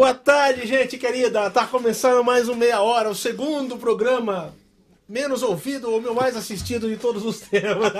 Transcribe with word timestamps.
Boa 0.00 0.14
tarde, 0.14 0.66
gente 0.66 0.96
querida. 0.96 1.50
Tá 1.50 1.66
começando 1.66 2.24
mais 2.24 2.48
um 2.48 2.54
Meia 2.54 2.80
Hora, 2.80 3.10
o 3.10 3.14
segundo 3.14 3.76
programa 3.76 4.54
menos 5.06 5.42
ouvido 5.42 5.90
ou 5.90 6.00
meu 6.00 6.14
mais 6.14 6.34
assistido 6.34 6.88
de 6.88 6.96
todos 6.96 7.22
os 7.22 7.40
tempos. 7.44 7.92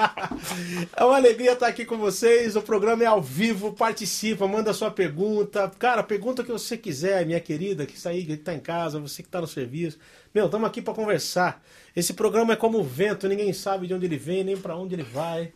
é 0.97 1.05
uma 1.05 1.17
alegria 1.17 1.53
estar 1.53 1.67
aqui 1.67 1.85
com 1.85 1.99
vocês. 1.99 2.57
O 2.57 2.63
programa 2.63 3.03
é 3.03 3.07
ao 3.07 3.21
vivo, 3.21 3.75
participa, 3.75 4.49
manda 4.49 4.73
sua 4.73 4.91
pergunta. 4.91 5.71
Cara, 5.79 6.03
pergunta 6.03 6.41
o 6.41 6.45
que 6.47 6.51
você 6.51 6.75
quiser, 6.79 7.27
minha 7.27 7.39
querida, 7.39 7.85
que 7.85 7.95
está 7.95 8.09
aí, 8.09 8.25
que 8.25 8.33
está 8.33 8.55
em 8.55 8.61
casa, 8.61 8.99
você 8.99 9.23
que 9.23 9.29
está 9.29 9.43
no 9.43 9.47
serviço. 9.47 9.99
Meu, 10.35 10.47
estamos 10.47 10.67
aqui 10.67 10.81
para 10.81 10.95
conversar. 10.95 11.63
Esse 11.95 12.15
programa 12.15 12.55
é 12.55 12.57
como 12.57 12.79
o 12.79 12.83
vento, 12.83 13.29
ninguém 13.29 13.53
sabe 13.53 13.87
de 13.87 13.93
onde 13.93 14.07
ele 14.07 14.17
vem, 14.17 14.43
nem 14.43 14.57
para 14.57 14.75
onde 14.75 14.95
ele 14.95 15.03
vai. 15.03 15.53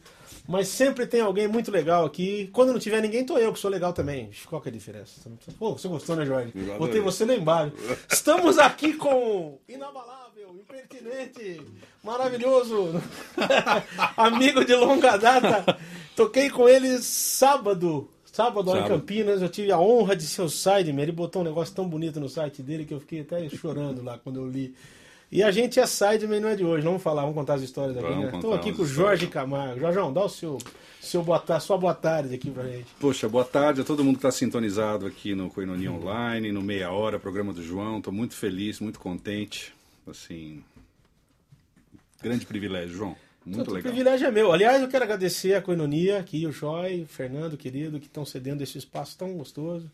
Mas 0.46 0.68
sempre 0.68 1.06
tem 1.06 1.22
alguém 1.22 1.48
muito 1.48 1.70
legal 1.70 2.04
aqui. 2.04 2.50
Quando 2.52 2.72
não 2.72 2.78
tiver 2.78 3.00
ninguém, 3.00 3.24
tô 3.24 3.38
eu, 3.38 3.52
que 3.52 3.58
sou 3.58 3.70
legal 3.70 3.92
também. 3.94 4.30
Qual 4.46 4.60
que 4.60 4.68
é 4.68 4.70
a 4.70 4.72
diferença? 4.72 5.20
Pô, 5.58 5.72
você 5.72 5.88
gostou, 5.88 6.14
né, 6.16 6.26
Jorge? 6.26 6.52
Botei 6.78 7.00
você 7.00 7.24
lá 7.24 7.34
embaixo. 7.34 7.72
Estamos 8.10 8.58
aqui 8.58 8.92
com 8.92 9.58
Inabalável, 9.66 10.54
Impertinente, 10.54 11.62
maravilhoso, 12.02 13.00
amigo 14.16 14.64
de 14.64 14.74
longa 14.74 15.16
data. 15.16 15.78
Toquei 16.14 16.50
com 16.50 16.68
ele 16.68 16.98
sábado. 16.98 18.10
Sábado, 18.30 18.68
lá 18.70 18.80
em 18.80 18.88
Campinas, 18.88 19.40
eu 19.40 19.48
tive 19.48 19.70
a 19.70 19.78
honra 19.78 20.16
de 20.16 20.26
ser 20.26 20.42
o 20.42 20.48
sideman. 20.48 21.02
Ele 21.02 21.12
botou 21.12 21.40
um 21.40 21.44
negócio 21.44 21.72
tão 21.72 21.88
bonito 21.88 22.18
no 22.18 22.28
site 22.28 22.62
dele 22.62 22.84
que 22.84 22.92
eu 22.92 22.98
fiquei 22.98 23.20
até 23.20 23.48
chorando 23.48 24.02
lá 24.02 24.18
quando 24.18 24.40
eu 24.40 24.48
li. 24.48 24.74
E 25.30 25.42
a 25.42 25.50
gente 25.50 25.80
é 25.80 25.86
sideman, 25.86 26.40
não 26.40 26.48
é 26.48 26.56
de 26.56 26.64
hoje. 26.64 26.84
Vamos 26.84 27.02
falar, 27.02 27.22
vamos 27.22 27.34
contar 27.34 27.54
as 27.54 27.62
histórias 27.62 27.96
aqui, 27.96 28.14
né? 28.14 28.30
Estou 28.34 28.54
aqui 28.54 28.72
com 28.72 28.82
o 28.82 28.86
Jorge 28.86 29.26
Camargo. 29.26 29.80
Jorjão, 29.80 30.12
dá 30.12 30.24
o 30.24 30.28
seu, 30.28 30.58
seu 31.00 31.22
boa 31.22 31.40
tarde, 31.40 31.64
sua 31.64 31.76
boa 31.76 31.94
tarde 31.94 32.34
aqui 32.34 32.50
pra 32.50 32.64
gente. 32.64 32.86
Poxa, 33.00 33.28
boa 33.28 33.44
tarde 33.44 33.80
a 33.80 33.84
todo 33.84 34.04
mundo 34.04 34.14
que 34.14 34.26
está 34.26 34.30
sintonizado 34.30 35.06
aqui 35.06 35.34
no 35.34 35.50
Coinonia 35.50 35.90
Online, 35.90 36.52
no 36.52 36.62
Meia 36.62 36.90
Hora, 36.90 37.18
programa 37.18 37.52
do 37.52 37.62
João. 37.62 37.98
Estou 37.98 38.12
muito 38.12 38.34
feliz, 38.34 38.78
muito 38.78 39.00
contente. 39.00 39.74
Assim, 40.06 40.62
grande 42.22 42.46
privilégio, 42.46 42.96
João. 42.96 43.16
Muito 43.44 43.70
legal. 43.70 43.90
O 43.90 43.94
privilégio 43.94 44.26
é 44.26 44.30
meu. 44.30 44.52
Aliás, 44.52 44.80
eu 44.80 44.88
quero 44.88 45.04
agradecer 45.04 45.54
a 45.54 45.62
Coinonia 45.62 46.18
aqui, 46.18 46.46
o 46.46 46.52
Joy, 46.52 47.02
o 47.02 47.06
Fernando, 47.06 47.56
querido, 47.56 48.00
que 48.00 48.06
estão 48.06 48.24
cedendo 48.24 48.62
esse 48.62 48.78
espaço 48.78 49.18
tão 49.18 49.32
gostoso. 49.34 49.90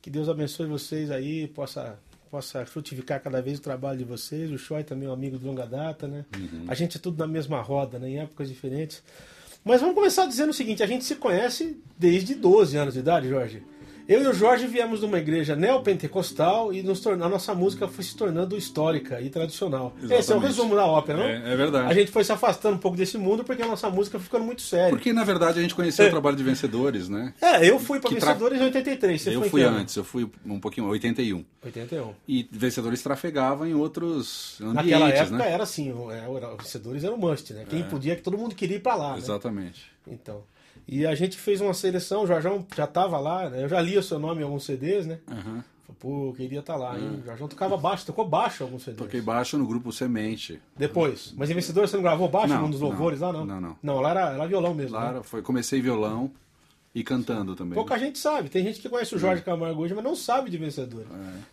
Que 0.00 0.08
Deus 0.08 0.28
abençoe 0.28 0.66
vocês 0.66 1.10
aí, 1.10 1.48
possa 1.48 1.98
possa 2.30 2.64
frutificar 2.66 3.20
cada 3.22 3.40
vez 3.40 3.58
o 3.58 3.62
trabalho 3.62 3.98
de 3.98 4.04
vocês. 4.04 4.50
O 4.50 4.58
Choi 4.58 4.84
também 4.84 5.06
é 5.08 5.10
um 5.10 5.14
amigo 5.14 5.38
de 5.38 5.44
longa 5.44 5.66
data, 5.66 6.06
né? 6.06 6.24
Uhum. 6.36 6.64
A 6.68 6.74
gente 6.74 6.96
é 6.96 7.00
tudo 7.00 7.18
na 7.18 7.26
mesma 7.26 7.60
roda, 7.60 7.98
né? 7.98 8.08
Em 8.08 8.18
épocas 8.20 8.48
diferentes. 8.48 9.02
Mas 9.64 9.80
vamos 9.80 9.94
começar 9.94 10.26
dizendo 10.26 10.50
o 10.50 10.54
seguinte: 10.54 10.82
a 10.82 10.86
gente 10.86 11.04
se 11.04 11.16
conhece 11.16 11.78
desde 11.98 12.34
12 12.34 12.76
anos 12.76 12.94
de 12.94 13.00
idade, 13.00 13.28
Jorge. 13.28 13.62
Eu 14.08 14.22
e 14.22 14.26
o 14.26 14.32
Jorge 14.32 14.66
viemos 14.66 15.00
de 15.00 15.04
uma 15.04 15.18
igreja 15.18 15.54
neopentecostal 15.54 16.72
e 16.72 16.82
nos 16.82 17.06
a 17.06 17.14
nossa 17.14 17.54
música 17.54 17.86
foi 17.86 18.02
se 18.02 18.16
tornando 18.16 18.56
histórica 18.56 19.20
e 19.20 19.28
tradicional. 19.28 19.92
Exatamente. 19.98 20.20
Esse 20.20 20.32
é 20.32 20.34
o 20.34 20.38
resumo 20.38 20.74
da 20.74 20.86
ópera, 20.86 21.18
não? 21.18 21.26
É, 21.26 21.52
é, 21.52 21.56
verdade. 21.56 21.90
A 21.90 21.94
gente 21.94 22.10
foi 22.10 22.24
se 22.24 22.32
afastando 22.32 22.76
um 22.76 22.78
pouco 22.78 22.96
desse 22.96 23.18
mundo 23.18 23.44
porque 23.44 23.62
a 23.62 23.66
nossa 23.66 23.90
música 23.90 24.18
ficando 24.18 24.46
muito 24.46 24.62
séria. 24.62 24.88
Porque, 24.88 25.12
na 25.12 25.24
verdade, 25.24 25.58
a 25.58 25.62
gente 25.62 25.74
conheceu 25.74 26.06
é. 26.06 26.08
o 26.08 26.10
trabalho 26.10 26.38
de 26.38 26.42
vencedores, 26.42 27.06
né? 27.06 27.34
É, 27.38 27.68
eu 27.68 27.78
fui 27.78 28.00
para 28.00 28.08
Vencedores 28.08 28.56
tra... 28.56 28.64
em 28.64 28.68
83. 28.68 29.20
Você 29.20 29.36
eu 29.36 29.42
fui 29.42 29.62
antes, 29.62 29.94
eu 29.94 30.04
fui 30.04 30.26
um 30.46 30.58
pouquinho, 30.58 30.88
81. 30.88 31.44
81. 31.62 32.14
E 32.26 32.48
Vencedores 32.50 33.02
trafegavam 33.02 33.66
em 33.66 33.74
outros 33.74 34.58
ambientes, 34.62 34.90
Naquela 34.90 35.10
época 35.10 35.36
né? 35.36 35.52
era 35.52 35.62
assim, 35.64 35.94
é, 36.10 36.56
Vencedores 36.56 37.04
era 37.04 37.12
o 37.14 37.18
must, 37.18 37.52
né? 37.52 37.66
Quem 37.68 37.80
é. 37.80 37.84
podia, 37.84 38.16
que 38.16 38.22
todo 38.22 38.38
mundo 38.38 38.54
queria 38.54 38.76
ir 38.78 38.80
para 38.80 38.94
lá. 38.94 39.12
Né? 39.12 39.18
Exatamente. 39.18 39.84
Né? 40.06 40.14
Então... 40.14 40.42
E 40.88 41.06
a 41.06 41.14
gente 41.14 41.36
fez 41.36 41.60
uma 41.60 41.74
seleção, 41.74 42.22
o 42.22 42.26
Jorjão 42.26 42.66
já 42.74 42.84
estava 42.84 43.18
lá, 43.18 43.50
né? 43.50 43.62
Eu 43.62 43.68
já 43.68 43.78
li 43.80 43.98
o 43.98 44.02
seu 44.02 44.18
nome 44.18 44.40
em 44.40 44.44
alguns 44.44 44.64
CDs, 44.64 45.06
né? 45.06 45.18
Uhum. 45.30 45.62
Pô, 45.98 46.32
queria 46.34 46.60
estar 46.60 46.74
tá 46.74 46.78
lá, 46.78 46.98
hein? 46.98 47.20
O 47.22 47.26
Jorjão 47.26 47.48
tocava 47.48 47.76
baixo, 47.76 48.06
tocou 48.06 48.26
baixo 48.26 48.62
alguns 48.62 48.84
CDs. 48.84 48.98
Toquei 48.98 49.20
baixo 49.20 49.58
no 49.58 49.66
grupo 49.66 49.92
Semente. 49.92 50.60
Depois. 50.76 51.34
Mas 51.36 51.50
em 51.50 51.54
Vencedor 51.54 51.88
você 51.88 51.96
não 51.96 52.02
gravou 52.02 52.28
baixo 52.28 52.54
não, 52.54 52.62
num 52.62 52.70
dos 52.70 52.80
louvores 52.80 53.20
não, 53.20 53.26
lá, 53.26 53.32
não? 53.32 53.44
Não, 53.44 53.60
não. 53.60 53.76
Não, 53.82 54.00
lá 54.00 54.10
era, 54.10 54.30
era 54.32 54.46
violão 54.46 54.74
mesmo. 54.74 54.96
Lá 54.96 55.12
né? 55.12 55.20
foi, 55.22 55.42
comecei 55.42 55.80
violão. 55.80 56.30
E 56.98 57.04
cantando 57.04 57.54
também. 57.54 57.74
Pouca 57.74 57.96
gente 57.96 58.18
sabe. 58.18 58.48
Tem 58.48 58.64
gente 58.64 58.80
que 58.80 58.88
conhece 58.88 59.14
o 59.14 59.18
Jorge 59.20 59.40
Camargo 59.40 59.80
hoje, 59.80 59.94
mas 59.94 60.02
não 60.02 60.16
sabe 60.16 60.50
de 60.50 60.58
Vencedores. 60.58 61.06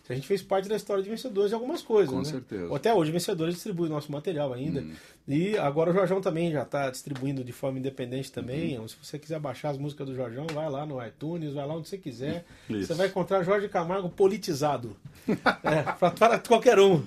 É. 0.08 0.12
A 0.12 0.16
gente 0.16 0.26
fez 0.26 0.42
parte 0.42 0.68
da 0.68 0.74
história 0.74 1.04
de 1.04 1.08
Vencedores 1.08 1.50
de 1.50 1.54
algumas 1.54 1.82
coisas. 1.82 2.12
Com 2.12 2.18
né? 2.18 2.24
certeza. 2.24 2.74
Até 2.74 2.92
hoje, 2.92 3.12
Vencedores 3.12 3.54
distribui 3.54 3.88
nosso 3.88 4.10
material 4.10 4.52
ainda. 4.52 4.80
Hum. 4.80 4.90
E 5.28 5.56
agora 5.56 5.90
o 5.90 5.94
Jorjão 5.94 6.20
também 6.20 6.50
já 6.50 6.62
está 6.62 6.90
distribuindo 6.90 7.44
de 7.44 7.52
forma 7.52 7.78
independente 7.78 8.32
também. 8.32 8.76
Uhum. 8.76 8.88
Se 8.88 8.96
você 9.00 9.20
quiser 9.20 9.38
baixar 9.38 9.70
as 9.70 9.78
músicas 9.78 10.08
do 10.08 10.16
Jorjão, 10.16 10.48
vai 10.52 10.68
lá 10.68 10.84
no 10.84 11.00
iTunes, 11.06 11.54
vai 11.54 11.64
lá 11.64 11.76
onde 11.76 11.88
você 11.88 11.96
quiser. 11.96 12.44
Isso. 12.68 12.88
Você 12.88 12.94
vai 12.94 13.06
encontrar 13.06 13.44
Jorge 13.44 13.68
Camargo 13.68 14.08
politizado. 14.08 14.96
é, 15.30 15.82
para 16.10 16.40
qualquer 16.40 16.80
um. 16.80 17.04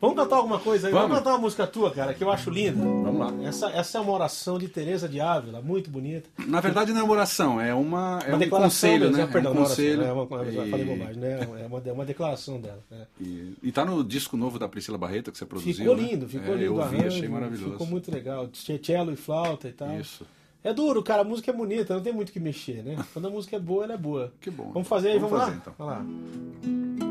Vamos 0.00 0.16
cantar 0.16 0.36
alguma 0.36 0.58
coisa 0.58 0.88
aí? 0.88 0.92
Vamos. 0.92 1.08
Vamos. 1.08 1.18
cantar 1.18 1.30
uma 1.34 1.40
música 1.40 1.66
tua, 1.66 1.90
cara, 1.90 2.12
que 2.12 2.22
eu 2.22 2.30
acho 2.30 2.50
linda. 2.50 2.82
Vamos 2.82 3.18
lá. 3.18 3.32
Essa, 3.46 3.70
essa 3.70 3.98
é 3.98 4.00
uma 4.00 4.12
oração 4.12 4.58
de 4.58 4.68
Teresa 4.68 5.08
de 5.08 5.20
Ávila, 5.20 5.62
muito 5.62 5.90
bonita. 5.90 6.28
Na 6.46 6.60
verdade 6.60 6.92
não 6.92 7.00
é 7.00 7.04
uma 7.04 7.12
oração, 7.12 7.60
é 7.60 7.74
uma 7.74 8.20
é 8.26 8.34
uma 8.34 8.44
um 8.44 8.48
conselho, 8.50 9.10
né? 9.10 9.26
Perdão, 9.26 9.52
é 9.52 9.54
um 9.54 9.58
conselho. 9.58 10.02
É 10.02 10.12
uma, 10.12 10.24
e... 10.24 10.70
falei 10.70 10.84
bobagem, 10.84 11.16
né? 11.16 11.40
É 11.62 11.66
uma, 11.66 11.82
é 11.84 11.92
uma 11.92 12.04
declaração 12.04 12.60
dela. 12.60 12.82
Né? 12.90 13.06
E, 13.20 13.54
e 13.62 13.72
tá 13.72 13.84
no 13.84 14.04
disco 14.04 14.36
novo 14.36 14.58
da 14.58 14.68
Priscila 14.68 14.98
Barreto 14.98 15.32
que 15.32 15.38
você 15.38 15.46
produziu. 15.46 15.74
Ficou 15.74 15.94
lindo, 15.94 16.26
né? 16.26 16.28
ficou 16.28 16.54
é, 16.54 16.58
lindo. 16.58 16.64
Eu 16.64 16.76
ouvi, 16.76 17.04
achei 17.04 17.28
maravilhoso. 17.28 17.72
Ficou 17.72 17.86
muito 17.86 18.12
legal. 18.12 18.48
Cello 18.52 19.12
e 19.12 19.16
flauta 19.16 19.68
e 19.68 19.72
tal. 19.72 19.98
Isso. 19.98 20.26
É 20.62 20.74
duro, 20.74 21.02
cara, 21.02 21.22
a 21.22 21.24
música 21.24 21.50
é 21.50 21.54
bonita, 21.54 21.94
não 21.94 22.02
tem 22.02 22.12
muito 22.12 22.32
que 22.32 22.40
mexer, 22.40 22.82
né? 22.82 22.96
Quando 23.14 23.28
a 23.28 23.30
música 23.30 23.56
é 23.56 23.60
boa, 23.60 23.84
ela 23.84 23.94
é 23.94 23.98
boa. 23.98 24.32
Que 24.40 24.50
bom. 24.50 24.72
Vamos 24.72 24.88
fazer 24.88 25.10
aí, 25.12 25.18
vamos, 25.18 25.30
vamos 25.30 25.46
fazer, 25.46 25.56
lá? 25.56 25.62
Então. 25.62 25.74
Vamos 25.78 27.00
lá. 27.00 27.05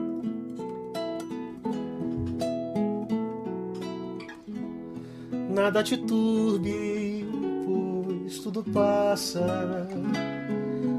Nada 5.56 5.82
te 5.82 5.96
turbe, 5.96 7.26
pois 7.66 8.40
tudo 8.40 8.62
passa. 8.62 9.88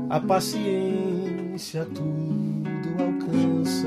A 0.09 0.19
paciência 0.19 1.85
tudo 1.85 2.89
alcança. 2.99 3.87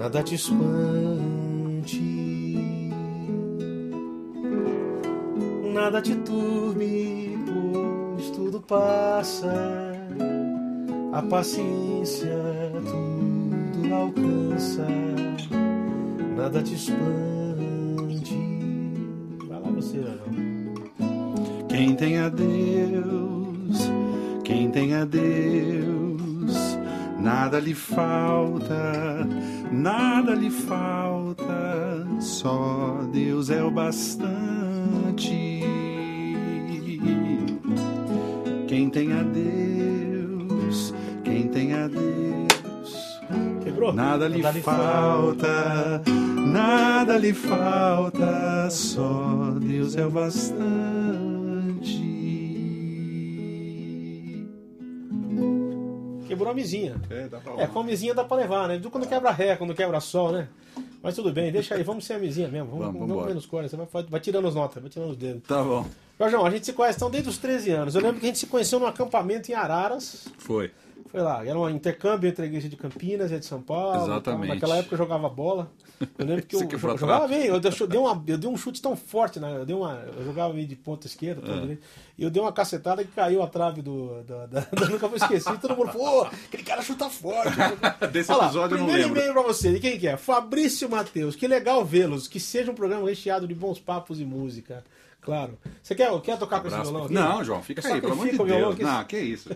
Nada 0.00 0.20
te 0.24 0.34
espante. 0.34 0.58
Nada 5.72 6.02
te 6.02 6.16
turbe, 6.16 7.38
pois 7.46 8.30
tudo 8.30 8.60
passa. 8.60 9.54
A 11.12 11.22
paciência 11.22 12.36
tudo 13.72 13.94
alcança. 13.94 14.84
Nada 16.36 16.60
te 16.64 16.74
espante 16.74 17.37
você, 19.88 20.04
Quem 21.68 21.94
tem 21.94 22.18
a 22.18 22.28
Deus, 22.28 23.90
quem 24.44 24.70
tem 24.70 24.94
a 24.94 25.04
Deus, 25.04 26.78
nada 27.18 27.58
lhe 27.58 27.74
falta, 27.74 29.26
nada 29.72 30.34
lhe 30.34 30.50
falta, 30.50 32.06
só 32.20 33.00
Deus 33.12 33.50
é 33.50 33.62
o 33.62 33.70
bastante. 33.70 34.28
Quem 38.66 38.90
tem 38.90 39.12
a 39.12 39.22
Deus, 39.22 40.94
quem 41.24 41.48
tem 41.48 41.72
a 41.72 41.88
Deus, 41.88 43.20
Quebrou? 43.64 43.92
nada 43.94 44.28
lhe 44.28 44.42
nada 44.42 44.60
falta. 44.60 45.46
falta 45.46 46.27
nada 46.38 47.16
lhe 47.16 47.32
falta, 47.32 48.68
só 48.70 49.54
Deus 49.60 49.96
é 49.96 50.06
o 50.06 50.10
bastante. 50.10 50.58
Quebrou 56.26 56.50
a 56.50 56.54
mesinha. 56.54 56.96
É, 57.10 57.28
dá 57.28 57.38
pra 57.38 57.62
É, 57.62 57.66
com 57.66 57.80
a 57.80 57.84
mesinha 57.84 58.14
dá 58.14 58.24
pra 58.24 58.36
levar, 58.36 58.68
né? 58.68 58.80
Quando 58.90 59.06
quebra 59.06 59.30
ré, 59.30 59.56
quando 59.56 59.74
quebra 59.74 60.00
sol, 60.00 60.32
né? 60.32 60.48
Mas 61.02 61.14
tudo 61.14 61.32
bem, 61.32 61.50
deixa 61.52 61.74
aí, 61.74 61.82
vamos 61.82 62.04
ser 62.04 62.14
a 62.14 62.18
mesinha 62.18 62.48
mesmo. 62.48 62.70
Vamos, 62.70 62.86
vamos, 62.86 63.08
vamos 63.08 63.26
menos 63.26 63.46
cores, 63.46 63.70
você 63.70 63.76
vai, 63.76 64.02
vai 64.04 64.20
tirando 64.20 64.48
as 64.48 64.54
notas, 64.54 64.82
vai 64.82 64.90
tirando 64.90 65.10
os 65.10 65.16
dedos. 65.16 65.42
Tá 65.46 65.62
bom. 65.62 65.86
Jorjão, 66.18 66.44
a 66.44 66.50
gente 66.50 66.66
se 66.66 66.72
conhece 66.72 66.98
então 66.98 67.08
desde 67.10 67.30
os 67.30 67.38
13 67.38 67.70
anos. 67.70 67.94
Eu 67.94 68.00
lembro 68.02 68.18
que 68.18 68.26
a 68.26 68.28
gente 68.28 68.40
se 68.40 68.46
conheceu 68.46 68.80
num 68.80 68.86
acampamento 68.86 69.50
em 69.50 69.54
Araras. 69.54 70.26
Foi. 70.38 70.72
Foi 71.10 71.20
lá, 71.20 71.44
era 71.44 71.58
um 71.58 71.70
intercâmbio 71.70 72.28
entre 72.28 72.42
a 72.42 72.46
igreja 72.46 72.68
de 72.68 72.76
Campinas 72.76 73.30
e 73.30 73.34
a 73.34 73.38
de 73.38 73.46
São 73.46 73.62
Paulo. 73.62 74.04
Exatamente. 74.04 74.54
Naquela 74.54 74.76
época 74.76 74.94
eu 74.94 74.98
jogava 74.98 75.28
bola. 75.28 75.70
Eu 76.16 76.26
lembro 76.26 76.46
que 76.46 76.54
eu, 76.54 76.60
eu 76.60 76.98
jogava 76.98 77.26
bem, 77.26 77.46
eu, 77.46 77.58
dei 77.58 77.98
uma, 77.98 78.24
eu 78.26 78.38
dei 78.38 78.48
um 78.48 78.56
chute 78.56 78.80
tão 78.80 78.94
forte, 78.94 79.40
né? 79.40 79.56
eu, 79.56 79.66
dei 79.66 79.74
uma, 79.74 79.94
eu 80.16 80.24
jogava 80.24 80.54
meio 80.54 80.66
de 80.66 80.76
ponta 80.76 81.08
esquerda, 81.08 81.42
é. 81.50 81.78
e 82.16 82.22
eu 82.22 82.30
dei 82.30 82.40
uma 82.40 82.52
cacetada 82.52 83.02
que 83.02 83.10
caiu 83.10 83.42
a 83.42 83.48
trave 83.48 83.82
do. 83.82 84.22
do, 84.22 84.46
da, 84.46 84.60
da, 84.60 84.66
nunca 84.88 85.08
vou 85.08 85.16
esquecer. 85.16 85.58
Todo 85.58 85.76
mundo 85.76 85.90
falou, 85.90 86.26
aquele 86.26 86.62
cara 86.62 86.82
chuta 86.82 87.10
forte. 87.10 87.56
Desse 88.12 88.30
Olha 88.30 88.44
episódio 88.44 88.76
lá, 88.76 88.82
eu 88.82 88.86
não 88.86 88.94
lembro. 88.94 89.18
E-mail 89.18 89.32
pra 89.32 89.42
você, 89.42 89.72
de 89.72 89.80
quem 89.80 89.98
que 89.98 90.06
é? 90.06 90.16
Fabrício 90.16 90.88
Matheus, 90.88 91.34
que 91.34 91.48
legal 91.48 91.84
vê-los, 91.84 92.28
que 92.28 92.38
seja 92.38 92.70
um 92.70 92.74
programa 92.74 93.08
recheado 93.08 93.48
de 93.48 93.54
bons 93.54 93.80
papos 93.80 94.20
e 94.20 94.24
música. 94.24 94.84
Claro. 95.20 95.58
Você 95.82 95.94
quer, 95.94 96.10
quer 96.22 96.38
tocar 96.38 96.60
com 96.60 96.68
esse 96.68 96.80
violão 96.80 97.04
aqui? 97.04 97.12
Não, 97.14 97.44
João, 97.44 97.62
fica 97.62 97.86
aí, 97.86 98.00
pelo 98.00 98.12
amor 98.14 98.28
de 98.28 98.38
Deus. 98.38 98.78
Não, 98.78 99.04
que 99.04 99.18
isso. 99.18 99.50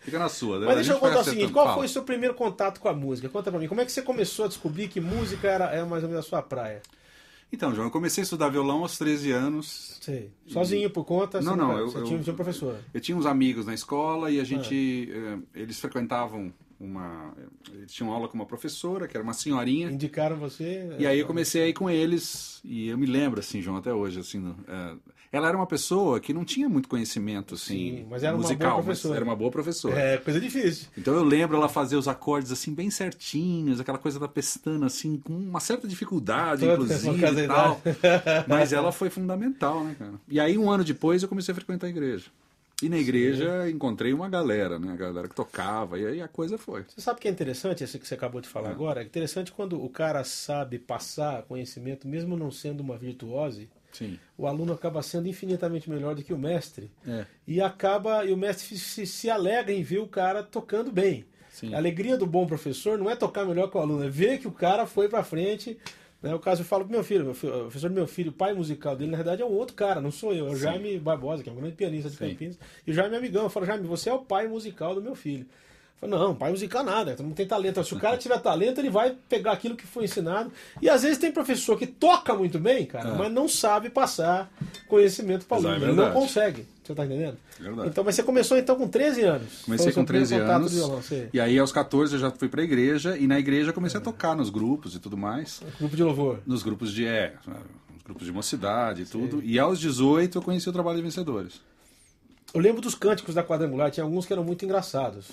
Fica 0.00 0.18
na 0.18 0.28
sua. 0.28 0.58
né? 0.60 0.66
Mas 0.66 0.76
deixa 0.76 0.92
eu 0.92 0.98
contar 0.98 1.20
o 1.20 1.24
seguinte, 1.24 1.52
qual 1.52 1.64
Fala. 1.66 1.76
foi 1.78 1.86
o 1.86 1.88
seu 1.88 2.02
primeiro 2.02 2.34
contato 2.34 2.80
com 2.80 2.88
a 2.88 2.92
música? 2.92 3.28
Conta 3.28 3.50
pra 3.50 3.58
mim, 3.58 3.68
como 3.68 3.80
é 3.80 3.84
que 3.84 3.92
você 3.92 4.02
começou 4.02 4.44
a 4.44 4.48
descobrir 4.48 4.88
que 4.88 5.00
música 5.00 5.48
era, 5.48 5.64
era 5.66 5.86
mais 5.86 6.02
ou 6.02 6.08
menos 6.10 6.24
a 6.24 6.28
sua 6.28 6.42
praia? 6.42 6.82
Então, 7.52 7.72
João, 7.74 7.86
eu 7.86 7.90
comecei 7.92 8.22
a 8.22 8.24
estudar 8.24 8.48
violão 8.48 8.80
aos 8.82 8.98
13 8.98 9.30
anos. 9.30 9.98
Sei. 10.00 10.30
Sozinho, 10.48 10.90
por 10.90 11.04
conta? 11.04 11.40
Não, 11.40 11.54
não, 11.56 11.78
eu- 11.78 11.88
Você 11.88 11.98
eu- 11.98 12.04
tinha, 12.04 12.18
tinha 12.20 12.32
um 12.32 12.36
professor. 12.36 12.76
Eu 12.92 13.00
tinha 13.00 13.16
uns 13.16 13.24
amigos 13.24 13.64
na 13.66 13.72
escola 13.72 14.26
Ah. 14.26 14.30
e 14.30 14.40
a 14.40 14.44
gente. 14.44 15.08
eh, 15.12 15.38
eles 15.54 15.78
frequentavam 15.80 16.52
uma. 16.78 17.34
Eles 17.72 17.92
tinham 17.92 18.12
aula 18.12 18.28
com 18.28 18.34
uma 18.34 18.46
professora, 18.46 19.08
que 19.08 19.16
era 19.16 19.24
uma 19.24 19.32
senhorinha. 19.32 19.90
Indicaram 19.90 20.36
você? 20.36 20.94
E 20.98 21.06
aí 21.06 21.18
eu 21.18 21.26
comecei 21.26 21.62
a 21.62 21.68
ir 21.68 21.72
com 21.72 21.88
eles, 21.88 22.60
e 22.64 22.88
eu 22.88 22.98
me 22.98 23.06
lembro, 23.06 23.40
assim, 23.40 23.60
João, 23.62 23.76
até 23.76 23.92
hoje, 23.92 24.20
assim, 24.20 24.54
é, 24.68 24.94
ela 25.32 25.48
era 25.48 25.56
uma 25.56 25.66
pessoa 25.66 26.20
que 26.20 26.32
não 26.32 26.44
tinha 26.44 26.68
muito 26.68 26.88
conhecimento, 26.88 27.54
assim, 27.54 27.98
Sim, 27.98 28.06
mas 28.08 28.22
era 28.22 28.34
uma 28.34 28.42
musical, 28.42 28.70
boa 28.70 28.76
mas 28.78 28.84
professora. 28.84 29.16
era 29.16 29.24
uma 29.24 29.36
boa 29.36 29.50
professora. 29.50 29.98
É, 29.98 30.16
coisa 30.18 30.40
difícil. 30.40 30.88
Então 30.96 31.14
eu 31.14 31.24
lembro 31.24 31.56
ela 31.56 31.68
fazer 31.68 31.96
os 31.96 32.08
acordes, 32.08 32.52
assim, 32.52 32.74
bem 32.74 32.90
certinhos, 32.90 33.80
aquela 33.80 33.98
coisa 33.98 34.18
da 34.18 34.28
pestana, 34.28 34.86
assim, 34.86 35.18
com 35.18 35.32
uma 35.32 35.60
certa 35.60 35.88
dificuldade, 35.88 36.60
Toda 36.60 36.72
inclusive, 36.74 37.42
e 37.42 37.46
tal. 37.46 37.80
Mas 38.46 38.72
ela 38.72 38.92
foi 38.92 39.10
fundamental, 39.10 39.82
né, 39.84 39.96
cara? 39.98 40.14
E 40.28 40.38
aí, 40.38 40.56
um 40.56 40.70
ano 40.70 40.84
depois, 40.84 41.22
eu 41.22 41.28
comecei 41.28 41.52
a 41.52 41.54
frequentar 41.54 41.86
a 41.86 41.90
igreja. 41.90 42.26
E 42.82 42.90
na 42.90 42.98
igreja 42.98 43.70
encontrei 43.70 44.12
uma 44.12 44.28
galera, 44.28 44.78
né? 44.78 44.92
A 44.92 44.96
galera 44.96 45.28
que 45.28 45.34
tocava, 45.34 45.98
e 45.98 46.06
aí 46.06 46.20
a 46.20 46.28
coisa 46.28 46.58
foi. 46.58 46.84
Você 46.86 47.00
sabe 47.00 47.20
que 47.20 47.26
é 47.26 47.30
interessante, 47.30 47.82
esse 47.82 47.98
que 47.98 48.06
você 48.06 48.14
acabou 48.14 48.38
de 48.38 48.48
falar 48.48 48.70
agora? 48.70 49.00
É 49.00 49.04
interessante 49.04 49.50
quando 49.50 49.82
o 49.82 49.88
cara 49.88 50.22
sabe 50.24 50.78
passar 50.78 51.42
conhecimento, 51.44 52.06
mesmo 52.06 52.36
não 52.36 52.50
sendo 52.50 52.80
uma 52.80 52.98
virtuose, 52.98 53.70
Sim. 53.92 54.18
o 54.36 54.46
aluno 54.46 54.74
acaba 54.74 55.02
sendo 55.02 55.26
infinitamente 55.26 55.88
melhor 55.88 56.14
do 56.14 56.22
que 56.22 56.34
o 56.34 56.38
mestre. 56.38 56.90
É. 57.06 57.24
E 57.46 57.62
acaba, 57.62 58.26
e 58.26 58.32
o 58.32 58.36
mestre 58.36 58.76
se, 58.76 59.06
se 59.06 59.30
alegra 59.30 59.72
em 59.72 59.82
ver 59.82 60.00
o 60.00 60.06
cara 60.06 60.42
tocando 60.42 60.92
bem. 60.92 61.24
Sim. 61.48 61.72
A 61.72 61.78
alegria 61.78 62.18
do 62.18 62.26
bom 62.26 62.46
professor 62.46 62.98
não 62.98 63.08
é 63.08 63.16
tocar 63.16 63.46
melhor 63.46 63.70
que 63.70 63.78
o 63.78 63.80
aluno, 63.80 64.04
é 64.04 64.10
ver 64.10 64.38
que 64.38 64.46
o 64.46 64.52
cara 64.52 64.86
foi 64.86 65.08
pra 65.08 65.24
frente. 65.24 65.78
Né? 66.26 66.34
O 66.34 66.38
caso 66.40 66.62
eu 66.62 66.66
falo 66.66 66.84
pro 66.84 66.92
meu 66.92 67.04
filho, 67.04 67.24
meu 67.24 67.34
filho, 67.34 67.54
o 67.54 67.60
professor 67.62 67.88
do 67.88 67.94
meu 67.94 68.06
filho, 68.06 68.30
o 68.30 68.34
pai 68.34 68.52
musical 68.52 68.96
dele, 68.96 69.10
na 69.12 69.16
verdade, 69.16 69.42
é 69.42 69.44
um 69.44 69.52
outro 69.52 69.76
cara, 69.76 70.00
não 70.00 70.10
sou 70.10 70.32
eu, 70.32 70.48
é 70.48 70.50
o 70.50 70.56
Jaime 70.56 70.98
Barbosa, 70.98 71.42
que 71.42 71.48
é 71.48 71.52
um 71.52 71.56
grande 71.56 71.76
pianista 71.76 72.10
de 72.10 72.16
Sim. 72.16 72.30
Campinas. 72.30 72.58
E 72.86 72.90
o 72.90 72.94
Jaime 72.94 73.14
é 73.14 73.18
amigão. 73.18 73.44
Eu 73.44 73.50
falo, 73.50 73.64
Jaime, 73.64 73.86
você 73.86 74.10
é 74.10 74.12
o 74.12 74.18
pai 74.18 74.48
musical 74.48 74.94
do 74.94 75.00
meu 75.00 75.14
filho. 75.14 75.46
Falo, 76.00 76.18
não, 76.18 76.34
pai 76.34 76.50
musical 76.50 76.84
nada, 76.84 77.12
todo 77.14 77.24
mundo 77.24 77.36
tem 77.36 77.46
talento. 77.46 77.82
Se 77.82 77.94
o 77.94 77.98
cara 77.98 78.18
tiver 78.18 78.38
talento, 78.40 78.80
ele 78.80 78.90
vai 78.90 79.16
pegar 79.28 79.52
aquilo 79.52 79.74
que 79.76 79.86
foi 79.86 80.04
ensinado. 80.04 80.52
E 80.82 80.90
às 80.90 81.02
vezes 81.02 81.16
tem 81.16 81.32
professor 81.32 81.78
que 81.78 81.86
toca 81.86 82.34
muito 82.34 82.58
bem, 82.58 82.84
cara, 82.84 83.10
É. 83.10 83.14
mas 83.16 83.32
não 83.32 83.48
sabe 83.48 83.88
passar 83.88 84.52
conhecimento 84.88 85.46
para 85.46 85.58
o 85.58 85.66
é 85.66 85.70
aluno. 85.70 85.84
Ele 85.86 85.92
não 85.94 86.12
consegue. 86.12 86.66
Você 86.86 86.94
tá 86.94 87.04
entendendo? 87.04 87.36
Verdade. 87.58 87.88
Então, 87.88 88.04
mas 88.04 88.14
você 88.14 88.22
começou 88.22 88.56
então 88.56 88.76
com 88.76 88.86
13 88.88 89.22
anos. 89.22 89.62
Comecei 89.64 89.92
com 89.92 90.04
13 90.04 90.34
primeiro 90.34 90.46
contato 90.46 90.60
anos. 90.60 90.72
violão, 90.72 91.02
você- 91.02 91.28
E 91.32 91.40
aí, 91.40 91.58
aos 91.58 91.72
14, 91.72 92.14
eu 92.14 92.20
já 92.20 92.30
fui 92.30 92.48
pra 92.48 92.62
igreja. 92.62 93.16
E 93.18 93.26
na 93.26 93.38
igreja 93.38 93.70
eu 93.70 93.74
comecei 93.74 93.98
a 93.98 94.02
tocar 94.02 94.36
nos 94.36 94.50
grupos 94.50 94.94
e 94.94 95.00
tudo 95.00 95.16
mais. 95.16 95.60
Grupo 95.78 95.96
de 95.96 96.02
louvor. 96.04 96.40
Nos 96.46 96.62
grupos 96.62 96.92
de. 96.92 97.04
É, 97.06 97.34
nos 97.92 98.02
grupos 98.04 98.24
de 98.26 98.32
mocidade 98.32 99.02
e 99.02 99.06
tudo. 99.06 99.42
E 99.42 99.58
aos 99.58 99.80
18 99.80 100.38
eu 100.38 100.42
conheci 100.42 100.68
o 100.68 100.72
trabalho 100.72 100.96
de 100.98 101.02
vencedores. 101.02 101.60
Eu 102.54 102.60
lembro 102.60 102.80
dos 102.80 102.94
cânticos 102.94 103.34
da 103.34 103.42
quadrangular, 103.42 103.90
tinha 103.90 104.04
alguns 104.04 104.24
que 104.24 104.32
eram 104.32 104.44
muito 104.44 104.64
engraçados. 104.64 105.26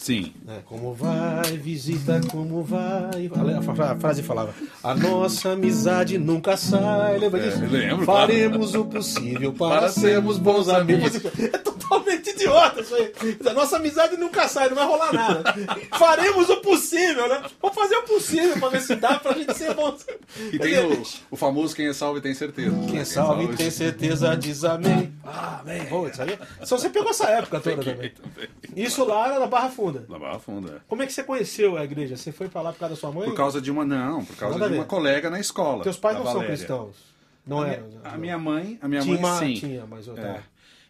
Sim. 0.00 0.32
né? 0.46 0.60
Como 0.64 0.94
vai, 0.94 1.58
visita, 1.58 2.22
como 2.30 2.62
vai. 2.62 3.30
A 3.58 3.62
fra- 3.62 3.92
a 3.92 3.96
frase 3.96 4.22
falava: 4.22 4.54
A 4.82 4.94
nossa 4.94 5.50
amizade 5.50 6.16
nunca 6.16 6.56
sai. 6.56 7.18
Lembra 7.18 7.38
É, 7.38 7.50
disso? 7.50 7.66
lembro, 7.66 8.06
Faremos 8.06 8.74
o 8.74 8.86
possível 8.86 9.52
para, 9.52 9.80
Para 9.80 9.88
sermos 9.90 10.38
bons 10.38 10.70
amigos. 10.70 11.20
É 11.38 11.58
totalmente 11.58 12.30
idiota 12.30 12.80
isso 12.80 12.94
aí. 12.94 13.12
A 13.46 13.52
nossa 13.52 13.76
amizade 13.76 14.16
nunca 14.16 14.48
sai, 14.48 14.68
não 14.70 14.76
vai 14.76 14.86
rolar 14.86 15.12
nada. 15.12 15.54
Faremos 15.98 16.48
o 16.48 16.56
possível, 16.62 17.28
né? 17.28 17.42
Vamos 17.60 17.76
fazer 17.76 17.96
o 17.96 18.02
possível 18.04 18.58
para 18.58 18.68
ver 18.70 18.80
se 18.80 18.94
dá 18.96 19.18
pra 19.18 19.32
gente 19.34 19.52
ser 19.54 19.74
bons. 19.74 20.06
E 20.52 20.58
tem 20.58 20.78
o, 20.78 21.02
o 21.30 21.36
famoso 21.36 21.76
Quem 21.76 21.88
é 21.88 21.92
salvo 21.92 22.16
e 22.18 22.20
tem 22.22 22.32
certeza. 22.32 22.74
Quem 22.88 23.04
salve 23.04 23.44
e 23.44 23.48
tem 23.56 23.70
certeza 23.70 24.34
diz 24.34 24.64
amém. 24.64 25.12
Ah, 25.26 25.60
amém. 25.60 25.84
Pô, 25.86 26.06
isso 26.08 26.22
aí. 26.22 26.38
Só 26.64 26.78
você 26.78 26.88
pegou 26.88 27.10
essa 27.10 27.26
época 27.28 27.60
toda 27.60 27.82
também. 27.82 28.12
Isso 28.74 29.04
lá 29.04 29.26
era 29.26 29.38
na 29.40 29.46
Barra 29.46 29.68
Funda. 29.68 29.89
Na 30.08 30.18
Barra 30.18 30.38
Funda. 30.38 30.76
é. 30.76 30.80
Como 30.88 31.02
é 31.02 31.06
que 31.06 31.12
você 31.12 31.22
conheceu 31.24 31.76
a 31.76 31.84
igreja? 31.84 32.16
Você 32.16 32.30
foi 32.32 32.48
pra 32.48 32.62
lá 32.62 32.72
por 32.72 32.78
causa 32.80 32.94
da 32.94 33.00
sua 33.00 33.10
mãe? 33.12 33.28
Por 33.28 33.34
causa 33.36 33.60
de 33.60 33.70
uma. 33.70 33.84
Não, 33.84 34.24
por 34.24 34.36
causa 34.36 34.58
Nada 34.58 34.70
de 34.70 34.78
uma 34.78 34.84
colega 34.84 35.28
na 35.30 35.40
escola. 35.40 35.82
Teus 35.82 35.96
pais 35.96 36.16
não 36.16 36.24
são 36.24 36.34
Valéria. 36.34 36.56
cristãos. 36.56 36.96
Não 37.46 37.62
A 37.62 37.68
eram. 37.68 37.86
minha, 37.88 38.00
a 38.04 38.18
minha 38.18 38.38
mãe, 38.38 38.78
a 38.82 38.88
minha 38.88 39.00
tinha, 39.02 39.14
mãe 39.20 39.24
uma, 39.30 39.38
sim. 39.38 39.54
tinha, 39.54 39.86
mas 39.86 40.06
outra. 40.08 40.22
É. 40.24 40.42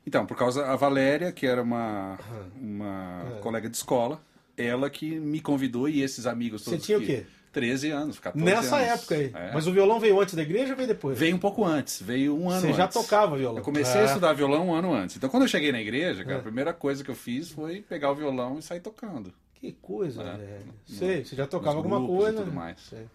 Então, 0.06 0.26
por 0.26 0.36
causa 0.36 0.66
a 0.66 0.76
Valéria, 0.76 1.30
que 1.32 1.46
era 1.46 1.62
uma, 1.62 2.18
uma 2.60 3.22
É. 3.36 3.40
colega 3.40 3.68
de 3.70 3.76
escola, 3.76 4.20
ela 4.56 4.90
que 4.90 5.18
me 5.20 5.40
convidou 5.40 5.88
e 5.88 6.02
esses 6.02 6.26
amigos 6.26 6.62
Você 6.62 6.70
todos. 6.70 6.86
tinha 6.86 6.98
o 6.98 7.00
que- 7.00 7.06
quê? 7.06 7.26
13 7.52 7.90
anos, 7.90 8.18
14 8.18 8.44
Nessa 8.44 8.76
anos. 8.76 8.88
época 9.00 9.14
aí. 9.16 9.30
É. 9.34 9.50
Mas 9.52 9.66
o 9.66 9.72
violão 9.72 9.98
veio 9.98 10.20
antes 10.20 10.34
da 10.34 10.42
igreja 10.42 10.70
ou 10.70 10.76
veio 10.76 10.88
depois? 10.88 11.18
Veio 11.18 11.34
um 11.34 11.38
pouco 11.38 11.64
antes, 11.64 12.00
veio 12.00 12.36
um 12.36 12.48
ano 12.48 12.60
Você 12.60 12.66
antes. 12.68 12.76
já 12.76 12.86
tocava 12.88 13.36
violão? 13.36 13.58
Eu 13.58 13.64
comecei 13.64 14.00
Ah. 14.00 14.04
a 14.04 14.06
estudar 14.06 14.32
violão 14.34 14.68
um 14.68 14.74
ano 14.74 14.92
antes. 14.94 15.16
Então, 15.16 15.28
quando 15.28 15.42
eu 15.44 15.48
cheguei 15.48 15.72
na 15.72 15.80
igreja, 15.80 16.22
cara, 16.24 16.36
É. 16.36 16.40
a 16.40 16.42
primeira 16.42 16.72
coisa 16.72 17.02
que 17.04 17.10
eu 17.10 17.14
fiz 17.16 17.50
foi 17.50 17.80
pegar 17.82 18.10
o 18.10 18.14
violão 18.14 18.58
e 18.58 18.62
sair 18.62 18.80
tocando. 18.80 19.32
Que 19.54 19.72
coisa, 19.72 20.22
É. 20.22 20.36
velho. 20.36 20.74
Sei, 20.86 21.24
você 21.24 21.36
já 21.36 21.46
tocava 21.46 21.76
alguma 21.76 21.96
grupos 21.98 22.14
e 22.16 22.18
coisa. 22.22 22.38
tudo 22.38 22.52
mais. 22.52 22.80
Sei. 22.88 23.06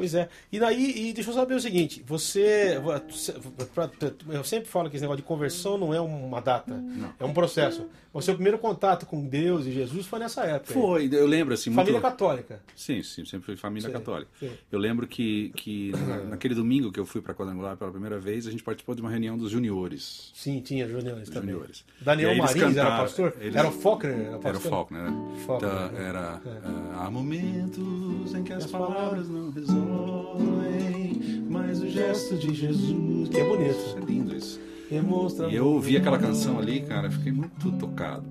Pois 0.00 0.14
é. 0.14 0.30
E 0.50 0.58
daí, 0.58 1.08
e 1.10 1.12
deixa 1.12 1.28
eu 1.28 1.34
saber 1.34 1.54
o 1.54 1.60
seguinte, 1.60 2.02
você. 2.06 2.78
Eu 4.32 4.44
sempre 4.44 4.68
falo 4.68 4.88
que 4.88 4.96
esse 4.96 5.02
negócio 5.02 5.22
de 5.22 5.28
conversão 5.28 5.76
não 5.76 5.92
é 5.92 6.00
uma 6.00 6.40
data, 6.40 6.82
é 7.18 7.24
um 7.24 7.34
processo. 7.34 7.86
O 8.12 8.20
seu 8.20 8.34
primeiro 8.34 8.58
contato 8.58 9.06
com 9.06 9.24
Deus 9.24 9.66
e 9.66 9.70
Jesus 9.72 10.04
foi 10.04 10.18
nessa 10.18 10.42
época. 10.44 10.74
aí. 10.74 10.80
Foi, 10.80 11.08
eu 11.12 11.26
lembro 11.28 11.54
assim, 11.54 11.70
muito... 11.70 11.78
Família 11.86 12.00
católica. 12.00 12.60
Sim, 12.74 13.04
sim, 13.04 13.24
sempre 13.24 13.46
fui 13.46 13.56
família 13.56 13.86
Sim, 13.88 13.92
católica. 13.92 14.28
sim. 14.40 14.50
Eu 14.72 14.80
lembro 14.80 15.06
que, 15.06 15.50
que 15.54 15.92
na- 15.92 16.16
naquele 16.34 16.56
domingo 16.56 16.90
que 16.90 16.98
eu 16.98 17.06
fui 17.06 17.20
para 17.22 17.32
Quadrangular 17.34 17.76
pela 17.76 17.92
primeira 17.92 18.18
vez, 18.18 18.48
a 18.48 18.50
gente 18.50 18.64
participou 18.64 18.96
de 18.96 19.00
uma 19.00 19.10
reunião 19.10 19.38
dos 19.38 19.52
juniores. 19.52 20.32
Sim, 20.34 20.60
tinha 20.60 20.88
juniores 20.88 21.28
também. 21.30 21.50
Juniores. 21.52 21.84
Daniel 22.00 22.30
aí 22.30 22.38
Marins 22.38 22.56
era 22.56 22.66
cantaram, 22.68 22.96
pastor? 23.04 23.36
eles- 23.40 23.54
Era 23.54 23.68
o 23.68 23.72
Faulkner? 23.72 24.12
Era, 24.12 24.26
Era 24.28 24.36
o 24.38 24.40
pastor? 24.40 24.70
Faulkner, 24.70 25.02
né? 25.04 25.36
Faulkner, 25.46 25.70
Então, 25.72 25.92
né? 25.92 26.08
era. 26.08 26.40
É. 26.44 26.50
ah, 26.64 27.04
há 27.06 27.10
momentos 27.12 28.34
em 28.34 28.42
que 28.42 28.52
as 28.52 28.64
As 28.64 28.70
palavras 28.72 29.28
não 29.28 29.50
resolvem, 29.52 29.89
gesto 32.20 32.36
de 32.36 32.54
Jesus. 32.54 33.28
Que 33.28 33.38
é 33.40 33.44
bonito. 33.44 33.96
É 33.96 34.04
lindo 34.04 34.36
isso. 34.36 34.60
E 35.50 35.54
eu 35.54 35.66
ouvi 35.66 35.96
aquela 35.96 36.18
canção 36.18 36.58
ali, 36.58 36.80
cara, 36.80 37.10
fiquei 37.10 37.30
muito 37.30 37.70
tocado. 37.72 38.24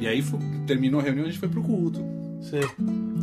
E 0.00 0.06
aí 0.08 0.20
fu- 0.20 0.38
terminou 0.66 1.00
a 1.00 1.02
reunião, 1.02 1.24
a 1.24 1.28
gente 1.28 1.38
foi 1.38 1.48
pro 1.48 1.62
culto. 1.62 2.00
Sei. 2.42 2.62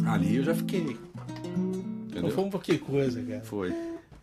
Ali 0.06 0.38
eu 0.38 0.44
já 0.44 0.56
fiquei. 0.56 0.82
Então 0.82 2.20
Entendeu? 2.22 2.32
foi 2.32 2.44
um 2.46 2.50
pouquinho 2.50 2.80
coisa, 2.80 3.22
cara. 3.22 3.42
Foi. 3.42 3.74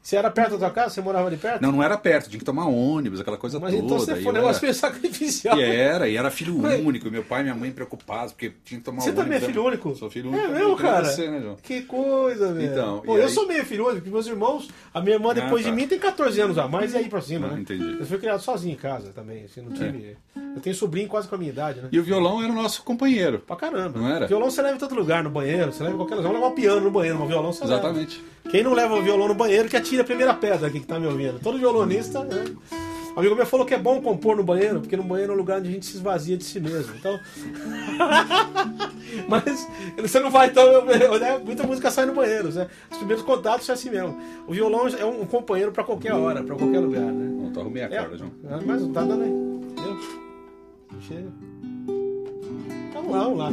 Você 0.04 0.16
era 0.16 0.30
perto 0.30 0.50
da 0.50 0.58
tua 0.58 0.70
casa? 0.70 0.90
Você 0.90 1.00
morava 1.00 1.28
ali 1.28 1.38
perto? 1.38 1.62
Não, 1.62 1.72
não 1.72 1.82
era 1.82 1.96
perto, 1.96 2.28
tinha 2.28 2.38
que 2.38 2.44
tomar 2.44 2.66
ônibus, 2.66 3.20
aquela 3.20 3.38
coisa 3.38 3.58
Mas 3.58 3.72
toda. 3.72 3.84
então 3.86 3.98
você 3.98 4.14
foi 4.16 4.32
um 4.32 4.34
negócio 4.34 4.60
meio 4.60 4.74
sacrificial. 4.74 5.58
E 5.58 5.62
era, 5.62 6.06
e 6.06 6.14
era 6.18 6.30
filho 6.30 6.58
Mas- 6.58 6.78
único, 6.84 7.10
meu 7.10 7.24
pai 7.24 7.40
e 7.40 7.44
minha 7.44 7.54
mãe 7.54 7.72
preocupados, 7.72 8.32
porque 8.32 8.52
tinha 8.66 8.78
que 8.80 8.84
tomar 8.84 9.00
Você 9.00 9.08
ônibus. 9.08 9.24
também 9.24 9.38
é 9.38 9.40
né? 9.40 9.46
filho 9.46 9.64
único? 9.64 9.96
Sou 9.96 10.10
filho 10.10 10.28
único. 10.30 10.44
É 10.44 10.48
mesmo, 10.48 10.76
cara? 10.76 11.06
Você, 11.06 11.30
né, 11.30 11.40
João? 11.40 11.56
Que 11.62 11.80
coisa, 11.82 12.52
velho. 12.52 12.70
Então, 12.70 13.00
Pô, 13.00 13.16
eu 13.16 13.22
aí- 13.24 13.30
sou 13.30 13.46
meio 13.48 13.64
filho 13.64 13.84
único, 13.84 14.00
porque 14.02 14.10
meus 14.10 14.26
irmãos, 14.26 14.68
a 14.92 15.00
minha 15.00 15.14
irmã 15.16 15.32
depois 15.32 15.62
Ah, 15.64 15.70
tá. 15.70 15.74
de 15.74 15.76
mim 15.82 15.88
tem 15.88 15.98
14 15.98 16.38
anos 16.38 16.58
a 16.58 16.68
mais 16.68 16.92
e 16.92 16.98
aí 16.98 17.08
pra 17.08 17.22
cima, 17.22 17.46
Ah, 17.46 17.54
né? 17.54 17.60
entendi. 17.62 17.96
Eu 17.98 18.04
fui 18.04 18.18
criado 18.18 18.40
sozinho 18.42 18.74
em 18.74 18.76
casa 18.76 19.10
também, 19.10 19.44
assim, 19.44 19.62
não 19.62 19.72
tive... 19.72 20.18
Eu 20.54 20.60
tenho 20.60 20.76
sobrinho 20.76 21.08
quase 21.08 21.26
com 21.26 21.34
a 21.34 21.38
minha 21.38 21.50
idade, 21.50 21.80
né? 21.80 21.88
E 21.90 21.98
o 21.98 22.02
violão 22.04 22.42
era 22.42 22.52
o 22.52 22.54
nosso 22.54 22.82
companheiro. 22.84 23.38
Pra 23.40 23.56
caramba. 23.56 23.98
Não 23.98 24.08
era? 24.08 24.26
Violão 24.26 24.50
você 24.50 24.60
leva 24.62 24.76
em 24.76 24.78
todo 24.78 24.94
lugar, 24.94 25.24
no 25.24 25.30
banheiro, 25.30 25.72
você 25.72 25.82
leva 25.82 25.94
em 25.94 25.98
qualquer 25.98 26.14
lugar. 26.16 26.28
Vamos 26.28 26.40
levar 26.42 26.52
um 26.52 26.54
piano 26.54 26.80
no 26.82 26.90
banheiro, 26.90 27.18
mas 27.18 27.28
violão 27.28 27.52
você 27.52 27.64
leva. 27.64 27.74
Exatamente. 27.76 28.22
Quem 28.50 28.62
não 28.62 28.74
leva 28.74 28.94
o 28.94 29.02
violão 29.02 29.26
no 29.26 29.34
banheiro, 29.34 29.68
que 29.70 29.76
atira 29.76 29.93
a 30.00 30.04
primeira 30.04 30.34
pedra 30.34 30.66
aqui 30.68 30.80
que 30.80 30.86
tá 30.86 30.98
me 30.98 31.06
ouvindo. 31.06 31.38
Todo 31.40 31.58
violonista, 31.58 32.24
né? 32.24 32.44
Um 33.16 33.20
amigo 33.20 33.36
meu 33.36 33.46
falou 33.46 33.64
que 33.64 33.72
é 33.74 33.78
bom 33.78 34.00
compor 34.02 34.36
no 34.36 34.42
banheiro, 34.42 34.80
porque 34.80 34.96
no 34.96 35.04
banheiro 35.04 35.32
é 35.32 35.34
um 35.36 35.38
lugar 35.38 35.60
onde 35.60 35.68
a 35.68 35.72
gente 35.72 35.86
se 35.86 35.94
esvazia 35.96 36.36
de 36.36 36.42
si 36.42 36.58
mesmo. 36.58 36.96
Então. 36.96 37.18
Mas 39.28 39.68
você 40.00 40.20
não 40.20 40.30
vai 40.30 40.48
então. 40.48 40.64
eu- 40.64 41.18
né? 41.20 41.38
Muita 41.38 41.62
música 41.64 41.90
sai 41.90 42.06
no 42.06 42.14
banheiro. 42.14 42.52
Né? 42.52 42.68
Os 42.90 42.96
primeiros 42.98 43.24
contatos 43.24 43.68
é 43.68 43.72
assim 43.72 43.90
mesmo. 43.90 44.16
O 44.48 44.52
violão 44.52 44.86
é 44.88 45.04
um 45.04 45.24
companheiro 45.26 45.70
pra 45.72 45.84
qualquer 45.84 46.12
hora, 46.12 46.42
pra 46.42 46.56
qualquer 46.56 46.80
lugar, 46.80 47.02
né? 47.02 47.30
Não, 47.42 47.52
tu 47.52 47.60
arrumei 47.60 47.82
a 47.84 47.86
É, 47.86 47.98
corda, 48.00 48.18
João. 48.18 48.30
mas 48.66 48.82
não 48.82 48.92
tá 48.92 49.02
dando 49.02 49.22
aí. 49.22 49.30
Entendeu? 49.30 49.98
Chega. 51.00 51.28
Vamos 52.94 53.12
lá, 53.12 53.24
vamos 53.24 53.38
lá. 53.38 53.50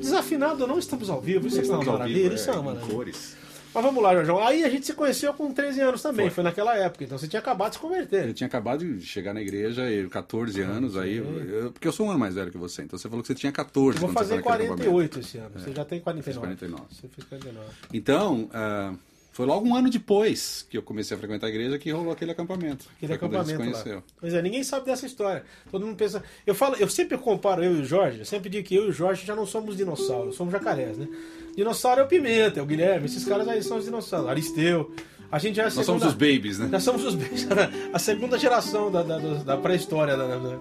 Desafinado 0.00 0.66
não, 0.66 0.78
estamos 0.78 1.10
ao 1.10 1.20
vivo. 1.20 1.46
Isso 1.48 1.60
é 1.60 1.64
uma 1.64 1.84
maravilha. 1.84 2.22
vivo, 2.22 2.34
Isso 2.34 2.50
é 2.50 2.52
uma 2.54 2.62
maravilha. 2.62 2.94
cores. 2.94 3.36
Mas 3.72 3.84
vamos 3.84 4.02
lá, 4.02 4.14
Jorjão. 4.14 4.38
Aí 4.44 4.64
a 4.64 4.68
gente 4.68 4.84
se 4.86 4.94
conheceu 4.94 5.32
com 5.32 5.52
13 5.52 5.80
anos 5.80 6.02
também, 6.02 6.26
foi, 6.26 6.34
Foi. 6.36 6.44
naquela 6.44 6.76
época. 6.76 7.04
Então 7.04 7.16
você 7.16 7.28
tinha 7.28 7.40
acabado 7.40 7.70
de 7.70 7.76
se 7.76 7.80
converter. 7.80 8.28
Eu 8.28 8.34
tinha 8.34 8.46
acabado 8.46 8.84
de 8.84 9.00
chegar 9.06 9.32
na 9.32 9.40
igreja, 9.40 9.88
eu, 9.90 10.10
14 10.10 10.60
anos, 10.60 10.96
aí. 10.96 11.16
eu- 11.18 11.70
porque 11.72 11.86
eu 11.86 11.92
sou 11.92 12.06
um 12.06 12.10
ano 12.10 12.18
mais 12.18 12.34
velho 12.34 12.50
que 12.50 12.58
você, 12.58 12.82
então 12.82 12.98
você 12.98 13.08
falou 13.08 13.22
que 13.22 13.28
você 13.28 13.34
tinha 13.34 13.52
14. 13.52 13.96
Eu 13.96 14.00
vou 14.00 14.12
fazer 14.12 14.42
foi 14.42 14.52
naquele 14.52 14.68
48 14.68 15.20
esse 15.20 15.38
ano. 15.38 15.50
Você 15.54 15.72
já 15.72 15.84
tem 15.84 16.00
49. 16.00 16.32
Fiz 16.32 16.36
49. 16.36 16.82
Você 16.90 17.08
fez 17.08 17.28
49. 17.28 17.66
Então, 17.94 18.48
ah, 18.52 18.92
Foi 19.32 19.46
logo 19.46 19.66
um 19.66 19.74
ano 19.76 19.88
depois 19.88 20.66
que 20.68 20.76
eu 20.76 20.82
comecei 20.82 21.16
a 21.16 21.18
frequentar 21.18 21.46
a 21.46 21.50
igreja 21.50 21.78
que 21.78 21.90
rolou 21.90 22.12
aquele 22.12 22.32
acampamento. 22.32 22.86
Aquele 22.96 23.16
Foi 23.16 23.28
acampamento 23.28 23.94
lá. 23.94 24.02
Pois 24.20 24.34
é, 24.34 24.42
ninguém 24.42 24.62
sabe 24.64 24.86
dessa 24.86 25.06
história. 25.06 25.44
Todo 25.70 25.86
mundo 25.86 25.96
pensa. 25.96 26.22
Eu 26.46 26.54
falo, 26.54 26.74
eu 26.76 26.88
sempre 26.88 27.16
comparo 27.16 27.62
eu 27.64 27.76
e 27.76 27.80
o 27.80 27.84
Jorge, 27.84 28.18
eu 28.18 28.24
sempre 28.24 28.50
digo 28.50 28.66
que 28.66 28.74
eu 28.74 28.86
e 28.86 28.88
o 28.88 28.92
Jorge 28.92 29.24
já 29.24 29.34
não 29.36 29.46
somos 29.46 29.76
dinossauros, 29.76 30.34
somos 30.36 30.52
jacarés, 30.52 30.98
né? 30.98 31.08
Dinossauro 31.56 32.00
é 32.00 32.04
o 32.04 32.06
Pimenta, 32.08 32.60
é 32.60 32.62
o 32.62 32.66
Guilherme, 32.66 33.06
esses 33.06 33.24
caras 33.24 33.46
aí 33.48 33.62
são 33.62 33.78
os 33.78 33.84
dinossauros. 33.84 34.28
Aristeu. 34.28 34.92
A 35.30 35.38
gente 35.38 35.56
já 35.56 35.62
é 35.62 35.66
a 35.66 35.68
Nós 35.68 35.86
somos 35.86 36.02
segunda- 36.02 36.06
os 36.08 36.14
babies, 36.14 36.58
né? 36.58 36.68
Já 36.72 36.80
somos 36.80 37.04
os 37.04 37.14
bichos, 37.14 37.46
a 37.92 37.98
segunda 38.00 38.36
geração 38.38 38.90
da, 38.90 39.02
da, 39.02 39.18
da 39.18 39.56
pré-história. 39.56 40.16
Da, 40.16 40.26
da- 40.26 40.38
da- 40.38 40.58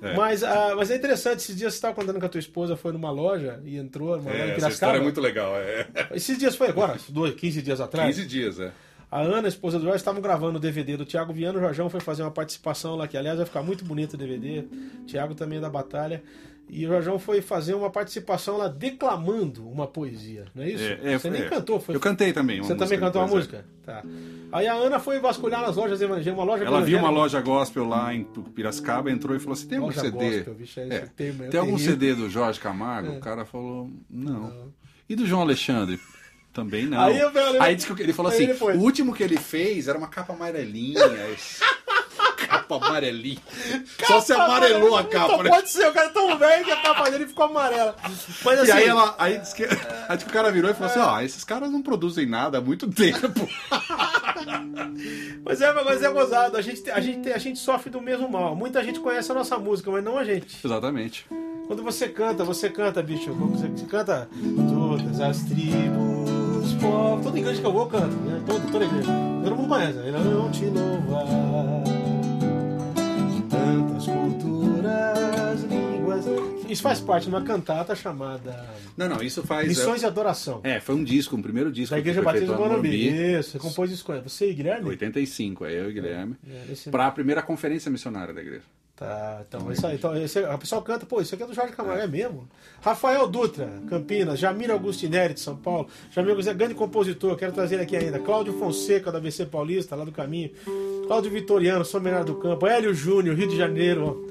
É. 0.00 0.14
Mas, 0.14 0.42
ah, 0.44 0.74
mas 0.76 0.90
é 0.90 0.96
interessante, 0.96 1.38
esses 1.40 1.56
dias 1.56 1.72
você 1.72 1.78
estava 1.78 1.94
contando 1.94 2.18
que 2.20 2.26
a 2.26 2.28
tua 2.28 2.38
esposa 2.38 2.76
foi 2.76 2.92
numa 2.92 3.10
loja 3.10 3.60
e 3.64 3.76
entrou 3.76 4.16
numa 4.16 4.30
loja 4.30 4.36
em 4.36 4.40
É, 4.40 4.44
essa 4.44 4.54
Piracicaba. 4.54 4.72
história 4.72 4.98
é 4.98 5.02
muito 5.02 5.20
legal. 5.20 5.56
É. 5.56 5.86
Esses 6.12 6.38
dias 6.38 6.54
foi 6.56 6.68
agora, 6.68 6.96
dois, 7.08 7.34
15 7.34 7.62
dias 7.62 7.80
atrás. 7.80 8.14
15 8.16 8.28
dias, 8.28 8.60
é. 8.60 8.70
A 9.10 9.20
Ana, 9.22 9.46
a 9.46 9.48
esposa 9.48 9.78
do 9.78 9.84
Jorge, 9.84 9.96
estavam 9.96 10.20
gravando 10.20 10.58
o 10.58 10.60
DVD 10.60 10.96
do 10.96 11.06
Thiago 11.06 11.32
Viana. 11.32 11.58
O 11.58 11.62
Jorjão 11.62 11.88
foi 11.88 11.98
fazer 11.98 12.22
uma 12.22 12.30
participação 12.30 12.94
lá, 12.94 13.08
que 13.08 13.16
aliás 13.16 13.38
vai 13.38 13.46
ficar 13.46 13.62
muito 13.62 13.82
bonito 13.84 14.14
o 14.14 14.16
DVD. 14.18 14.64
Thiago 15.06 15.34
também 15.34 15.56
é 15.58 15.60
da 15.62 15.70
Batalha. 15.70 16.22
E 16.70 16.84
o 16.84 16.88
Jorjão 16.88 17.18
foi 17.18 17.40
fazer 17.40 17.74
uma 17.74 17.88
participação 17.90 18.58
lá 18.58 18.68
declamando 18.68 19.66
uma 19.68 19.86
poesia, 19.86 20.44
não 20.54 20.62
é 20.62 20.68
isso? 20.70 20.82
É, 20.84 21.14
é, 21.14 21.18
Você 21.18 21.30
nem 21.30 21.42
é. 21.42 21.48
cantou, 21.48 21.80
foi? 21.80 21.94
Eu 21.94 22.00
cantei 22.00 22.32
também. 22.32 22.58
Você 22.60 22.74
também 22.74 22.98
música 22.98 23.06
cantou 23.06 23.22
uma 23.22 23.28
música? 23.28 23.64
Tá. 23.84 24.02
Aí 24.52 24.66
a 24.66 24.74
Ana 24.74 24.98
foi 24.98 25.18
vasculhar 25.18 25.62
nas 25.62 25.76
lojas 25.76 26.00
evangélicas, 26.00 26.34
uma 26.34 26.44
loja 26.44 26.64
Ela 26.64 26.80
viu 26.82 26.98
uma 26.98 27.10
loja 27.10 27.40
gospel 27.40 27.84
lá 27.86 28.14
em 28.14 28.22
Piracicaba, 28.24 29.10
entrou 29.10 29.34
e 29.34 29.40
falou 29.40 29.54
assim: 29.54 29.66
tem 29.66 29.78
algum 29.78 29.88
Loja 29.88 30.00
CD? 30.02 30.30
gospel, 30.36 30.54
bicho, 30.54 30.80
É. 30.80 30.98
termo 31.16 31.44
é 31.44 31.48
tem 31.48 31.60
algum 31.60 31.76
terrível. 31.76 31.92
CD 31.94 32.14
do 32.14 32.28
Jorge 32.30 32.60
Camargo? 32.60 33.12
O 33.12 33.20
cara 33.20 33.44
falou: 33.46 33.90
não. 34.10 34.72
E 35.08 35.16
do 35.16 35.26
João 35.26 35.40
Alexandre? 35.42 35.98
Também 36.52 36.86
não. 36.86 37.00
Aí 37.00 37.18
eu 37.18 37.30
falei- 37.30 37.60
Aí 37.60 37.76
disse 37.76 37.94
que 37.94 38.02
ele 38.02 38.12
falou 38.12 38.30
assim: 38.32 38.46
o 38.50 38.78
último 38.80 39.14
que 39.14 39.22
ele 39.22 39.36
fez 39.38 39.86
era 39.88 39.96
uma 39.96 40.08
capa 40.08 40.32
amarelinha. 40.34 41.00
capa 42.68 42.86
amarelinha. 42.86 43.38
Só 44.06 44.20
se 44.20 44.32
amarelou 44.32 44.96
a 44.96 45.04
capa, 45.04 45.26
Então 45.32 45.42
né? 45.42 45.50
pode 45.50 45.70
ser, 45.70 45.88
o 45.88 45.92
cara 45.92 46.08
é 46.08 46.10
tão 46.10 46.36
velho 46.38 46.64
que 46.64 46.70
a 46.70 46.76
capa 46.82 47.10
dele 47.10 47.26
ficou 47.26 47.46
amarela. 47.46 47.96
Mas 48.44 48.60
assim, 48.60 48.68
E 48.68 48.72
aí 48.72 48.84
ela. 48.86 49.14
Aí 49.18 49.40
que, 49.56 49.64
aí 50.08 50.18
que 50.18 50.24
o 50.24 50.30
cara 50.30 50.52
virou 50.52 50.70
e 50.70 50.74
falou 50.74 50.90
assim: 50.90 51.00
ó, 51.00 51.20
esses 51.20 51.44
caras 51.44 51.70
não 51.70 51.82
produzem 51.82 52.26
nada 52.26 52.58
há 52.58 52.60
muito 52.60 52.88
tempo. 52.90 53.48
Mas 55.44 55.60
é, 55.60 55.72
mas 55.72 56.02
é 56.02 56.10
gozado. 56.10 56.56
A 56.56 56.60
gente, 56.62 56.90
a, 56.90 57.00
gente, 57.00 57.32
a 57.32 57.38
gente 57.38 57.58
sofre 57.58 57.90
do 57.90 58.00
mesmo 58.00 58.28
mal. 58.28 58.54
Muita 58.54 58.82
gente 58.84 59.00
conhece 59.00 59.30
a 59.30 59.34
nossa 59.34 59.58
música, 59.58 59.90
mas 59.90 60.04
não 60.04 60.18
a 60.18 60.24
gente. 60.24 60.58
Exatamente. 60.64 61.26
Quando 61.66 61.82
você 61.82 62.08
canta, 62.08 62.44
você 62.44 62.68
canta, 62.68 63.02
bicho. 63.02 63.34
Quando 63.34 63.58
Você, 63.58 63.68
você 63.68 63.86
canta 63.86 64.28
todas 64.68 65.20
as 65.20 65.42
tribos, 65.44 66.74
povos. 66.80 67.24
Toda 67.24 67.38
igreja 67.38 67.60
que 67.60 67.66
eu 67.66 67.72
vou, 67.72 67.82
eu 67.82 67.88
canto. 67.88 68.14
Né? 68.16 68.42
Toda, 68.46 68.60
toda 68.70 68.84
igreja. 68.84 69.10
Todo 69.44 69.56
mundo 69.56 69.68
conhece. 69.68 69.98
Te 70.52 70.64
louvar. 70.66 72.07
Línguas. 76.26 76.70
Isso 76.70 76.82
faz 76.82 77.00
parte 77.00 77.24
de 77.24 77.28
uma 77.30 77.42
cantata 77.42 77.94
chamada 77.94 78.64
Não, 78.96 79.08
não, 79.08 79.22
isso 79.22 79.42
faz. 79.42 79.66
Missões 79.68 80.00
de 80.00 80.06
Adoração. 80.06 80.60
É, 80.64 80.80
foi 80.80 80.94
um 80.94 81.04
disco, 81.04 81.36
um 81.36 81.42
primeiro 81.42 81.70
disco. 81.72 81.94
Da 81.94 81.98
Igreja 81.98 82.22
Batista 82.22 82.46
do 82.54 82.58
Morumbi. 82.58 83.08
Isso, 83.38 83.52
você 83.52 83.58
compôs 83.58 83.90
isso 83.90 84.04
com. 84.04 84.20
Você 84.22 84.50
e 84.50 84.54
Guilherme? 84.54 84.88
85, 84.88 85.64
é 85.66 85.72
eu 85.72 85.90
e 85.90 85.92
Guilherme. 85.92 86.36
É, 86.48 86.72
esse- 86.72 86.90
Para 86.90 87.06
a 87.06 87.10
primeira 87.10 87.42
conferência 87.42 87.90
missionária 87.90 88.32
da 88.34 88.40
igreja. 88.40 88.62
Tá, 88.96 89.42
então, 89.48 89.70
isso 89.70 89.86
aí. 89.86 89.94
Então, 89.94 90.16
esse, 90.16 90.40
a 90.40 90.58
pessoa 90.58 90.82
canta, 90.82 91.06
pô, 91.06 91.20
isso 91.20 91.32
aqui 91.32 91.44
é 91.44 91.46
do 91.46 91.54
Jorge 91.54 91.72
Camargo, 91.72 92.02
é, 92.02 92.06
mesmo? 92.08 92.48
Rafael 92.80 93.28
Dutra, 93.28 93.70
Campinas, 93.88 94.40
Jamir 94.40 94.72
Augustinelli, 94.72 95.34
de 95.34 95.38
São 95.40 95.54
Paulo, 95.54 95.86
Jamir 96.10 96.30
Augustinelli, 96.30 96.58
grande 96.58 96.74
compositor, 96.74 97.36
quero 97.36 97.52
trazer 97.52 97.76
ele 97.76 97.84
aqui 97.84 97.96
ainda, 97.96 98.18
Cláudio 98.18 98.54
Fonseca, 98.58 99.12
da 99.12 99.20
BC 99.20 99.46
Paulista, 99.46 99.94
lá 99.94 100.04
do 100.04 100.10
caminho, 100.10 100.50
Cláudio 101.06 101.30
Vitoriano, 101.30 101.84
São 101.84 102.00
Bernardo 102.00 102.32
do 102.32 102.40
Campo, 102.40 102.66
Hélio 102.66 102.92
Júnior, 102.92 103.36
Rio 103.36 103.46
de 103.46 103.56
Janeiro, 103.56 104.28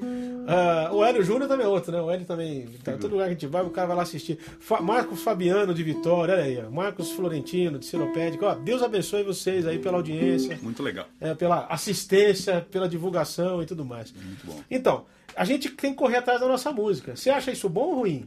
Ah, 0.50 0.88
o 0.94 1.04
Hélio 1.04 1.22
Júnior 1.22 1.46
também 1.46 1.66
é 1.66 1.68
outro, 1.68 1.92
né? 1.92 2.00
O 2.00 2.10
Hélio 2.10 2.24
também, 2.24 2.66
tá, 2.82 2.96
todo 2.96 3.10
lugar 3.12 3.24
que 3.26 3.30
a 3.30 3.34
gente 3.34 3.46
vai, 3.46 3.62
o 3.62 3.68
cara 3.70 3.86
vai 3.88 3.96
lá 3.98 4.02
assistir. 4.02 4.38
Fa- 4.58 4.80
Marcos 4.80 5.20
Fabiano, 5.22 5.74
de 5.74 5.82
Vitória, 5.82 6.34
olha 6.34 6.42
aí, 6.44 6.58
ó. 6.66 6.70
Marcos 6.70 7.12
Florentino, 7.12 7.78
de 7.78 7.84
Seropédica, 7.84 8.46
ó, 8.46 8.54
Deus 8.54 8.82
abençoe 8.82 9.22
vocês 9.22 9.66
aí 9.66 9.78
pela 9.78 9.98
audiência 9.98 10.58
Muito 10.62 10.82
legal. 10.82 11.04
é, 11.20 11.34
pela 11.34 11.66
assistência, 11.66 12.66
pela 12.70 12.88
divulgação 12.88 13.62
e 13.62 13.66
tudo 13.66 13.84
mais. 13.84 14.10
Muito 14.12 14.46
bom. 14.46 14.58
Então, 14.70 15.04
a 15.36 15.44
gente 15.44 15.68
tem 15.68 15.90
que 15.92 15.98
correr 15.98 16.16
atrás 16.16 16.40
da 16.40 16.48
nossa 16.48 16.72
música. 16.72 17.14
Você 17.14 17.28
acha 17.28 17.50
isso 17.52 17.68
bom 17.68 17.88
ou 17.88 17.94
ruim? 18.00 18.26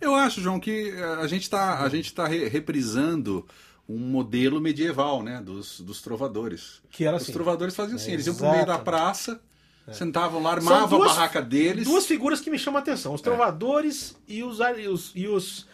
Eu 0.00 0.14
acho, 0.14 0.40
João, 0.40 0.60
que 0.60 0.90
eh, 0.90 1.02
a 1.20 1.26
gente 1.26 1.42
está 1.42 1.82
a 1.82 1.88
gente 1.88 2.14
tá 2.14 2.26
re- 2.26 2.48
reprisando 2.48 3.46
um 3.88 3.98
modelo 3.98 4.60
medieval, 4.60 5.22
né, 5.22 5.40
dos, 5.40 5.80
dos 5.80 6.02
trovadores. 6.02 6.80
Que 6.90 7.04
era 7.04 7.16
Os 7.16 7.22
assim. 7.22 7.32
trovadores 7.32 7.74
faziam 7.74 7.96
assim, 7.96 8.12
eles 8.12 8.26
iam 8.26 8.34
pro 8.36 8.44
meio 8.50 8.66
da 8.66 8.74
Exatamente. 8.74 8.84
Praça, 9.88 9.98
sentavam 10.04 10.42
lá, 10.42 10.52
armavam 10.52 10.98
duas- 10.98 11.10
a 11.12 11.14
barraca 11.14 11.42
deles. 11.42 11.86
Duas 11.86 12.06
figuras 12.06 12.40
que 12.40 12.50
me 12.50 12.58
chamam 12.58 12.78
a 12.78 12.82
atenção: 12.82 13.14
os 13.14 13.20
trovadores 13.20 14.16
e 14.26 14.42
os. 14.42 14.58
E 14.60 14.86
os, 14.88 15.12
e 15.14 15.26
os, 15.28 15.66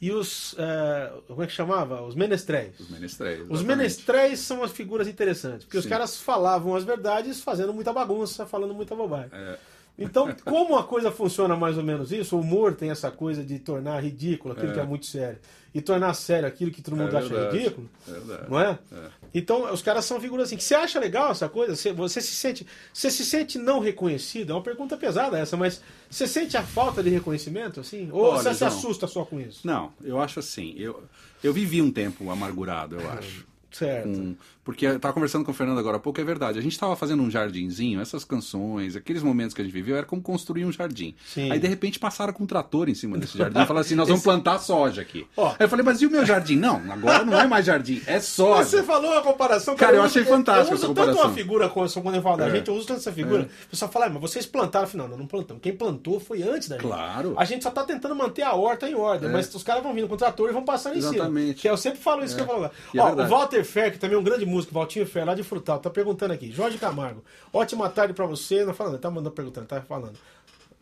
e 0.00 0.10
os 0.10 0.54
eh, 0.58 1.12
como 1.28 1.42
é 1.42 1.46
que 1.46 1.52
chamava? 1.52 2.02
Os 2.02 2.14
menestréis. 2.14 2.78
Os 2.80 2.90
menestréis. 2.90 3.40
Os 3.40 3.44
exatamente. 3.60 3.66
menestréis 3.76 4.40
são 4.40 4.62
as 4.64 4.72
figuras 4.72 5.06
interessantes, 5.06 5.64
porque 5.64 5.78
os 5.78 5.84
Sim. 5.84 5.90
caras 5.90 6.16
falavam 6.18 6.74
as 6.74 6.82
verdades 6.84 7.40
fazendo 7.40 7.72
muita 7.72 7.92
bagunça, 7.92 8.44
falando 8.46 8.74
muita 8.74 8.94
bobagem. 8.96 9.30
É, 9.32 9.58
Então, 9.98 10.34
como 10.44 10.76
a 10.76 10.84
coisa 10.84 11.10
funciona 11.10 11.54
mais 11.54 11.76
ou 11.76 11.84
menos 11.84 12.10
isso, 12.12 12.36
o 12.36 12.40
humor 12.40 12.74
tem 12.74 12.90
essa 12.90 13.10
coisa 13.10 13.44
de 13.44 13.58
tornar 13.58 14.00
ridículo 14.02 14.54
aquilo 14.54 14.70
É. 14.70 14.74
que 14.74 14.80
é 14.80 14.84
muito 14.84 15.04
sério 15.06 15.38
e 15.74 15.80
tornar 15.80 16.12
sério 16.14 16.48
aquilo 16.48 16.70
que 16.70 16.80
todo 16.82 16.96
mundo 16.96 17.14
É 17.14 17.18
acha 17.18 17.50
ridículo, 17.50 17.88
É 18.08 18.48
não 18.48 18.58
é? 18.58 18.78
É. 18.90 18.96
Então, 19.34 19.70
os 19.72 19.80
caras 19.82 20.04
são 20.04 20.18
figuras 20.20 20.48
assim. 20.48 20.56
Que 20.56 20.64
você 20.64 20.74
acha 20.74 20.98
legal 20.98 21.30
essa 21.30 21.48
coisa? 21.48 21.76
Você, 21.76 21.92
você 21.92 22.20
se 22.20 22.34
sente, 22.34 22.66
você 22.92 23.10
se 23.10 23.24
sente 23.24 23.58
não 23.58 23.80
reconhecido? 23.80 24.50
É 24.50 24.54
uma 24.54 24.62
pergunta 24.62 24.96
pesada 24.96 25.38
essa, 25.38 25.56
mas 25.56 25.80
você 26.10 26.26
sente 26.26 26.56
a 26.56 26.62
falta 26.62 27.02
de 27.02 27.10
reconhecimento 27.10 27.78
assim? 27.80 28.08
Ou 28.12 28.22
Olha, 28.24 28.42
você 28.42 28.54
se 28.54 28.64
assusta 28.64 29.06
só 29.06 29.24
com 29.24 29.38
isso? 29.40 29.60
Não, 29.66 29.92
eu 30.02 30.20
acho 30.20 30.40
assim, 30.40 30.74
eu, 30.78 31.02
eu 31.44 31.52
vivi 31.52 31.80
um 31.82 31.90
tempo 31.92 32.28
amargurado, 32.30 32.98
eu 32.98 33.10
acho. 33.10 33.46
Certo. 33.70 34.08
Com- 34.08 34.34
porque 34.64 34.86
eu 34.86 34.98
tava 35.00 35.12
conversando 35.14 35.44
com 35.44 35.50
o 35.50 35.54
Fernando 35.54 35.78
agora 35.78 35.96
há 35.96 36.00
pouco, 36.00 36.20
é 36.20 36.24
verdade. 36.24 36.58
A 36.58 36.62
gente 36.62 36.78
tava 36.78 36.94
fazendo 36.96 37.22
um 37.22 37.30
jardinzinho, 37.30 38.00
essas 38.00 38.24
canções, 38.24 38.94
aqueles 38.96 39.22
momentos 39.22 39.54
que 39.54 39.60
a 39.60 39.64
gente 39.64 39.72
viveu, 39.72 39.96
era 39.96 40.06
como 40.06 40.22
construir 40.22 40.64
um 40.64 40.72
jardim. 40.72 41.14
Sim. 41.26 41.50
Aí 41.50 41.58
de 41.58 41.66
repente 41.66 41.98
passaram 41.98 42.32
com 42.32 42.44
um 42.44 42.46
trator 42.46 42.88
em 42.88 42.94
cima 42.94 43.18
desse 43.18 43.36
jardim 43.36 43.58
e 43.60 43.66
falaram 43.66 43.84
assim: 43.84 43.94
nós 43.94 44.08
vamos 44.08 44.22
plantar 44.22 44.58
soja 44.58 45.02
aqui. 45.02 45.26
Ó. 45.36 45.48
Aí 45.50 45.56
eu 45.60 45.68
falei, 45.68 45.84
mas 45.84 46.00
e 46.00 46.06
o 46.06 46.10
meu 46.10 46.24
jardim? 46.24 46.56
Não, 46.56 46.76
agora 46.92 47.24
não 47.24 47.38
é 47.40 47.46
mais 47.46 47.66
jardim, 47.66 48.00
é 48.06 48.20
soja. 48.20 48.64
Você 48.64 48.82
falou 48.82 49.16
a 49.18 49.22
comparação. 49.22 49.74
Cara, 49.76 49.96
eu 49.96 50.04
uso- 50.04 50.18
achei 50.18 50.24
fantástica 50.24 50.70
eu 50.72 50.74
uso 50.76 50.84
essa 50.86 50.94
tanto 50.94 51.00
uma 51.00 51.06
comparação. 51.14 51.34
figura 51.34 51.68
quando 51.68 52.14
eu 52.16 52.22
falo 52.22 52.36
da 52.36 52.46
É. 52.46 52.50
gente, 52.50 52.68
eu 52.68 52.74
uso 52.74 52.86
tanto 52.86 53.00
essa 53.00 53.12
figura. 53.12 53.48
O 53.66 53.70
pessoal 53.70 53.90
fala, 53.90 54.06
ah, 54.06 54.10
mas 54.10 54.20
vocês 54.22 54.46
plantaram. 54.46 54.84
Eu 54.86 54.90
falei, 54.90 55.02
não, 55.06 55.10
nós 55.10 55.18
não 55.18 55.26
plantamos. 55.26 55.62
Quem 55.62 55.74
plantou 55.74 56.20
foi 56.20 56.42
antes 56.42 56.68
da 56.68 56.76
gente. 56.76 56.86
Claro. 56.86 57.34
A 57.36 57.44
gente 57.44 57.62
só 57.62 57.70
tá 57.70 57.82
tentando 57.84 58.14
manter 58.14 58.42
a 58.42 58.54
horta 58.54 58.88
em 58.88 58.94
ordem, 58.94 59.28
É. 59.28 59.32
mas 59.32 59.52
os 59.54 59.62
caras 59.62 59.82
vão 59.82 59.92
vindo 59.94 60.06
com 60.08 60.14
o 60.14 60.18
trator 60.18 60.48
e 60.48 60.52
vão 60.52 60.64
passando 60.64 60.96
em 60.96 61.00
cima. 61.00 61.14
Exatamente. 61.14 61.60
Que 61.62 61.68
eu 61.68 61.76
sempre 61.76 61.98
falo 62.00 62.22
isso 62.24 62.34
que 62.36 62.42
eu 62.42 62.46
falo 62.46 62.58
agora. 62.58 62.72
É 62.94 63.00
Ó, 63.00 63.12
o. 63.12 63.26
Walter 63.28 63.64
Fer, 63.64 63.92
que 63.92 63.98
também 63.98 64.16
é 64.16 64.20
um 64.20 64.22
grande 64.24 64.44
músico, 64.52 64.74
Valtinho 64.74 65.06
Fer, 65.06 65.24
lá 65.24 65.34
de 65.34 65.42
Frutal, 65.42 65.78
tá 65.78 65.90
perguntando 65.90 66.32
aqui. 66.34 66.52
Jorge 66.52 66.78
Camargo, 66.78 67.24
ótima 67.52 67.88
tarde 67.88 68.12
pra 68.12 68.26
você. 68.26 68.64
Não 68.64 68.74
falando, 68.74 68.98
tá 68.98 69.10
mandando 69.10 69.34
perguntando, 69.34 69.66
tá 69.66 69.80
falando. 69.80 70.18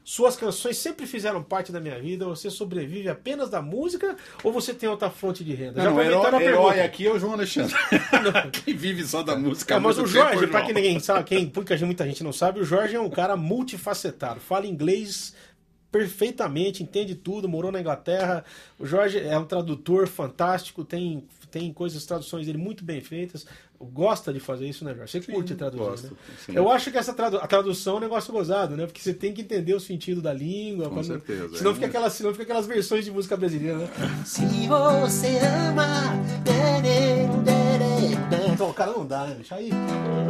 Suas 0.02 0.34
canções 0.34 0.76
sempre 0.76 1.06
fizeram 1.06 1.42
parte 1.42 1.70
da 1.70 1.78
minha 1.78 1.96
vida. 2.00 2.24
Você 2.24 2.50
sobrevive 2.50 3.08
apenas 3.08 3.48
da 3.48 3.62
música 3.62 4.16
ou 4.42 4.52
você 4.52 4.74
tem 4.74 4.88
outra 4.88 5.08
fonte 5.08 5.44
de 5.44 5.54
renda? 5.54 5.84
Não, 5.84 5.94
não, 5.94 6.00
herói, 6.02 6.16
aproveitando 6.16 6.34
a 6.34 6.42
herói 6.42 6.62
pergunta. 6.64 6.84
aqui 6.84 7.06
é 7.06 7.12
o 7.12 7.18
João 7.18 7.34
Alexandre. 7.34 7.76
Quem 8.50 8.74
vive 8.74 9.04
só 9.04 9.22
da 9.22 9.36
música. 9.36 9.74
É, 9.74 9.76
há 9.76 9.80
mas 9.80 9.98
o 9.98 10.04
é 10.04 10.06
Jorge, 10.06 10.46
pra 10.48 10.60
João. 10.60 10.66
quem 10.66 10.74
ninguém 10.74 10.98
sabe, 10.98 11.24
quem, 11.24 11.46
porque 11.48 11.76
muita 11.84 12.04
gente 12.06 12.24
não 12.24 12.32
sabe, 12.32 12.60
o 12.60 12.64
Jorge 12.64 12.96
é 12.96 13.00
um 13.00 13.10
cara 13.10 13.36
multifacetado. 13.36 14.40
Fala 14.40 14.66
inglês 14.66 15.34
perfeitamente, 15.90 16.82
entende 16.82 17.14
tudo, 17.14 17.48
morou 17.48 17.72
na 17.72 17.80
Inglaterra. 17.80 18.44
O 18.78 18.86
Jorge 18.86 19.18
é 19.18 19.38
um 19.38 19.44
tradutor 19.44 20.06
fantástico, 20.06 20.84
tem, 20.84 21.24
tem 21.50 21.72
coisas, 21.72 22.04
traduções 22.06 22.46
dele 22.46 22.58
muito 22.58 22.84
bem 22.84 23.00
feitas. 23.00 23.46
Gosta 23.82 24.30
de 24.30 24.38
fazer 24.40 24.68
isso, 24.68 24.84
né, 24.84 24.94
Jorge? 24.94 25.10
Você 25.10 25.32
curte 25.32 25.54
traduzir, 25.54 25.82
gosto, 25.82 26.04
né? 26.08 26.10
sim. 26.44 26.52
Eu 26.54 26.70
acho 26.70 26.90
que 26.90 26.98
essa 26.98 27.14
tradu 27.14 27.38
a 27.38 27.46
tradução 27.46 27.94
é 27.94 27.96
um 27.96 28.00
negócio 28.00 28.30
gozado, 28.30 28.76
né? 28.76 28.84
Porque 28.84 29.00
você 29.00 29.14
tem 29.14 29.32
que 29.32 29.40
entender 29.40 29.72
o 29.72 29.80
sentido 29.80 30.20
da 30.20 30.34
língua. 30.34 30.84
Com 30.90 30.96
pra 30.96 31.02
não- 31.02 31.08
certeza, 31.08 31.56
Senão, 31.56 31.70
é. 31.70 31.74
fica 31.74 31.86
aquelas, 31.86 32.12
senão 32.12 32.30
fica 32.32 32.42
aquelas 32.42 32.66
versões 32.66 33.06
de 33.06 33.10
música 33.10 33.38
brasileira, 33.38 33.78
né? 33.78 33.88
Se 34.26 34.42
você 34.68 35.38
ama, 35.38 35.86
Então, 38.52 38.72
cara, 38.72 38.92
não 38.92 39.06
dá, 39.06 39.24
né, 39.26 39.34
bicho? 39.36 39.54
Aí, 39.54 39.70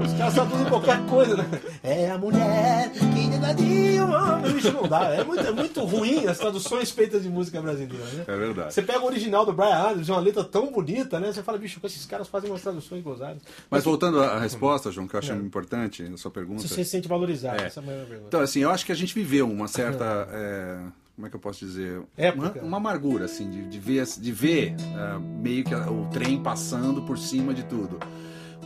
os 0.04 0.12
caras 0.14 0.34
traduzem 0.34 0.66
qualquer 0.66 1.00
coisa, 1.06 1.36
né? 1.36 1.44
é 1.82 2.10
a 2.10 2.18
mulher 2.18 2.90
que 2.92 3.20
invadiu 3.20 4.04
o 4.04 4.10
homem. 4.12 4.52
Bicho, 4.52 4.72
não 4.72 4.86
dá. 4.88 5.04
É 5.14 5.24
muito, 5.24 5.40
é 5.46 5.50
muito 5.52 5.84
ruim 5.84 6.26
as 6.26 6.38
traduções 6.38 6.90
feitas 6.90 7.22
de 7.22 7.28
música 7.28 7.60
brasileira, 7.60 8.04
né? 8.12 8.24
É 8.26 8.36
verdade. 8.36 8.74
Você 8.74 8.82
pega 8.82 9.00
o 9.00 9.06
original 9.06 9.44
do 9.44 9.52
Brian 9.52 9.74
Adams, 9.74 10.08
uma 10.08 10.20
letra 10.20 10.44
tão 10.44 10.70
bonita, 10.70 11.18
né? 11.20 11.32
Você 11.32 11.42
fala, 11.42 11.58
bicho, 11.58 11.80
esses 11.84 12.06
caras 12.06 12.28
fazem 12.28 12.50
umas 12.50 12.62
traduções 12.62 13.02
gozadas. 13.02 13.42
Mas 13.70 13.84
voltando 13.84 14.22
à 14.22 14.38
resposta, 14.38 14.90
João, 14.90 15.06
que 15.08 15.14
eu 15.14 15.18
acho 15.18 15.32
importante, 15.32 16.02
a 16.02 16.16
sua 16.16 16.30
pergunta. 16.30 16.62
Se 16.62 16.68
você 16.68 16.84
se 16.84 16.90
sente 16.90 17.08
valorizado, 17.08 17.60
É. 17.62 17.66
essa 17.66 17.80
é 17.80 17.82
a 17.82 17.86
maior 17.86 18.06
pergunta. 18.06 18.26
Então, 18.28 18.40
assim, 18.40 18.60
eu 18.60 18.70
acho 18.70 18.84
que 18.86 18.92
a 18.92 18.96
gente 18.96 19.14
viveu 19.14 19.48
uma 19.50 19.68
certa. 19.68 20.28
é, 20.32 20.78
como 21.20 21.26
é 21.26 21.30
que 21.30 21.36
eu 21.36 21.40
posso 21.40 21.66
dizer? 21.66 22.00
Uma, 22.34 22.50
uma 22.62 22.76
amargura, 22.78 23.26
assim, 23.26 23.50
de, 23.50 23.68
de 23.68 23.78
ver, 23.78 24.06
de 24.06 24.32
ver 24.32 24.74
ah, 24.96 25.18
meio 25.20 25.62
que 25.62 25.74
o 25.74 26.06
trem 26.10 26.42
passando 26.42 27.02
por 27.02 27.18
cima 27.18 27.52
de 27.52 27.62
tudo. 27.64 27.98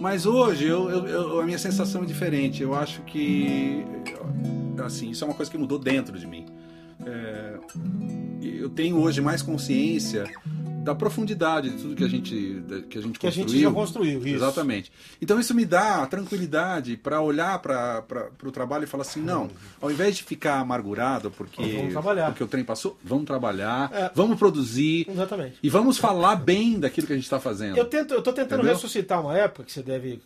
Mas 0.01 0.25
hoje 0.25 0.65
eu, 0.67 0.89
eu- 0.89 1.07
eu- 1.09 1.41
a 1.41 1.45
minha 1.45 1.59
sensação 1.59 2.05
é 2.05 2.07
diferente. 2.07 2.63
Eu 2.63 2.73
acho 2.73 3.03
que 3.03 3.85
assim 4.85 5.11
isso 5.11 5.25
é 5.25 5.27
uma 5.27 5.35
coisa 5.35 5.51
que 5.51 5.59
mudou 5.59 5.81
dentro 5.81 6.17
de 6.17 6.27
mim. 6.29 6.47
É, 7.05 7.59
eu 8.41 8.69
tenho 8.71 8.99
hoje 8.99 9.21
mais 9.21 9.43
consciência 9.43 10.25
da 10.85 10.95
profundidade 10.95 11.71
de 11.71 11.83
tudo 11.83 11.97
que 11.97 12.05
a 12.05 12.09
gente 12.09 12.63
que 12.89 12.99
a 12.99 13.01
gente 13.03 13.19
Que 13.19 13.27
a 13.27 13.31
gente 13.31 13.45
construiu. 13.45 13.69
já 13.71 13.75
construiu, 13.75 14.19
isso. 14.21 14.37
Exatamente. 14.37 14.93
Então 15.21 15.41
isso 15.41 15.55
me 15.55 15.65
dá 15.65 16.03
a 16.03 16.07
tranquilidade 16.07 16.97
para 16.97 17.21
olhar 17.21 17.59
para 17.61 18.05
o 18.45 18.51
trabalho 18.53 18.85
e 18.85 18.87
falar 18.87 19.03
assim, 19.03 19.21
não, 19.21 19.51
ao 19.81 19.91
invés 19.91 20.17
de 20.17 20.23
ficar 20.23 20.61
amargurado 20.61 21.31
porque 21.31 21.63
porque 22.29 22.45
o 22.45 22.49
trem 22.49 22.63
passou, 22.65 22.99
vamos 23.03 23.25
trabalhar, 23.25 23.91
É. 23.93 24.11
vamos 24.15 24.39
produzir 24.39 25.07
Exatamente. 25.09 25.59
e 25.63 25.69
vamos 25.69 25.97
falar 25.99 26.37
bem 26.37 26.79
daquilo 26.79 27.07
que 27.07 27.13
a 27.13 27.17
gente 27.17 27.25
está 27.25 27.41
fazendo. 27.41 27.77
Eu, 27.77 27.87
tento, 27.87 28.13
eu 28.15 28.23
tô 28.23 28.33
tentando 28.33 28.61
Entendeu? 28.61 28.75
ressuscitar 28.75 29.21
uma 29.21 29.37
época 29.37 29.65
que 29.65 29.73
você 29.73 29.83
deve. 29.83 30.21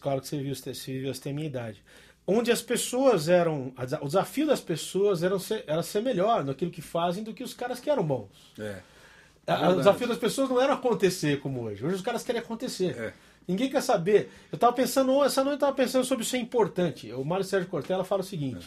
Claro 0.00 0.20
que 0.20 0.28
você 0.28 0.38
viu, 0.38 0.54
você 0.54 0.72
viu, 0.98 1.12
você 1.12 1.20
tem 1.20 1.32
minha 1.34 1.46
idade. 1.46 1.82
Onde 2.26 2.50
as 2.50 2.62
pessoas 2.62 3.28
eram. 3.28 3.72
O 4.00 4.06
desafio 4.06 4.46
das 4.46 4.60
pessoas 4.60 5.22
era 5.22 5.38
ser, 5.38 5.62
era 5.66 5.82
ser 5.82 6.00
melhor 6.02 6.42
naquilo 6.42 6.70
que 6.70 6.80
fazem 6.80 7.22
do 7.22 7.34
que 7.34 7.44
os 7.44 7.52
caras 7.52 7.80
que 7.80 7.90
eram 7.90 8.02
bons. 8.02 8.30
É. 8.58 8.76
A- 9.46 9.52
verdade. 9.54 9.74
o 9.74 9.78
desafio 9.78 10.08
das 10.08 10.18
pessoas 10.18 10.48
não 10.48 10.60
era 10.60 10.72
acontecer 10.74 11.40
como 11.40 11.62
hoje. 11.62 11.84
Hoje 11.84 11.96
os 11.96 12.02
caras 12.02 12.22
querem 12.24 12.40
acontecer. 12.40 12.96
É. 12.98 13.12
Ninguém 13.46 13.68
quer 13.70 13.82
saber. 13.82 14.30
Eu 14.50 14.56
estava 14.56 14.72
pensando, 14.72 15.22
essa 15.22 15.42
noite 15.42 15.52
eu 15.54 15.66
estava 15.66 15.72
pensando 15.76 16.04
sobre 16.04 16.24
ser 16.24 16.38
importante. 16.38 17.12
O 17.12 17.24
Mário 17.24 17.44
Sérgio 17.44 17.68
Cortella 17.68 18.04
fala 18.04 18.22
o 18.22 18.24
seguinte: 18.24 18.66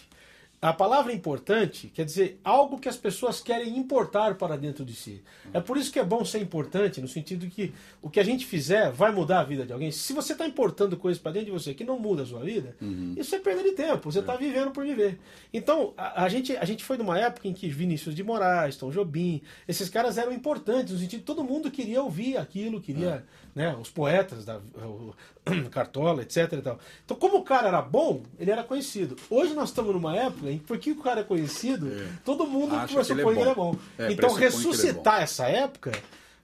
a 0.60 0.74
palavra 0.74 1.14
importante 1.14 1.88
quer 1.94 2.04
dizer 2.04 2.40
algo 2.44 2.80
que 2.80 2.90
as 2.90 2.98
pessoas 2.98 3.40
querem 3.40 3.78
importar 3.78 4.36
para 4.36 4.58
dentro 4.58 4.84
de 4.84 4.96
si. 4.96 5.22
É 5.54 5.60
por 5.60 5.78
isso 5.78 5.92
que 5.92 6.00
é 6.00 6.04
bom 6.04 6.26
ser 6.26 6.42
importante, 6.42 7.00
no 7.00 7.08
sentido 7.08 7.46
que 7.48 7.72
o 8.02 8.10
que 8.10 8.20
a 8.20 8.24
gente 8.24 8.44
fizer 8.44 8.92
vai 8.92 9.12
mudar 9.12 9.42
a 9.42 9.44
vida 9.44 9.68
de 9.68 9.72
alguém. 9.72 9.92
Se 9.92 10.14
você 10.14 10.34
está 10.34 10.48
importando 10.48 10.98
coisas 10.98 11.22
para 11.22 11.34
dentro 11.34 11.48
de 11.48 11.52
você 11.52 11.76
que 11.76 11.84
não 11.84 12.00
muda 12.00 12.24
a 12.24 12.26
sua 12.26 12.40
vida, 12.40 12.76
isso 13.16 13.36
é 13.36 13.40
perda 13.40 13.62
de 13.62 13.74
tempo. 13.74 14.12
Você 14.12 14.18
está 14.18 14.36
vivendo 14.36 14.72
por 14.72 14.84
viver. 14.84 15.20
Então, 15.54 15.94
a, 15.96 16.24
a 16.24 16.30
gente, 16.30 16.58
a 16.58 16.66
gente 16.66 16.84
foi 16.84 16.98
numa 16.98 17.20
época 17.20 17.48
em 17.48 17.54
que 17.54 17.70
Vinícius 17.70 18.16
de 18.16 18.24
Moraes, 18.24 18.78
Tom 18.78 18.90
Jobim, 18.90 19.44
esses 19.68 19.90
caras 19.90 20.18
eram 20.18 20.34
importantes, 20.34 20.92
no 20.92 21.00
sentido 21.00 21.20
que 21.20 21.26
todo 21.26 21.44
mundo 21.44 21.70
queria 21.70 22.02
ouvir 22.02 22.36
aquilo, 22.36 22.82
queria, 22.82 23.24
né, 23.54 23.76
os 23.80 23.92
poetas, 23.92 24.44
da, 24.44 24.58
o, 24.58 25.14
Cartola, 25.70 26.24
etc. 26.24 26.54
Então, 26.54 26.80
como 27.20 27.38
o 27.38 27.44
cara 27.44 27.68
era 27.68 27.82
bom, 27.82 28.24
ele 28.40 28.50
era 28.50 28.64
conhecido. 28.64 29.16
Hoje 29.30 29.54
nós 29.54 29.70
estamos 29.70 29.94
numa 29.94 30.16
época 30.16 30.47
em 30.52 30.58
que, 30.60 30.66
porque 30.66 30.92
o 30.92 30.96
cara 30.98 31.22
é 31.22 31.24
conhecido, 31.24 31.90
todo 32.26 32.46
mundo 32.48 32.76
Acha 32.76 32.88
que 32.88 32.94
pressupõe 32.96 33.22
ele 33.22 33.30
é 33.32 33.34
que 33.34 33.40
ele 33.42 33.50
é 33.50 33.56
bom. 33.56 33.72
bom. 33.72 33.80
É, 33.98 34.12
então, 34.12 34.16
pressupõe 34.16 34.30
que 34.30 34.36
ele 34.38 34.46
é 34.46 34.48
ressuscitar 34.50 35.22
essa 35.22 35.46
época. 35.48 35.92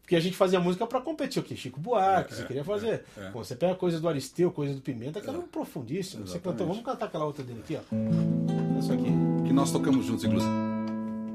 Porque 0.02 0.18
a 0.18 0.20
gente 0.20 0.36
fazia 0.36 0.60
música 0.60 0.86
para 0.86 1.00
competir, 1.00 1.40
o 1.40 1.44
que? 1.44 1.56
Chico 1.56 1.80
Buarque, 1.80 2.36
você 2.36 2.44
queria 2.44 2.64
fazer. 2.64 3.06
é. 3.18 3.30
Pô, 3.30 3.42
você 3.42 3.56
pega 3.56 3.74
coisas 3.74 4.02
do 4.02 4.10
Aristeu, 4.10 4.52
coisas 4.52 4.76
do 4.76 4.82
Pimenta, 4.82 5.22
que 5.22 5.30
eram 5.30 5.44
profundíssimas. 5.44 6.30
Você 6.30 6.36
Exatamente. 6.36 6.58
cantou, 6.60 6.68
vamos 6.68 6.84
cantar 6.84 7.06
aquela 7.06 7.24
outra 7.26 7.42
dele 7.42 7.62
aqui, 7.64 7.78
ó. 7.78 8.78
Essa 8.78 8.94
aqui. 8.96 9.06
Que 9.46 9.54
nós 9.54 9.72
tocamos 9.72 10.06
juntos, 10.06 10.26
inclusive. 10.26 10.52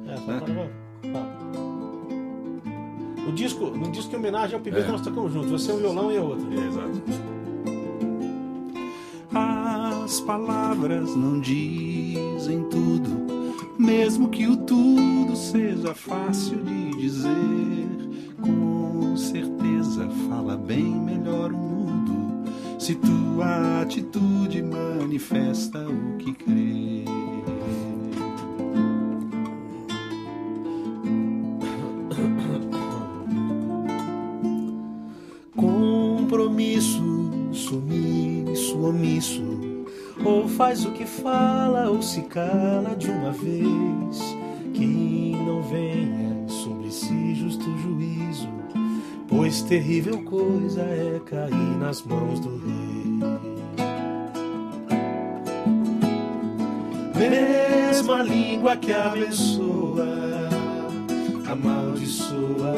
É, 0.07 0.17
só 0.19 0.27
Né? 0.27 0.37
agora. 0.37 0.71
Tá. 1.15 1.39
No 3.25 3.33
disco, 3.33 3.65
no 3.71 3.91
disco 3.91 4.13
em 4.15 4.19
homenagem 4.19 4.55
ao 4.57 4.61
Pimenta, 4.63 4.89
É. 4.89 4.93
nós 4.93 5.01
tocamos 5.01 5.33
juntos. 5.33 5.51
Você 5.51 5.71
é 5.71 5.75
um 5.75 5.79
violão 5.79 6.13
e 6.13 6.19
a 6.19 6.23
outra. 6.23 6.47
Exato. 6.55 7.03
As 10.09 10.21
palavras 10.21 11.15
não 11.15 11.39
dizem 11.39 12.65
tudo, 12.71 13.11
mesmo 13.79 14.31
que 14.31 14.47
o 14.47 14.57
tudo 14.57 15.37
seja 15.37 15.95
fácil 15.95 16.65
de 16.65 16.97
dizer. 16.97 18.35
Com 18.41 19.15
certeza 19.19 20.09
fala 20.27 20.57
bem 20.57 20.83
melhor 20.83 21.53
o 21.53 21.59
mudo, 21.59 22.43
se 22.79 22.95
tua 22.95 23.83
atitude 23.83 24.63
manifesta 24.63 25.87
o 25.87 26.17
que 26.17 26.33
crê. 26.33 27.05
Compromisso, 35.55 37.29
sumiço, 37.53 38.81
omisso. 38.81 39.78
Ou 40.25 40.49
faz 40.49 40.85
o 40.85 40.91
que 40.93 41.07
fala, 41.07 41.91
ou 41.91 42.03
se 42.03 42.23
cala 42.23 42.95
de 42.97 43.11
uma 43.11 43.33
vez. 43.33 44.37
Que 44.75 45.37
não 45.47 45.63
venha 45.63 46.49
sobre 46.49 46.91
si 46.91 47.35
justo 47.35 47.65
juízo. 47.79 48.49
Pois 49.29 49.63
terrível 49.63 50.23
coisa 50.25 50.83
é 50.83 51.21
cair 51.27 51.79
nas 51.79 52.03
mãos 52.03 52.41
do 52.41 52.51
rei. 52.59 52.99
Mesma 57.19 58.23
língua 58.23 58.77
que 58.77 58.93
abençoa, 58.93 60.07
amaldiçoa. 61.51 62.75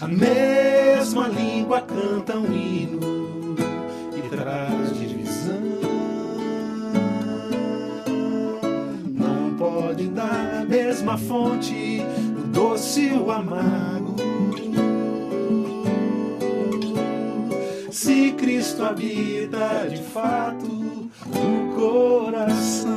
A 0.00 0.08
mesma 0.08 1.28
língua 1.28 1.80
canta 1.82 2.38
um 2.38 2.52
hino 2.52 3.17
fonte, 11.18 12.02
o 12.36 12.46
doce 12.48 13.08
e 13.08 13.12
o 13.12 13.30
amargo. 13.30 14.16
Se 17.90 18.32
Cristo 18.32 18.84
habita 18.84 19.88
de 19.88 20.02
fato 20.02 21.10
no 21.26 21.74
coração. 21.74 22.88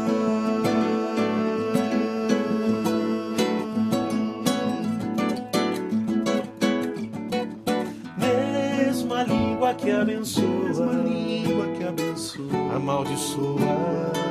Mesma 8.17 9.23
língua 9.23 9.73
que 9.73 9.89
abençoa, 9.89 10.63
mesma 10.65 10.93
língua 10.93 11.65
que 11.77 11.83
abençoa, 11.83 12.75
amaldiçoa. 12.75 14.30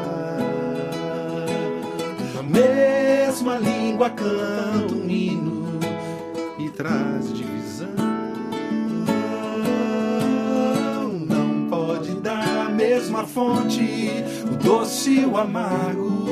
Mesma 3.41 3.57
língua 3.57 4.11
canta 4.11 4.95
um 4.95 5.09
hino 5.09 5.81
e 6.59 6.69
traz 6.69 7.33
divisão. 7.33 7.89
Não 11.27 11.71
pode 11.71 12.21
dar 12.21 12.67
a 12.67 12.69
mesma 12.69 13.27
fonte, 13.27 13.83
o 14.45 14.57
doce 14.63 15.21
e 15.21 15.25
o 15.25 15.39
amargo. 15.39 16.27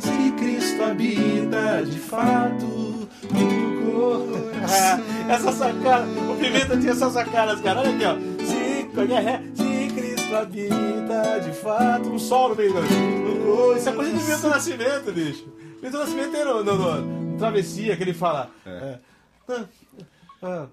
Se 0.00 0.32
Cristo 0.32 0.82
habita 0.82 1.84
de 1.84 1.98
fato 1.98 2.66
no 3.30 3.92
coração. 3.92 5.00
essa 5.30 5.52
sacada, 5.52 6.06
o 6.28 6.36
Pimenta 6.40 6.76
tinha 6.76 6.90
essas 6.90 7.12
sacadas, 7.12 7.60
cara. 7.60 7.80
Olha 7.80 7.90
aqui, 7.90 8.04
ó. 8.04 8.16
Se, 8.44 9.57
é, 10.32 10.46
Cristo 10.46 10.72
habita 10.72 11.40
de 11.40 11.52
fato, 11.52 12.08
um 12.10 12.18
sol 12.18 12.50
no 12.50 12.56
meio 12.56 12.72
do. 12.72 12.80
no- 12.82 13.76
Isso 13.76 13.88
é 13.88 13.92
coisa 13.92 14.10
do 14.12 14.24
Milton 14.24 14.48
Nascimento, 14.48 15.12
bicho. 15.12 15.46
Milton 15.82 15.98
Nascimento 15.98 16.30
tem 16.32 16.44
no, 16.44 16.64
no, 16.64 16.74
no- 16.76 17.00
no 17.32 17.38
Travessia, 17.38 17.96
que 17.96 18.02
ele 18.02 18.14
fala. 18.14 18.50
é, 18.66 18.98
ah, 20.42 20.66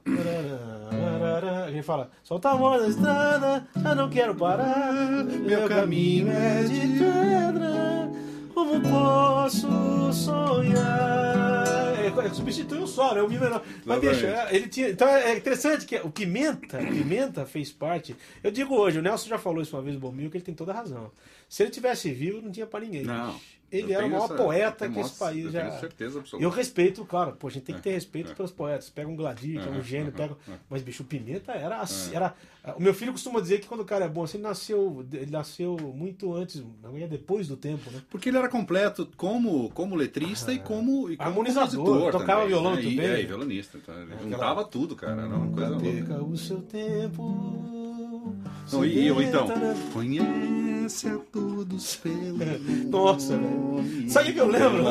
Ele 1.67 1.81
fala, 1.81 2.09
solta 2.23 2.49
a 2.49 2.55
mão 2.55 2.77
da 2.77 2.87
estrada, 2.87 3.67
já 3.81 3.95
não 3.95 4.09
quero 4.09 4.35
parar. 4.35 4.93
Meu 4.93 5.67
caminho 5.67 6.31
é 6.31 6.63
de 6.63 6.79
pedra, 6.99 8.09
como 8.53 8.79
posso 8.81 9.67
sonhar? 10.13 11.85
É, 12.05 12.25
é, 12.27 12.33
substitui 12.33 12.79
o 12.79 12.87
sol, 12.87 13.15
né? 13.15 13.21
O 13.21 13.29
menor. 13.29 13.63
Mas 13.85 14.01
deixa, 14.01 14.27
é, 14.27 14.55
ele 14.55 14.67
tinha. 14.67 14.89
Então 14.89 15.07
é 15.07 15.35
interessante 15.37 15.85
que 15.85 15.95
o 15.97 16.09
Pimenta, 16.09 16.77
o 16.79 16.87
Pimenta 16.87 17.45
fez 17.45 17.71
parte. 17.71 18.15
Eu 18.43 18.51
digo 18.51 18.75
hoje, 18.75 18.99
o 18.99 19.01
Nelson 19.01 19.27
já 19.29 19.37
falou 19.37 19.61
isso 19.61 19.75
uma 19.75 19.81
vez, 19.81 19.95
o 19.95 19.99
Bomil, 19.99 20.29
que 20.29 20.37
ele 20.37 20.43
tem 20.45 20.55
toda 20.55 20.71
a 20.71 20.75
razão. 20.75 21.11
Se 21.47 21.63
ele 21.63 21.71
tivesse 21.71 22.11
vivo, 22.11 22.41
não 22.41 22.51
tinha 22.51 22.65
pra 22.65 22.79
ninguém. 22.79 23.03
Não. 23.03 23.35
Ele 23.71 23.91
era 23.93 24.05
o 24.05 24.09
maior 24.09 24.25
essa- 24.25 24.35
poeta 24.35 24.87
que 24.87 24.99
esse 24.99 25.17
país 25.19 25.45
eu 25.45 25.51
já. 25.51 25.65
tenho 25.67 25.79
certeza 25.79 26.19
absoluta. 26.19 26.45
Eu 26.45 26.49
respeito 26.49 27.01
o 27.01 27.05
cara, 27.05 27.31
pô, 27.31 27.47
a 27.47 27.51
gente 27.51 27.63
tem 27.63 27.75
que 27.75 27.81
ter 27.81 27.89
É, 27.89 27.93
respeito 27.93 28.31
é. 28.31 28.35
pelos 28.35 28.51
poetas. 28.51 28.89
Pega 28.89 29.09
um 29.09 29.15
Gladir, 29.15 29.61
que 29.61 29.67
é 29.67 29.71
um 29.71 29.81
gênio, 29.83 30.11
pega. 30.13 30.37
Mas, 30.69 30.81
bicho, 30.81 31.03
o 31.03 31.05
Pimenta 31.05 31.51
era, 31.51 31.79
assim, 31.81 32.15
era. 32.15 32.33
O 32.77 32.81
meu 32.81 32.93
filho 32.93 33.11
costuma 33.11 33.39
dizer 33.41 33.59
que 33.59 33.67
quando 33.67 33.81
o 33.81 33.85
cara 33.85 34.05
é 34.05 34.07
bom, 34.07 34.23
assim, 34.23 34.37
ele 34.37 34.43
nasceu, 34.47 35.05
ele 35.11 35.31
nasceu 35.31 35.75
muito 35.93 36.33
antes, 36.33 36.63
depois 37.09 37.47
do 37.47 37.57
tempo, 37.57 37.89
né? 37.91 38.01
Porque 38.09 38.29
ele 38.29 38.37
era 38.37 38.47
completo 38.47 39.09
como, 39.17 39.69
como 39.71 39.95
letrista 39.95 40.53
e 40.53 40.59
como, 40.59 41.09
e 41.11 41.17
como 41.17 41.29
Harmonizador, 41.29 41.85
tocava 42.12 42.41
também, 42.41 42.47
violão 42.47 42.75
né? 42.75 42.81
E, 42.81 42.95
também. 42.95 43.05
é, 43.05 43.21
e 43.21 43.25
violonista. 43.25 43.77
Então, 43.77 43.95
ele 44.01 44.12
juntava 44.23 44.63
tudo, 44.63 44.95
cara. 44.95 45.21
Era 45.21 45.36
uma 45.36 45.51
coisa 45.51 45.69
louca. 45.69 46.23
O 46.23 46.38
seu 46.38 46.62
tempo. 46.62 48.36
Não, 48.71 48.86
e 48.86 49.08
eu 49.08 49.21
então? 49.21 49.47
Conhece 49.93 51.08
a 51.08 51.17
todos 51.31 51.95
pelo 51.97 52.38
Nossa, 52.89 53.38
velho. 53.38 54.10
Sabe 54.10 54.31
o 54.31 54.34
que 54.34 54.39
eu 54.39 54.47
lembro? 54.47 54.84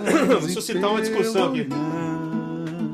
Deixa 0.42 0.58
eu 0.58 0.62
citar 0.62 0.90
uma 0.90 1.00
discussão 1.00 1.50
aqui. 1.50 1.66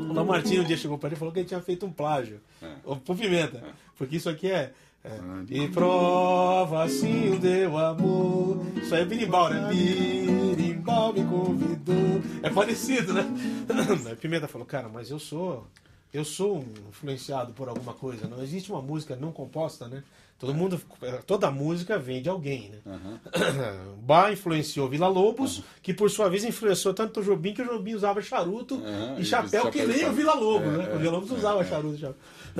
O 0.08 0.12
Lamartine 0.12 0.60
um 0.60 0.64
dia 0.64 0.76
chegou 0.76 0.98
pra 0.98 1.08
ele 1.08 1.16
e 1.16 1.18
falou 1.18 1.32
que 1.32 1.40
ele 1.40 1.48
tinha 1.48 1.60
feito 1.60 1.84
um 1.84 1.92
plágio. 1.92 2.40
É. 2.62 2.68
Pro 3.04 3.14
Pimenta. 3.14 3.62
Porque 3.96 4.16
isso 4.16 4.28
aqui 4.28 4.50
é. 4.50 4.72
é 5.04 5.18
e 5.50 5.68
prova 5.68 6.84
assim 6.84 7.34
o 7.34 7.40
teu 7.40 7.76
amor. 7.76 8.66
Isso 8.82 8.94
aí 8.94 9.02
é 9.02 9.04
birimbau, 9.04 9.50
né? 9.50 9.68
Birimbau 9.68 10.67
me 11.12 11.24
convidou. 11.24 12.22
É 12.42 12.50
parecido, 12.50 13.12
né? 13.12 13.24
Aí 14.06 14.16
Pimenta 14.16 14.48
falou, 14.48 14.66
cara, 14.66 14.88
mas 14.88 15.10
eu 15.10 15.18
sou. 15.18 15.66
Eu 16.12 16.24
sou 16.24 16.64
influenciado 16.88 17.52
por 17.52 17.68
alguma 17.68 17.92
coisa. 17.92 18.26
Não 18.26 18.42
existe 18.42 18.72
uma 18.72 18.80
música 18.80 19.14
não 19.14 19.30
composta, 19.30 19.86
né? 19.88 20.02
Todo 20.38 20.54
mundo, 20.54 20.80
toda 21.26 21.50
música 21.50 21.98
vem 21.98 22.22
de 22.22 22.28
alguém, 22.28 22.70
né? 22.70 22.78
Uhum. 22.86 23.96
Bach 24.06 24.32
influenciou 24.32 24.88
Vila 24.88 25.08
Lobos, 25.08 25.58
uhum. 25.58 25.64
que 25.82 25.92
por 25.92 26.08
sua 26.08 26.28
vez 26.28 26.44
influenciou 26.44 26.94
tanto 26.94 27.18
o 27.18 27.24
Jobim 27.24 27.52
que 27.52 27.60
o 27.60 27.64
Jobim 27.64 27.94
usava 27.94 28.22
charuto 28.22 28.76
uhum. 28.76 29.18
e 29.18 29.24
chapéu, 29.24 29.68
que 29.68 29.84
nem 29.84 30.08
o 30.08 30.12
Vila 30.12 30.34
Lobos, 30.34 30.68
é, 30.68 30.76
né? 30.76 30.88
É, 30.92 30.94
o 30.94 30.98
Vila 31.00 31.12
Lobos 31.12 31.32
usava 31.32 31.62
é, 31.62 31.64
charuto 31.64 31.96
e 31.96 31.98
chapéu. 31.98 32.16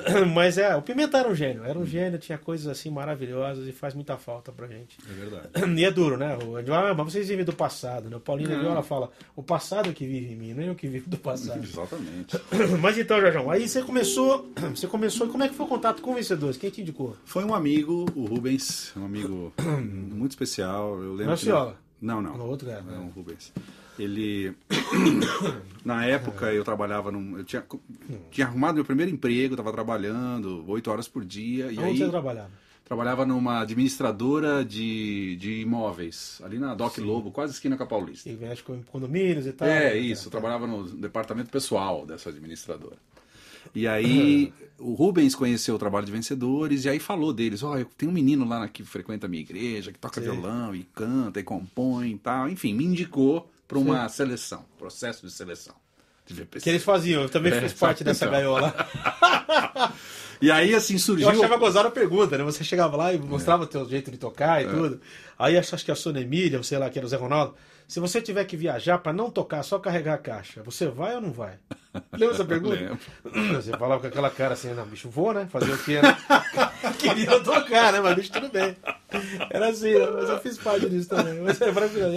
Mas 0.35 0.59
é, 0.59 0.75
o 0.77 0.83
Pimenta 0.83 1.19
era 1.19 1.29
um 1.29 1.35
gênio, 1.35 1.65
era 1.65 1.79
um 1.79 1.87
gênio, 1.87 2.19
tinha 2.19 2.39
coisas 2.39 2.67
assim 2.67 2.91
maravilhosas 2.91 3.67
e 3.67 3.73
faz 3.73 3.95
muita 3.95 4.17
falta 4.17 4.53
pra 4.53 4.67
gente. 4.67 4.99
É 5.09 5.13
verdade. 5.13 5.49
E 5.79 5.85
é 5.85 5.91
duro, 5.93 6.17
né? 6.17 6.37
Ah, 6.73 6.93
mas 6.93 7.13
vocês 7.13 7.29
vivem 7.29 7.45
do 7.45 7.53
passado, 7.53 8.11
né? 8.11 8.17
O 8.17 8.21
Paulinho 8.21 8.51
uhum. 8.51 8.61
Viola 8.61 8.83
fala, 8.83 9.11
o 9.37 9.43
passado 9.43 9.91
é 9.91 9.93
que 9.93 10.05
vive 10.05 10.33
em 10.33 10.37
mim, 10.37 10.55
não 10.55 10.63
é 10.65 10.69
eu 10.69 10.75
que 10.75 10.89
vivo 10.89 11.09
do 11.09 11.17
passado. 11.17 11.63
Exatamente. 11.63 12.37
Mas 12.81 12.99
então, 12.99 13.21
Jorjão, 13.21 13.49
aí 13.51 13.69
você 13.69 13.83
começou, 13.83 14.51
você 14.75 14.89
começou, 14.89 15.29
como 15.29 15.45
é 15.45 15.49
que 15.49 15.55
foi 15.55 15.67
o 15.67 15.69
contato 15.69 16.03
com 16.03 16.15
vencedores? 16.15 16.57
Quem 16.57 16.71
te 16.71 16.81
indicou? 16.81 17.17
Foi 17.25 17.45
um 17.45 17.55
amigo, 17.55 18.07
o 18.17 18.27
Rubens, 18.27 18.93
um 18.97 19.05
amigo 19.05 19.53
muito 19.81 20.33
especial. 20.33 21.01
Eu 21.01 21.11
lembro 21.11 21.27
não 21.27 21.33
é 21.35 21.37
Ciola? 21.37 21.77
Não, 22.01 22.23
não. 22.23 22.37
No 22.37 22.47
outro 22.47 22.71
é, 22.71 22.81
não, 22.83 23.07
o 23.07 23.11
Rubens. 23.11 23.53
Ele. 23.99 24.55
na 25.85 26.05
época 26.07 26.53
eu 26.53 26.65
trabalhava 26.65 27.11
num. 27.11 27.39
Eu 27.39 27.45
tinha, 27.45 27.65
tinha 28.31 28.47
arrumado 28.47 28.75
meu 28.75 28.85
primeiro 28.85 29.11
emprego, 29.11 29.55
estava 29.55 29.73
trabalhando 29.73 30.65
oito 30.69 30.91
horas 30.91 31.09
por 31.09 31.25
dia. 31.25 31.67
E 31.73 31.79
Onde 31.79 31.85
aí, 31.85 31.99
você 31.99 32.09
trabalhava? 32.09 32.51
Trabalhava 32.85 33.27
numa 33.27 33.61
administradora 33.61 34.65
de, 34.65 35.37
de 35.37 35.61
imóveis, 35.61 36.41
ali 36.43 36.59
na 36.59 36.75
Doc 36.75 36.95
Sim. 36.95 37.03
Lobo, 37.03 37.31
quase 37.31 37.53
esquina 37.53 37.77
com 37.77 37.83
a 37.83 37.87
Paulista. 37.87 38.31
E 38.31 38.33
mexe 38.33 38.63
com 38.63 38.83
condomínios 38.85 39.47
e 39.47 39.53
tal. 39.53 39.69
É, 39.69 39.95
isso. 39.95 40.29
Eu 40.29 40.31
trabalhava 40.31 40.67
no 40.67 40.85
departamento 40.85 41.51
pessoal 41.51 42.07
dessa 42.07 42.31
administradora. 42.31 42.97
E 43.75 43.87
aí 43.89 44.55
o 44.79 44.95
Rubens 44.95 45.35
conheceu 45.35 45.75
o 45.75 45.79
trabalho 45.79 46.07
de 46.07 46.13
vencedores 46.13 46.87
e 46.87 46.89
aí 46.89 46.99
falou 46.99 47.31
deles, 47.31 47.63
ó, 47.63 47.79
oh, 47.79 47.85
tem 47.85 48.09
um 48.09 48.13
menino 48.13 48.49
lá 48.49 48.67
que 48.69 48.83
frequenta 48.83 49.27
a 49.27 49.29
minha 49.29 49.43
igreja, 49.43 49.93
que 49.93 49.99
toca 49.99 50.19
Sim. 50.23 50.31
violão 50.31 50.75
e 50.75 50.85
canta 50.95 51.41
e 51.41 51.43
compõe 51.43 52.13
e 52.13 52.19
tal. 52.19 52.49
Enfim, 52.49 52.73
me 52.73 52.87
indicou 52.87 53.51
para 53.69 53.79
uma 53.79 54.09
Sim. 54.09 54.17
seleção, 54.17 54.65
processo 54.79 55.27
de 55.27 55.33
seleção. 55.33 55.75
De 56.27 56.45
que 56.45 56.69
eles 56.69 56.83
faziam, 56.83 57.23
eu 57.23 57.29
também 57.29 57.53
é, 57.53 57.61
fiz 57.61 57.73
parte 57.79 58.03
dessa 58.03 58.25
então. 58.25 58.33
gaiola. 58.33 58.75
e 60.41 60.51
aí, 60.51 60.75
assim, 60.75 60.99
surgiu. 60.99 61.29
Eu 61.29 61.39
achava 61.39 61.57
gozada 61.57 61.89
a 61.89 61.91
pergunta, 61.91 62.39
né? 62.39 62.45
Você 62.45 62.63
chegava 62.63 62.97
lá 62.97 63.13
e 63.13 63.19
mostrava 63.19 63.63
o 63.63 63.67
é. 63.67 63.69
teu 63.69 63.89
jeito 63.89 64.11
de 64.11 64.19
tocar 64.19 64.63
e 64.63 64.67
é. 64.67 64.69
tudo. 64.69 65.01
Aí 65.39 65.57
acho 65.57 65.85
que 65.85 65.91
a 65.91 65.95
Sônia 65.95 66.21
Emília, 66.21 66.63
sei 66.63 66.79
lá, 66.79 66.89
que 66.91 66.99
era 66.99 67.07
o 67.07 67.09
Zé 67.09 67.17
Ronaldo. 67.17 67.55
Se 67.89 68.01
você 68.01 68.21
tiver 68.21 68.45
que 68.45 68.55
viajar 68.55 68.99
para 68.99 69.15
não 69.15 69.31
tocar, 69.31 69.63
só 69.63 69.79
carregar 69.79 70.15
a 70.15 70.19
caixa, 70.19 70.63
você 70.63 70.89
vai 70.89 71.15
ou 71.15 71.23
não 71.23 71.33
vai? 71.33 71.55
Lembra 72.13 72.35
essa 72.35 72.45
pergunta? 72.45 72.75
Lembro. 72.75 72.99
Você 73.57 73.71
falava 73.73 74.01
com 74.01 74.07
aquela 74.07 74.31
cara 74.31 74.53
assim, 74.53 74.73
não, 74.75 74.87
bicho, 74.87 75.09
vou, 75.09 75.33
né? 75.33 75.49
Fazer 75.51 75.73
o 75.73 75.79
quê, 75.79 76.01
né? 76.01 76.17
Queria 76.99 77.41
tocar, 77.41 77.93
né? 77.93 78.01
Mas 78.01 78.15
bicho, 78.15 78.31
tudo 78.31 78.51
bem. 78.51 78.77
Era 79.51 79.71
assim, 79.71 79.95
né? 79.95 80.07
mas 80.13 80.29
eu 80.29 80.39
fiz 80.39 80.59
parte 80.59 80.89
disso 80.89 81.09
também. 81.09 81.41
Mas 81.41 81.61
é 81.61 81.65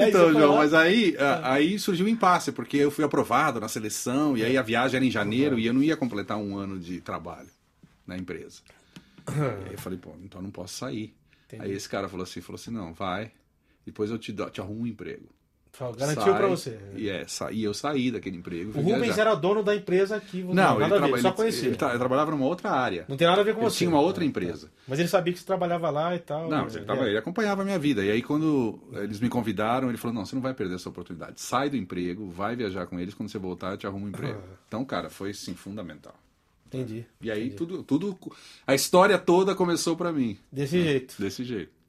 aí, 0.04 0.10
então, 0.10 0.32
João, 0.34 0.58
mas 0.58 0.74
aí, 0.74 1.16
aí 1.42 1.80
surgiu 1.80 2.06
um 2.06 2.10
impasse, 2.10 2.52
porque 2.52 2.78
eu 2.78 2.92
fui 2.92 3.06
aprovado 3.06 3.60
na 3.60 3.68
seleção, 3.68 4.38
e 4.38 4.44
aí 4.44 4.58
a 4.58 4.62
viagem 4.62 4.98
era 4.98 5.06
em 5.06 5.12
janeiro, 5.12 5.58
e 5.58 5.66
eu 5.66 5.74
não 5.74 5.82
ia 5.82 5.96
completar 5.98 6.38
um 6.38 6.58
ano 6.58 6.78
de 6.78 7.00
trabalho 7.00 7.48
na 8.06 8.18
empresa. 8.18 8.62
E 9.28 9.68
aí 9.68 9.74
eu 9.74 9.80
falei, 9.80 10.00
pô, 10.00 10.14
então 10.22 10.42
não 10.42 10.52
posso 10.52 10.76
sair. 10.76 11.16
Entendi. 11.46 11.64
Aí 11.64 11.72
esse 11.72 11.88
cara 11.88 12.08
falou 12.08 12.24
assim, 12.24 12.42
falou 12.42 12.60
assim, 12.60 12.72
não, 12.72 12.94
vai, 12.94 13.32
depois 13.86 14.10
eu 14.10 14.18
te, 14.18 14.34
te 14.52 14.62
arrumo 14.62 14.82
um 14.82 14.88
emprego. 14.88 15.30
Garantiu 15.98 16.36
para 16.36 16.48
você. 16.48 16.78
E, 16.96 17.10
é, 17.10 17.26
e 17.52 17.64
eu 17.64 17.74
saí 17.74 18.12
daquele 18.12 18.36
emprego. 18.36 18.78
O 18.78 18.82
Rubens 18.82 19.04
viajar. 19.04 19.22
era 19.22 19.36
dono 19.36 19.64
da 19.64 19.74
empresa 19.74 20.18
aqui. 20.18 20.44
Não, 20.44 20.54
não 20.54 20.80
nada 20.80 20.98
ele, 20.98 21.14
ver, 21.14 21.22
só 21.22 21.32
conhecia. 21.32 21.70
Ele, 21.70 21.78
ele, 21.80 21.98
trabalhava 21.98 22.32
numa 22.32 22.46
outra 22.46 22.72
área. 22.72 23.06
Não 23.08 23.16
tem 23.16 23.26
nada 23.26 23.40
a 23.40 23.44
ver 23.44 23.54
com 23.54 23.62
ele 23.62 23.70
você. 23.70 23.78
tinha 23.78 23.90
uma 23.90 24.02
outra 24.02 24.26
empresa. 24.26 24.70
Mas 24.86 25.00
ele 25.00 25.08
sabia 25.08 25.32
que 25.32 25.40
você 25.40 25.46
trabalhava 25.46 25.90
lá 25.90 26.14
e 26.14 26.20
tal. 26.20 26.50
Não, 26.50 26.68
ele, 26.68 26.82
tava, 26.82 27.08
ele 27.08 27.18
acompanhava 27.18 27.62
a 27.62 27.66
minha 27.66 27.80
vida. 27.80 28.04
E 28.04 28.12
aí, 28.12 28.22
quando 28.22 28.80
eles 28.92 29.22
me 29.22 29.30
convidaram, 29.30 29.88
ele 29.88 29.98
falou: 29.98 30.14
Não, 30.14 30.26
você 30.26 30.36
não 30.36 30.42
vai 30.42 30.54
perder 30.54 30.76
essa 30.76 30.90
oportunidade. 30.90 31.40
Sai 31.40 31.70
do 31.70 31.78
emprego, 31.78 32.30
vai 32.30 32.54
viajar 32.54 32.86
com 32.86 33.00
eles. 33.00 33.14
Quando 33.14 33.30
você 33.30 33.40
voltar, 33.40 33.72
eu 33.72 33.78
te 33.78 33.88
arrumo 33.88 34.06
um 34.06 34.10
emprego. 34.10 34.42
Ah. 34.44 34.56
Então, 34.68 34.84
cara, 34.84 35.10
foi 35.10 35.34
sim 35.34 35.56
fundamental. 35.56 36.16
Entendi. 36.74 37.06
E 37.22 37.30
aí, 37.30 37.48
entendi. 37.48 37.56
tudo, 37.56 37.84
tudo. 37.84 38.18
A 38.66 38.74
história 38.74 39.18
toda 39.18 39.54
começou 39.54 39.96
para 39.98 40.12
mim. 40.12 40.38
Desse 40.52 40.78
né? 40.78 40.84
jeito. 40.84 41.22
Desse 41.22 41.44
jeito. 41.44 41.81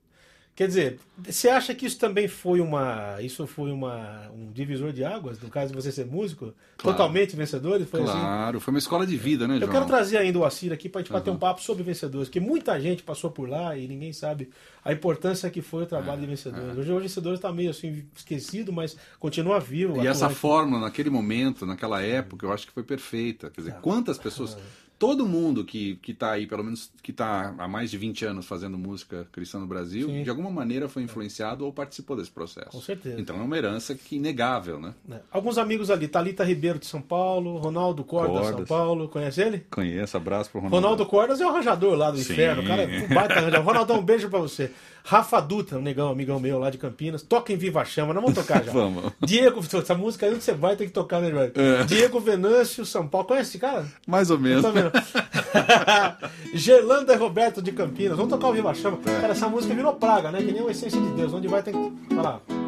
Quer 0.55 0.69
dizer, 0.69 1.01
você 1.17 1.49
acha 1.49 1.75
que 1.75 1.87
isso 1.87 1.99
também 1.99 2.29
foi 2.29 2.61
uma. 2.61 3.17
Isso 3.23 3.47
foi 3.47 3.73
uma, 3.73 4.29
um 4.37 4.53
divisor 4.53 4.93
de 4.93 5.03
águas, 5.03 5.41
no 5.41 5.49
caso 5.49 5.73
de 5.73 5.75
você 5.75 5.91
ser 5.91 6.05
músico? 6.05 6.53
Claro. 6.77 6.99
Totalmente 6.99 7.35
vencedores? 7.35 7.89
Foi 7.89 8.03
assim? 8.03 8.13
claro, 8.13 8.59
assim? 8.59 8.65
foi 8.65 8.75
uma 8.75 8.79
escola 8.79 9.07
de 9.07 9.17
vida, 9.17 9.49
né, 9.49 9.55
João? 9.55 9.67
Eu 9.67 9.73
quero 9.73 9.87
trazer 9.87 10.19
ainda 10.19 10.39
o 10.39 10.45
Assir 10.45 10.71
aqui 10.71 10.91
para 10.91 11.01
a 11.01 11.03
gente 11.03 11.11
uhum. 11.11 11.19
bater 11.19 11.31
um 11.31 11.39
papo 11.39 11.63
sobre 11.63 11.83
vencedores, 11.83 12.29
porque 12.29 12.39
muita 12.39 12.79
gente 12.79 13.03
passou 13.03 13.31
por 13.31 13.49
lá 13.49 13.75
e 13.79 13.89
ninguém 13.89 14.13
sabe 14.13 14.51
a 14.85 14.93
importância 14.93 15.49
que 15.49 15.63
foi 15.63 15.85
o 15.85 15.87
trabalho 15.87 16.19
é, 16.19 16.21
de 16.21 16.27
vencedores. 16.27 16.77
É. 16.77 16.81
Hoje 16.81 16.93
o 16.93 17.01
vencedores 17.01 17.39
está 17.39 17.51
meio 17.51 17.71
assim 17.71 18.05
esquecido, 18.15 18.75
mas 18.75 18.95
continua 19.19 19.59
vivo. 19.59 20.03
E 20.03 20.07
essa 20.07 20.29
fórmula, 20.29 20.83
naquele 20.83 21.09
momento, 21.09 21.65
naquela 21.65 22.03
época, 22.03 22.45
eu 22.45 22.53
acho 22.53 22.67
que 22.67 22.73
foi 22.75 22.83
perfeita. 22.83 23.49
Quer 23.49 23.63
dizer, 23.63 23.75
quantas 23.81 24.19
pessoas 24.19 24.59
todo 25.03 25.27
mundo 25.27 25.65
que, 25.65 25.97
que 25.97 26.15
tá 26.15 26.31
aí, 26.31 26.47
pelo 26.47 26.63
menos 26.63 26.93
que 27.03 27.11
está 27.11 27.53
há 27.59 27.67
mais 27.67 27.91
de 27.91 27.99
20 27.99 28.25
anos 28.25 28.47
fazendo 28.47 28.79
música 28.79 29.27
cristã 29.33 29.59
no 29.59 29.67
Brasil, 29.67 30.07
Sim. 30.07 30.23
de 30.23 30.31
alguma 30.31 30.49
maneira 30.49 30.89
foi 30.89 31.03
influenciado 31.03 31.67
ou 31.67 31.73
participou 31.73 32.17
desse 32.17 32.31
processo. 32.31 32.71
Com 32.71 32.81
certeza. 32.81 33.21
Então 33.21 33.35
é 33.37 33.43
uma 33.43 33.59
herança 33.59 33.97
que 33.97 34.15
inegável, 34.15 34.79
né? 34.79 34.95
É. 35.11 35.19
Alguns 35.33 35.59
amigos 35.59 35.91
ali, 35.91 36.07
Talita 36.07 36.45
Ribeiro 36.45 36.79
de 36.79 36.87
São 36.87 37.03
Paulo, 37.03 37.57
Ronaldo 37.59 38.05
Cordas, 38.05 38.47
de 38.47 38.53
São 38.53 38.65
Paulo, 38.65 39.09
conhece 39.09 39.43
ele? 39.43 39.67
Conheço, 39.69 40.17
abraço 40.17 40.53
pro 40.53 40.61
Ronaldo. 40.61 40.77
Ronaldo 40.77 41.07
Cordas 41.07 41.41
é 41.41 41.47
o 41.47 41.49
arranjador 41.49 41.97
lá 41.97 42.13
do 42.13 42.19
Sim. 42.19 42.35
inferno, 42.35 42.65
cara, 42.65 42.85
um 42.85 43.13
baita 43.13 43.35
arranjador. 43.35 43.67
Ronaldão, 43.67 43.99
um 43.99 44.05
beijo 44.05 44.31
para 44.31 44.39
você. 44.39 44.71
Rafa 45.05 45.41
Dutra, 45.41 45.79
um 45.79 45.83
negão, 45.83 46.09
amigão 46.11 46.39
meu 46.39 46.59
lá 46.59 46.71
de 46.71 46.79
Campinas, 46.79 47.23
toca 47.23 47.53
em 47.53 47.57
Viva 47.57 47.85
Chama, 47.85 48.15
não 48.15 48.21
vamos 48.23 48.37
tocar 48.37 48.63
já. 48.65 48.73
vamos. 48.73 49.13
Diego, 49.21 49.61
essa 49.61 49.95
música 49.95 50.27
aí 50.27 50.33
onde 50.35 50.45
você 50.45 50.53
vai 50.55 50.77
tem 50.77 50.87
que 50.87 50.93
tocar, 50.93 51.21
né, 51.21 51.31
velho? 51.31 51.53
É. 51.55 51.85
Diego 51.85 52.21
Venâncio, 52.21 52.87
São 52.87 53.07
Paulo, 53.07 53.27
conhece 53.27 53.51
esse 53.51 53.59
cara? 53.59 53.87
Mais 54.07 54.31
ou 54.31 54.39
menos. 54.39 54.65
Gerlanda 56.55 57.17
Roberto 57.17 57.61
de 57.63 57.73
Campinas, 57.73 58.17
vamos 58.17 58.31
tocar 58.33 58.49
o 58.49 58.53
Viva 58.53 58.71
a 58.71 58.75
Chama. 58.75 58.99
Cara, 58.99 59.33
essa 59.33 59.49
música 59.49 59.75
virou 59.75 59.95
praga, 59.95 60.31
né? 60.31 60.39
Que 60.43 60.53
nem 60.53 60.63
o 60.63 60.71
Essência 60.71 61.01
de 61.01 61.09
Deus, 61.13 61.33
onde 61.35 61.49
vai 61.49 61.63
tem 61.63 61.75
que. 61.75 62.15
Olha 62.15 62.23
lá. 62.23 62.62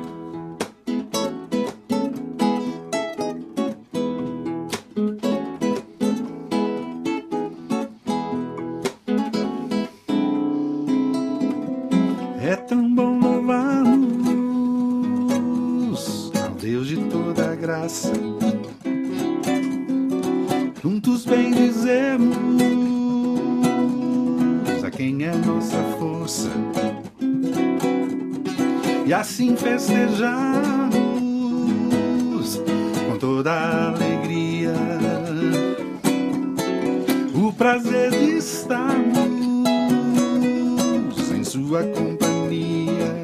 Festejamos 29.75 30.95
com 33.09 33.19
toda 33.19 33.89
alegria 33.89 34.73
o 37.35 37.53
prazer 37.53 38.13
de 38.13 38.39
estarmos 38.39 39.65
em 41.37 41.43
sua 41.43 41.83
companhia. 41.83 43.15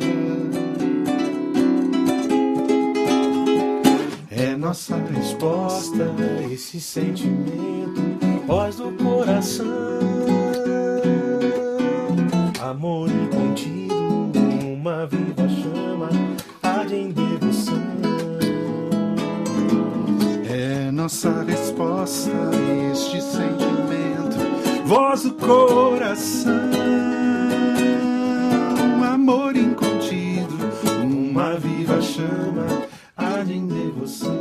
É 4.29 4.57
nossa 4.57 4.97
resposta 4.97 6.13
esse 6.51 6.81
sentimento, 6.81 8.03
voz 8.49 8.75
do 8.77 8.91
coração, 8.93 9.69
amor 12.61 13.09
incontido, 13.09 13.95
uma 14.75 15.07
viva 15.07 15.50
arde 16.63 16.95
em 16.95 17.11
devoção. 17.11 17.75
É 20.49 20.91
nossa 20.91 21.43
resposta 21.43 22.31
a 22.31 22.93
este 22.93 23.21
sentimento, 23.21 24.37
voz 24.85 25.23
do 25.23 25.33
coração, 25.35 26.53
amor 28.99 29.15
amor 29.15 29.57
incontido, 29.57 30.57
uma 31.03 31.57
viva 31.57 32.01
chama 32.01 32.67
arde 33.17 33.55
em 33.55 33.67
devoção. 33.67 34.40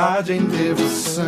Arde 0.00 0.32
em 0.32 0.44
devoção. 0.44 1.24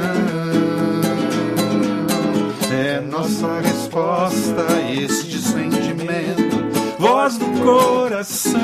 É 2.72 3.00
nossa 3.00 3.60
resposta 3.60 4.66
a 4.66 4.90
este 4.90 5.38
sentimento 5.38 6.56
voz 6.98 7.36
do 7.36 7.46
coração. 7.62 8.60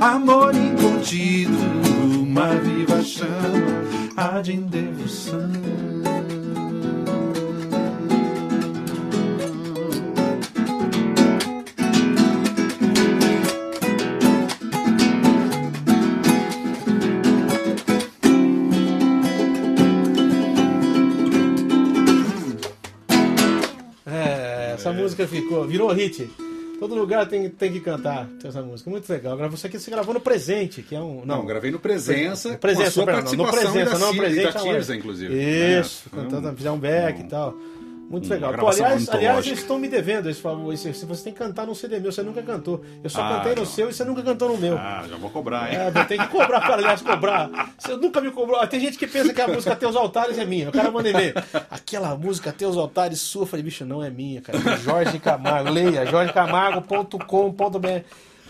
Amor 0.00 0.52
incontido 0.54 1.56
uma 2.20 2.56
viva 2.56 3.02
chama 3.02 3.84
arde 4.16 4.54
em 4.54 4.62
devoção 4.62 5.93
música 25.04 25.26
ficou, 25.28 25.64
virou 25.66 25.92
hit. 25.92 26.28
Todo 26.80 26.94
lugar 26.96 27.26
tem, 27.28 27.48
tem 27.48 27.72
que 27.72 27.78
cantar 27.80 28.28
essa 28.42 28.60
música. 28.60 28.90
Muito 28.90 29.08
legal. 29.10 29.34
Agora 29.34 29.48
você 29.48 29.68
aqui 29.68 29.78
você 29.78 29.90
gravou 29.90 30.12
no 30.12 30.20
presente, 30.20 30.82
que 30.82 30.94
é 30.94 31.00
um. 31.00 31.24
Não, 31.24 31.46
gravei 31.46 31.70
no 31.70 31.78
Presença, 31.78 32.58
Presença, 32.58 32.82
com 32.82 32.88
a 32.88 32.90
sua 32.90 33.04
perdão, 33.06 33.32
no 33.32 33.44
participação 33.44 33.72
presença, 33.74 33.98
não, 33.98 34.10
Tir- 34.12 34.18
presente 34.18 34.52
da. 34.52 34.60
Tirza, 34.60 34.96
inclusive. 34.96 35.34
Isso, 35.34 36.02
É, 36.06 36.10
foi 36.10 36.22
cantando, 36.24 36.48
um- 36.50 36.56
fizer 36.56 36.70
um 36.72 36.78
back 36.78 37.20
e 37.20 37.24
tal. 37.24 37.54
Muito 38.08 38.26
uma 38.26 38.34
legal. 38.34 38.52
Pô, 38.54 38.68
aliás, 38.68 39.08
aliás, 39.08 39.46
eles 39.46 39.58
estão 39.60 39.78
me 39.78 39.88
devendo 39.88 40.28
esse 40.30 40.40
favor. 40.40 40.72
Esse, 40.72 40.92
se 40.94 41.04
você 41.06 41.24
tem 41.24 41.32
que 41.32 41.38
cantar 41.38 41.66
num 41.66 41.74
CD 41.74 41.98
meu, 41.98 42.12
você 42.12 42.22
nunca 42.22 42.42
cantou. 42.42 42.80
Eu 43.02 43.10
só 43.10 43.22
Ah, 43.22 43.36
cantei 43.38 43.54
no 43.54 43.60
não. 43.62 43.66
seu 43.66 43.88
e 43.90 43.92
você 43.92 44.04
nunca 44.04 44.22
cantou 44.22 44.48
no 44.50 44.58
meu. 44.58 44.76
Ah, 44.78 45.04
já 45.08 45.16
vou 45.16 45.30
cobrar, 45.30 45.72
hein? 45.72 45.78
É, 45.78 45.88
eu 45.88 46.04
tenho 46.06 46.22
que 46.22 46.28
cobrar, 46.28 46.70
aliás, 46.70 47.02
cobrar. 47.02 47.72
Você 47.78 47.96
nunca 47.96 48.20
me 48.20 48.30
cobrou. 48.30 48.64
Tem 48.66 48.78
gente 48.80 48.98
que 48.98 49.06
pensa 49.06 49.32
que 49.32 49.40
a 49.40 49.48
música 49.48 49.74
Teus 49.74 49.96
Altares 49.96 50.38
é 50.38 50.44
minha. 50.44 50.68
O 50.68 50.72
cara 50.72 50.90
manda 50.90 51.08
e-mail. 51.08 51.34
Aquela 51.70 52.16
música 52.16 52.52
Teus 52.52 52.76
Altares 52.76 53.20
sua. 53.20 53.42
Eu 53.42 53.46
falei, 53.46 53.64
bicho, 53.64 53.84
não 53.84 54.02
é 54.02 54.10
minha, 54.10 54.40
cara. 54.42 54.58
Jorge 54.78 55.18
Camargo. 55.18 55.70
Leia, 55.70 56.06
jorgecamargo.com.br. 56.06 58.04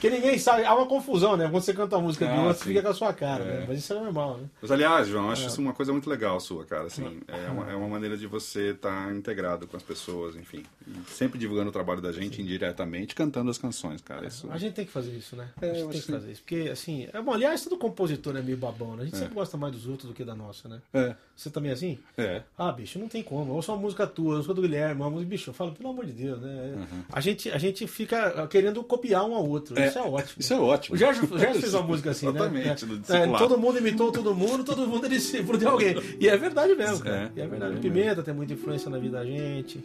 Porque 0.05 0.11
ninguém 0.21 0.38
sabe. 0.38 0.64
Há 0.64 0.75
uma 0.75 0.87
confusão, 0.87 1.35
né? 1.35 1.49
Quando 1.49 1.62
você 1.62 1.73
canta 1.73 1.97
a 1.97 1.99
música 1.99 2.27
de 2.27 2.33
Ah, 2.33 2.43
outro, 2.43 2.62
sim. 2.62 2.69
fica 2.69 2.83
com 2.83 2.88
a 2.88 2.95
sua 2.95 3.12
cara. 3.14 3.43
É. 3.43 3.47
né? 3.61 3.64
Mas 3.67 3.79
isso 3.79 3.93
é 3.95 3.97
normal, 3.99 4.37
né? 4.37 4.45
Mas, 4.61 4.71
aliás, 4.71 5.09
João, 5.09 5.31
acho 5.31 5.47
isso 5.47 5.61
uma 5.62 5.73
coisa 5.73 5.93
muito 5.93 6.11
legal 6.11 6.38
sua, 6.40 6.64
cara. 6.67 6.85
Assim, 6.88 7.21
é, 7.27 7.51
uma, 7.51 7.71
é 7.71 7.75
uma 7.75 7.88
maneira 7.88 8.14
de 8.14 8.27
você 8.27 8.73
estar 8.73 9.14
integrado 9.14 9.67
com 9.67 9.77
as 9.79 9.83
pessoas, 9.83 10.37
enfim. 10.37 10.62
Sempre 11.09 11.38
divulgando 11.38 11.71
o 11.71 11.73
trabalho 11.73 12.03
da 12.03 12.12
gente 12.12 12.43
indiretamente, 12.43 13.14
cantando 13.14 13.51
as 13.51 13.57
canções, 13.57 14.03
cara. 14.03 14.27
Isso, 14.27 14.47
A 14.51 14.59
gente 14.59 14.75
tem 14.75 14.85
que 14.85 14.93
fazer 14.93 15.12
isso, 15.12 15.37
né? 15.37 15.49
É, 15.62 15.71
a 15.71 15.75
gente 15.75 15.88
tem 15.90 16.01
que 16.03 16.12
fazer 16.12 16.33
isso. 16.33 16.43
Porque, 16.43 16.69
assim, 16.71 17.09
é 17.11 17.23
bom, 17.23 17.33
aliás, 17.33 17.64
todo 17.64 17.79
compositor 17.79 18.37
é 18.37 18.43
meio 18.43 18.59
babão, 18.59 18.97
né? 18.97 19.03
A 19.03 19.05
gente 19.07 19.17
sempre 19.17 19.35
gosta 19.35 19.57
mais 19.57 19.73
dos 19.73 19.87
outros 19.87 20.09
do 20.11 20.14
que 20.14 20.23
da 20.23 20.35
nossa, 20.35 20.69
né? 20.69 20.81
É, 20.93 21.14
Você 21.35 21.49
também 21.49 21.71
é 21.71 21.75
assim? 21.75 21.99
é. 22.19 22.43
Ah, 22.59 22.71
bicho, 22.71 22.99
não 22.99 23.09
tem 23.09 23.23
como. 23.23 23.53
Eu 23.53 23.57
ouço 23.57 23.73
uma 23.73 23.81
música 23.81 24.07
tua, 24.07 24.37
ouço 24.37 24.51
a 24.51 24.55
do 24.55 24.61
Guilherme, 24.61 25.01
uma 25.01 25.09
música, 25.09 25.31
bicho, 25.31 25.49
eu 25.51 25.55
falo, 25.55 25.73
pelo 25.73 25.88
amor 25.88 26.05
de 26.05 26.12
Deus, 26.12 26.40
né? 26.43 26.87
A, 27.11 27.21
gente, 27.23 27.51
a 27.51 27.57
gente 27.59 27.87
fica 27.87 28.47
querendo 28.49 28.83
copiar 28.85 29.25
um 29.25 29.35
ao 29.35 29.49
outro. 29.49 29.79
É, 29.79 29.93
Isso 29.94 29.98
é 29.98 30.02
ótimo. 30.02 30.35
Isso 30.38 30.54
é 30.54 30.59
ótimo. 30.59 30.94
O 30.94 30.98
Gerson, 30.98 31.26
o 31.35 31.38
Gerson 31.38 31.61
fez 31.61 31.74
uma 31.74 31.83
música 31.87 32.11
assim, 32.11 32.28
Exatamente, 32.28 32.87
né? 32.87 32.96
do 32.96 33.12
É, 33.14 33.38
todo 33.38 33.59
mundo 33.59 33.78
imitou 33.78 34.11
todo 34.12 34.35
mundo, 34.35 34.64
todo 34.64 34.87
mundo 34.87 35.07
é 35.07 35.09
discípulo 35.09 35.57
de 35.59 35.66
alguém. 35.66 35.96
E 36.18 36.28
é 36.28 36.37
verdade 36.37 36.74
mesmo, 36.74 37.00
cara. 37.04 37.33
É, 37.35 37.38
e 37.38 37.42
é 37.42 37.46
verdade. 37.46 37.74
é 37.74 37.76
O 37.78 37.80
Pimenta 37.80 38.22
tem 38.22 38.35
muita 38.35 38.52
influência 38.52 38.90
na 38.90 38.98
vida 38.98 39.18
da 39.18 39.24
gente. 39.24 39.85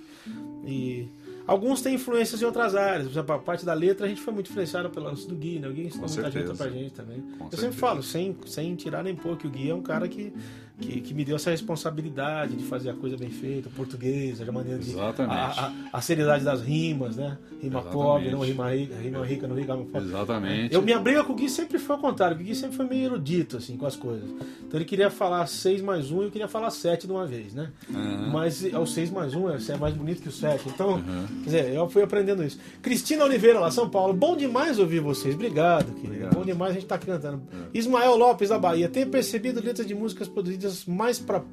E 0.65 1.07
alguns 1.47 1.81
têm 1.81 1.95
influências 1.95 2.41
em 2.41 2.45
outras 2.45 2.75
áreas. 2.75 3.05
Por 3.07 3.11
exemplo, 3.13 3.35
a 3.35 3.39
parte 3.39 3.65
da 3.65 3.73
letra 3.73 4.05
a 4.05 4.09
gente 4.09 4.21
foi 4.21 4.33
muito 4.33 4.49
influenciado 4.49 4.89
pelo 4.89 5.05
lance 5.05 5.27
do 5.27 5.35
Gui, 5.35 5.59
né? 5.59 5.67
O 5.67 5.73
Gui 5.73 5.87
ensinou 5.87 6.07
muita 6.09 6.31
gente 6.31 6.57
pra 6.57 6.69
gente 6.69 6.93
também. 6.93 7.21
Com 7.21 7.27
Eu 7.27 7.39
certeza. 7.49 7.61
sempre 7.63 7.77
falo, 7.77 8.03
sem, 8.03 8.35
sem 8.45 8.75
tirar 8.75 9.03
nem 9.03 9.15
pôr, 9.15 9.37
que 9.37 9.47
o 9.47 9.49
Gui 9.49 9.69
é 9.69 9.73
um 9.75 9.81
cara 9.81 10.07
que, 10.07 10.33
que, 10.79 11.01
que 11.01 11.13
me 11.13 11.25
deu 11.25 11.35
essa 11.35 11.51
responsabilidade 11.51 12.55
de 12.55 12.63
fazer 12.63 12.89
a 12.89 12.93
coisa 12.93 13.17
bem 13.17 13.29
feita, 13.29 13.69
o 13.69 13.71
português, 13.71 14.41
a 14.41 14.51
maneira 14.51 14.79
de. 14.79 14.91
Exatamente. 14.91 15.59
A, 15.59 15.67
a, 15.67 15.73
a 15.97 16.01
seriedade 16.01 16.43
das 16.43 16.61
rimas, 16.61 17.17
né? 17.17 17.37
Rima 17.61 17.79
Exatamente. 17.79 17.91
pobre, 17.91 18.31
não 18.31 18.39
rima 18.39 18.71
rica, 18.71 18.95
rima 18.95 19.25
rica, 19.25 19.47
não 19.47 19.55
rima 19.55 19.77
pobre. 19.77 20.07
Exatamente. 20.07 20.73
Eu, 20.73 20.81
minha 20.81 20.99
briga 20.99 21.23
com 21.23 21.33
o 21.33 21.35
Gui 21.35 21.49
sempre 21.49 21.77
foi 21.77 21.95
ao 21.95 22.01
contrário. 22.01 22.35
O 22.35 22.39
Gui 22.39 22.55
sempre 22.55 22.75
foi 22.75 22.85
meio 22.85 23.05
erudito, 23.05 23.57
assim, 23.57 23.75
com 23.75 23.85
as 23.85 23.95
coisas. 23.95 24.29
Então 24.29 24.79
ele 24.79 24.85
queria 24.85 25.09
falar 25.09 25.45
6 25.47 25.81
mais 25.81 26.11
1 26.11 26.21
e 26.21 26.25
eu 26.25 26.31
queria 26.31 26.47
falar 26.47 26.69
7 26.69 27.05
de 27.07 27.11
uma 27.11 27.25
vez, 27.25 27.53
né? 27.53 27.71
Uhum. 27.89 28.29
Mas 28.31 28.63
é, 28.63 28.77
o 28.77 28.85
6 28.85 29.09
mais 29.11 29.35
1 29.35 29.49
é, 29.49 29.57
é 29.69 29.77
mais 29.77 29.93
bonito 29.93 30.21
que 30.21 30.29
o 30.29 30.31
7. 30.31 30.69
Então, 30.69 31.01
quer 31.43 31.45
dizer, 31.45 31.73
eu 31.73 31.89
fui 31.89 32.01
aprendendo 32.01 32.43
isso. 32.43 32.59
Cristina 32.81 33.25
Oliveira, 33.25 33.59
lá, 33.59 33.71
São 33.71 33.89
Paulo. 33.89 34.13
Bom 34.13 34.37
demais 34.37 34.79
ouvir 34.79 34.99
vocês. 34.99 35.35
Obrigado, 35.35 35.93
querido. 35.93 36.07
Obrigado. 36.07 36.35
Bom 36.35 36.45
demais 36.45 36.71
a 36.71 36.73
gente 36.75 36.85
tá 36.85 36.97
cantando. 36.97 37.41
Ismael 37.73 38.15
Lopes, 38.15 38.49
da 38.49 38.57
Bahia. 38.57 38.87
Tenho 38.87 39.07
percebido 39.07 39.61
letras 39.61 39.87
de 39.87 39.95
músicas 39.95 40.27
produzidas 40.27 40.68
mais 40.85 41.19
pra 41.19 41.45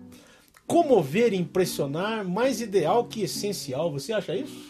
comover 0.66 1.33
e 1.35 1.37
impressionar, 1.37 2.24
mais 2.29 2.61
ideal 2.61 3.09
que 3.09 3.22
essencial. 3.22 3.92
Você 3.92 4.12
acha 4.12 4.37
isso? 4.37 4.66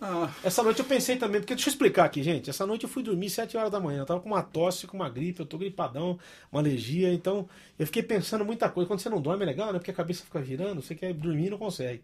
Ah, 0.00 0.36
Essa 0.42 0.62
noite 0.62 0.80
eu 0.80 0.84
pensei 0.86 1.16
também, 1.16 1.40
porque 1.40 1.54
deixa 1.54 1.68
eu 1.70 1.72
explicar 1.72 2.04
aqui, 2.04 2.22
gente. 2.22 2.50
Essa 2.50 2.66
noite 2.66 2.82
eu 2.84 2.88
fui 2.90 3.02
dormir 3.02 3.30
7 3.30 3.56
horas 3.56 3.70
da 3.70 3.80
manhã. 3.80 4.00
Eu 4.00 4.06
tava 4.06 4.20
com 4.20 4.28
uma 4.28 4.42
tosse, 4.42 4.86
com 4.86 4.96
uma 4.96 5.08
gripe, 5.08 5.40
eu 5.40 5.46
tô 5.46 5.56
gripadão, 5.56 6.18
uma 6.52 6.60
alergia, 6.60 7.12
então 7.12 7.48
eu 7.78 7.86
fiquei 7.86 8.02
pensando 8.02 8.44
muita 8.44 8.68
coisa. 8.68 8.86
Quando 8.88 9.00
você 9.00 9.08
não 9.08 9.20
dorme 9.22 9.44
é 9.44 9.46
legal, 9.46 9.72
né? 9.72 9.78
Porque 9.78 9.90
a 9.90 9.94
cabeça 9.94 10.24
fica 10.24 10.40
virando, 10.40 10.82
você 10.82 10.94
quer 10.94 11.14
dormir 11.14 11.46
e 11.46 11.50
não 11.50 11.58
consegue. 11.58 12.02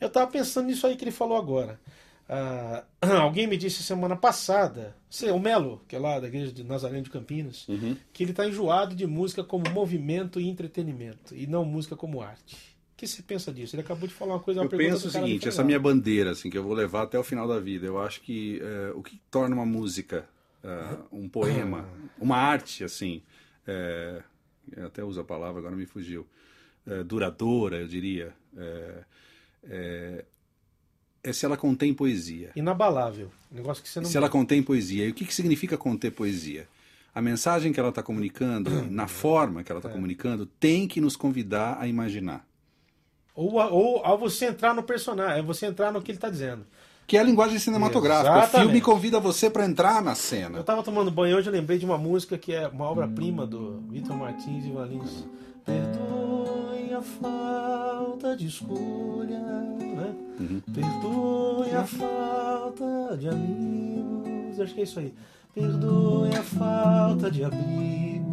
Eu 0.00 0.10
tava 0.10 0.30
pensando 0.30 0.66
nisso 0.68 0.86
aí 0.86 0.96
que 0.96 1.04
ele 1.04 1.10
falou 1.12 1.38
agora. 1.38 1.80
Ah, 2.28 2.84
alguém 3.22 3.46
me 3.46 3.56
disse 3.56 3.82
semana 3.82 4.16
passada, 4.16 4.96
sei, 5.10 5.30
o 5.30 5.38
Melo, 5.38 5.82
que 5.86 5.94
é 5.94 5.98
lá 5.98 6.18
da 6.18 6.26
igreja 6.26 6.52
de 6.52 6.64
Nazareno 6.64 7.02
de 7.02 7.10
Campinas, 7.10 7.68
Uhum. 7.68 7.96
que 8.12 8.22
ele 8.22 8.32
tá 8.32 8.46
enjoado 8.46 8.94
de 8.94 9.06
música 9.06 9.44
como 9.44 9.68
movimento 9.70 10.40
e 10.40 10.48
entretenimento, 10.48 11.34
e 11.34 11.46
não 11.46 11.64
música 11.64 11.94
como 11.94 12.22
arte. 12.22 12.54
O 12.94 12.96
que 12.96 13.06
você 13.06 13.22
pensa 13.22 13.52
disso? 13.52 13.74
Ele 13.74 13.82
acabou 13.82 14.08
de 14.08 14.14
falar 14.14 14.34
uma 14.34 14.40
coisa, 14.40 14.60
uma 14.60 14.66
eu 14.66 14.78
penso 14.78 15.08
o 15.08 15.10
seguinte, 15.10 15.48
essa 15.48 15.64
minha 15.64 15.78
bandeira, 15.80 16.30
assim, 16.30 16.48
que 16.48 16.56
eu 16.56 16.62
vou 16.62 16.72
levar 16.72 17.02
até 17.02 17.18
o 17.18 17.24
final 17.24 17.46
da 17.46 17.58
vida, 17.58 17.84
eu 17.86 18.00
acho 18.00 18.20
que 18.22 18.60
é, 18.62 18.92
o 18.94 19.02
que 19.02 19.20
torna 19.30 19.54
uma 19.54 19.66
música, 19.66 20.26
é, 20.62 20.96
um 21.12 21.28
poema, 21.28 21.86
uma 22.18 22.36
arte, 22.36 22.84
assim, 22.84 23.20
é, 23.66 24.22
eu 24.74 24.86
até 24.86 25.04
uso 25.04 25.20
a 25.20 25.24
palavra, 25.24 25.58
agora 25.58 25.76
me 25.76 25.84
fugiu, 25.84 26.26
duradoura, 27.06 27.78
eu 27.78 27.88
diria, 27.88 28.32
é, 29.64 30.24
é, 31.24 31.30
é 31.30 31.32
se 31.32 31.44
ela 31.46 31.56
contém 31.56 31.92
poesia. 31.94 32.50
Inabalável. 32.54 33.30
Negócio 33.50 33.82
que 33.82 33.88
você 33.88 34.00
não 34.00 34.08
Se 34.08 34.16
ela 34.16 34.28
contém 34.28 34.62
poesia. 34.62 35.06
E 35.06 35.10
o 35.10 35.14
que, 35.14 35.24
que 35.24 35.34
significa 35.34 35.76
conter 35.78 36.10
poesia? 36.12 36.68
A 37.14 37.22
mensagem 37.22 37.72
que 37.72 37.78
ela 37.80 37.88
está 37.90 38.02
comunicando, 38.02 38.70
na 38.90 39.06
forma 39.06 39.62
que 39.62 39.70
ela 39.72 39.78
está 39.78 39.88
comunicando, 39.88 40.46
tem 40.46 40.86
que 40.88 41.00
nos 41.00 41.16
convidar 41.16 41.78
a 41.80 41.86
imaginar. 41.86 42.44
Ou, 43.34 43.60
a- 43.60 43.68
ou 43.68 44.04
ao 44.04 44.18
você 44.18 44.46
entrar 44.46 44.74
no 44.74 44.82
personagem, 44.82 45.38
é 45.38 45.42
você 45.42 45.66
entrar 45.66 45.92
no 45.92 46.00
que 46.02 46.10
ele 46.10 46.18
está 46.18 46.28
dizendo. 46.30 46.64
Que 47.06 47.16
é 47.18 47.20
a 47.20 47.22
linguagem 47.22 47.58
cinematográfica. 47.58 48.32
O 48.32 48.38
Exatamente. 48.38 48.66
filme 48.66 48.80
convida 48.80 49.20
você 49.20 49.50
para 49.50 49.66
entrar 49.66 50.02
na 50.02 50.12
Eu 50.12 50.16
cena. 50.16 50.60
estava 50.60 50.82
tomando 50.82 51.10
banho 51.10 51.36
hoje, 51.36 51.48
eu 51.48 51.52
lembrei 51.52 51.76
de 51.78 51.84
uma 51.84 51.98
música 51.98 52.38
que 52.38 52.52
é 52.52 52.66
uma 52.66 52.88
obra-prima 52.88 53.46
do 53.46 53.80
Vitor 53.90 54.16
Martins 54.16 54.64
e 54.64 54.70
Valins. 54.70 55.26
Perdoe 55.66 56.33
Perdoe 56.94 56.96
a 56.96 57.02
falta 57.02 58.36
de 58.36 58.46
escolha, 58.46 59.40
né? 59.40 60.14
Perdoe 60.72 61.70
a 61.72 61.84
falta 61.84 63.16
de 63.18 63.28
amigos. 63.28 64.60
Acho 64.60 64.74
que 64.74 64.80
é 64.80 64.84
isso 64.84 65.00
aí. 65.00 65.12
Perdoe 65.52 66.30
a 66.36 66.42
falta 66.42 67.30
de 67.30 67.42
abrigo. 67.42 68.30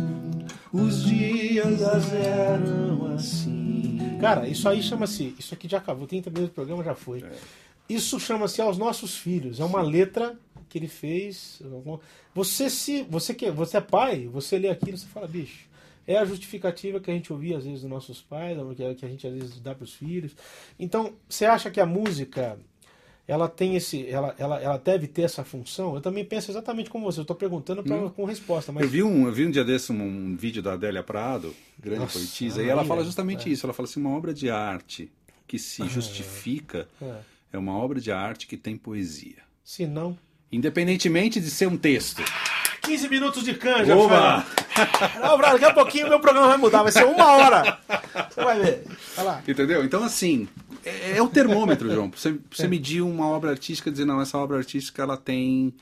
Os 0.72 1.06
dias 1.06 1.82
eram 2.14 3.16
assim. 3.16 4.18
Cara, 4.20 4.48
isso 4.48 4.70
aí 4.70 4.84
chama-se. 4.84 5.36
Isso 5.40 5.56
aqui 5.56 5.68
já 5.68 5.80
acabou, 5.80 6.06
30 6.06 6.30
minutos 6.30 6.52
do 6.52 6.56
programa 6.56 6.84
já 6.84 6.94
foi. 6.94 7.26
Isso 7.90 8.20
chama-se 8.20 8.62
Aos 8.62 8.78
Nossos 8.78 9.18
Filhos. 9.18 9.60
É 9.60 9.64
uma 9.64 9.82
letra 9.82 10.38
que 10.70 10.78
ele 10.78 10.88
fez. 10.88 11.62
Você 12.36 12.70
se. 12.70 13.04
Você 13.10 13.34
que 13.34 13.50
você 13.50 13.78
é 13.78 13.82
pai, 13.82 14.28
você 14.32 14.60
lê 14.60 14.70
aquilo, 14.70 14.98
você 14.98 15.08
fala, 15.08 15.28
bicho. 15.28 15.71
É 16.08 16.18
a 16.18 16.26
justificativa 16.26 17.00
que 17.00 17.12
a 17.12 17.14
gente 17.14 17.32
ouvia 17.32 17.58
às 17.58 17.64
vezes 17.64 17.82
dos 17.82 17.90
nossos 17.90 18.22
pais, 18.22 18.58
que 18.76 18.96
que 18.96 19.06
a 19.06 19.10
gente 19.10 19.28
às 19.28 19.34
vezes 19.34 19.60
dá 19.60 19.76
para 19.76 19.84
os 19.84 19.94
filhos. 19.94 20.36
Então, 20.80 21.14
você 21.30 21.46
acha 21.46 21.70
que 21.70 21.80
a 21.80 21.86
música 21.86 22.58
ela 23.28 23.48
tem 23.48 23.76
esse, 23.76 24.08
ela, 24.08 24.36
ela, 24.38 24.62
ela 24.62 24.78
deve 24.78 25.08
ter 25.08 25.22
essa 25.22 25.44
função? 25.44 25.96
Eu 25.96 26.02
também 26.02 26.26
penso 26.26 26.52
exatamente 26.52 26.90
como 26.90 27.06
você. 27.06 27.20
Eu 27.20 27.24
estou 27.24 27.36
perguntando 27.36 27.84
pra, 27.84 28.10
com 28.10 28.26
resposta. 28.26 28.72
Mas... 28.72 28.84
Eu 28.84 28.90
vi 28.90 29.04
um, 29.04 29.26
eu 29.26 29.32
vi 29.32 29.46
um 29.46 29.52
dia 29.52 29.64
desse 29.64 29.92
um, 29.92 30.02
um 30.02 30.36
vídeo 30.36 30.62
da 30.62 30.74
Adélia 30.74 31.04
Prado, 31.04 31.56
grande 31.80 32.02
Nossa, 32.02 32.20
poetisa, 32.20 32.62
ah, 32.62 32.64
e 32.64 32.70
ela 32.70 32.84
fala 32.84 33.04
justamente 33.04 33.48
é. 33.48 33.52
isso. 33.54 33.66
Ela 33.66 33.74
fala 33.74 33.88
assim, 33.88 34.00
uma 34.00 34.10
obra 34.10 34.34
de 34.34 34.50
arte 34.50 35.10
que 35.48 35.60
se 35.60 35.88
justifica 35.88 36.88
É. 37.02 37.20
é 37.54 37.58
uma 37.58 37.78
obra 37.78 38.02
de 38.02 38.12
arte 38.12 38.48
que 38.48 38.58
tem 38.58 38.76
poesia. 38.76 39.38
Se 39.64 39.86
não. 39.86 40.18
Independentemente 40.52 41.40
de 41.40 41.50
ser 41.50 41.68
um 41.68 41.78
texto. 41.78 42.22
15 42.82 43.10
minutos 43.10 43.44
de 43.44 43.54
canja, 43.54 43.96
Oba! 43.96 44.46
Não, 45.22 45.38
Brado, 45.38 45.54
daqui 45.54 45.66
a 45.66 45.74
pouquinho 45.74 46.08
o 46.08 46.10
meu 46.10 46.20
programa 46.20 46.48
vai 46.48 46.58
mudar, 46.58 46.84
vai 46.84 46.92
ser 46.92 47.06
uma 47.06 47.26
hora. 47.34 47.78
Você 48.30 48.44
vai 48.44 48.60
ver. 48.60 48.84
Vai 49.16 49.26
lá. 49.26 49.42
Entendeu? 49.48 49.84
Então, 49.84 50.04
assim, 50.04 50.48
é, 50.86 51.18
é 51.18 51.22
o 51.22 51.28
termômetro, 51.28 51.92
João. 51.94 52.10
Pra 52.10 52.20
você, 52.20 52.36
você 52.50 52.68
medir 52.68 53.02
uma 53.02 53.28
obra 53.28 53.52
artística 53.52 53.90
e 53.90 53.92
dizer, 53.92 54.06
não, 54.06 54.20
essa 54.22 54.38
obra 54.38 54.58
artística 54.58 55.02
ela 55.02 55.18
tem, 55.18 55.74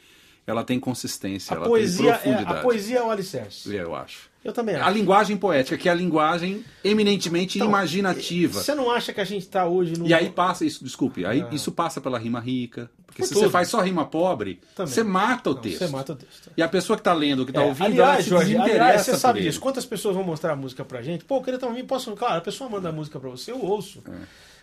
ela 0.45 0.63
tem 0.63 0.79
consistência, 0.79 1.53
A 1.53 1.57
ela 1.57 1.67
poesia, 1.67 2.03
tem 2.03 2.11
é, 2.11 2.13
profundidade. 2.35 2.59
a 2.59 2.61
poesia 2.61 2.97
é 2.99 3.03
o 3.03 3.11
alicerce. 3.11 3.73
Eu 3.75 3.95
acho. 3.95 4.29
Eu 4.43 4.53
também 4.53 4.75
A 4.75 4.85
acho. 4.85 4.97
linguagem 4.97 5.37
poética, 5.37 5.77
que 5.77 5.87
é 5.89 5.91
a 5.91 5.95
linguagem 5.95 6.63
eminentemente 6.83 7.57
Então, 7.57 7.67
imaginativa. 7.67 8.61
Você 8.61 8.73
não 8.73 8.89
acha 8.89 9.11
que 9.13 9.19
a 9.21 9.25
gente 9.25 9.43
está 9.43 9.65
hoje 9.67 9.97
num... 9.97 10.07
E 10.07 10.13
aí 10.13 10.29
passa 10.29 10.65
isso, 10.65 10.83
desculpe, 10.83 11.25
aí 11.25 11.41
Ah. 11.41 11.53
isso 11.53 11.71
passa 11.71 11.99
pela 12.01 12.17
rima 12.17 12.39
rica. 12.39 12.89
Porque 13.09 13.23
Por 13.23 13.27
se 13.27 13.33
tudo. 13.33 13.45
você 13.45 13.49
faz 13.49 13.67
só 13.67 13.81
rima 13.81 14.05
pobre, 14.05 14.61
Também. 14.75 14.93
você 14.93 15.03
mata 15.03 15.49
o 15.49 15.53
Não, 15.55 15.61
texto. 15.61 15.79
Você 15.79 15.87
mata 15.87 16.13
o 16.13 16.15
texto. 16.15 16.51
E 16.55 16.61
a 16.61 16.67
pessoa 16.69 16.95
que 16.95 17.03
tá 17.03 17.11
lendo, 17.13 17.45
que 17.45 17.51
tá 17.51 17.61
É, 17.61 17.65
ouvindo, 17.65 17.85
aliás, 17.87 18.27
ela 18.27 18.39
Jorge, 18.45 18.55
aliás, 18.57 19.01
você 19.01 19.17
sabe 19.17 19.41
disso. 19.41 19.59
Quantas 19.59 19.85
pessoas 19.85 20.15
vão 20.15 20.23
mostrar 20.23 20.53
a 20.53 20.55
música 20.55 20.85
pra 20.85 21.01
gente? 21.01 21.25
Pô, 21.25 21.37
eu 21.37 21.41
queria 21.41 21.59
também, 21.59 21.83
posso. 21.85 22.15
Claro, 22.15 22.37
a 22.37 22.41
pessoa 22.41 22.69
manda 22.69 22.89
a 22.89 22.91
música 22.91 23.19
pra 23.19 23.29
você, 23.29 23.51
eu 23.51 23.59
ouço. 23.63 24.03
É. 24.07 24.11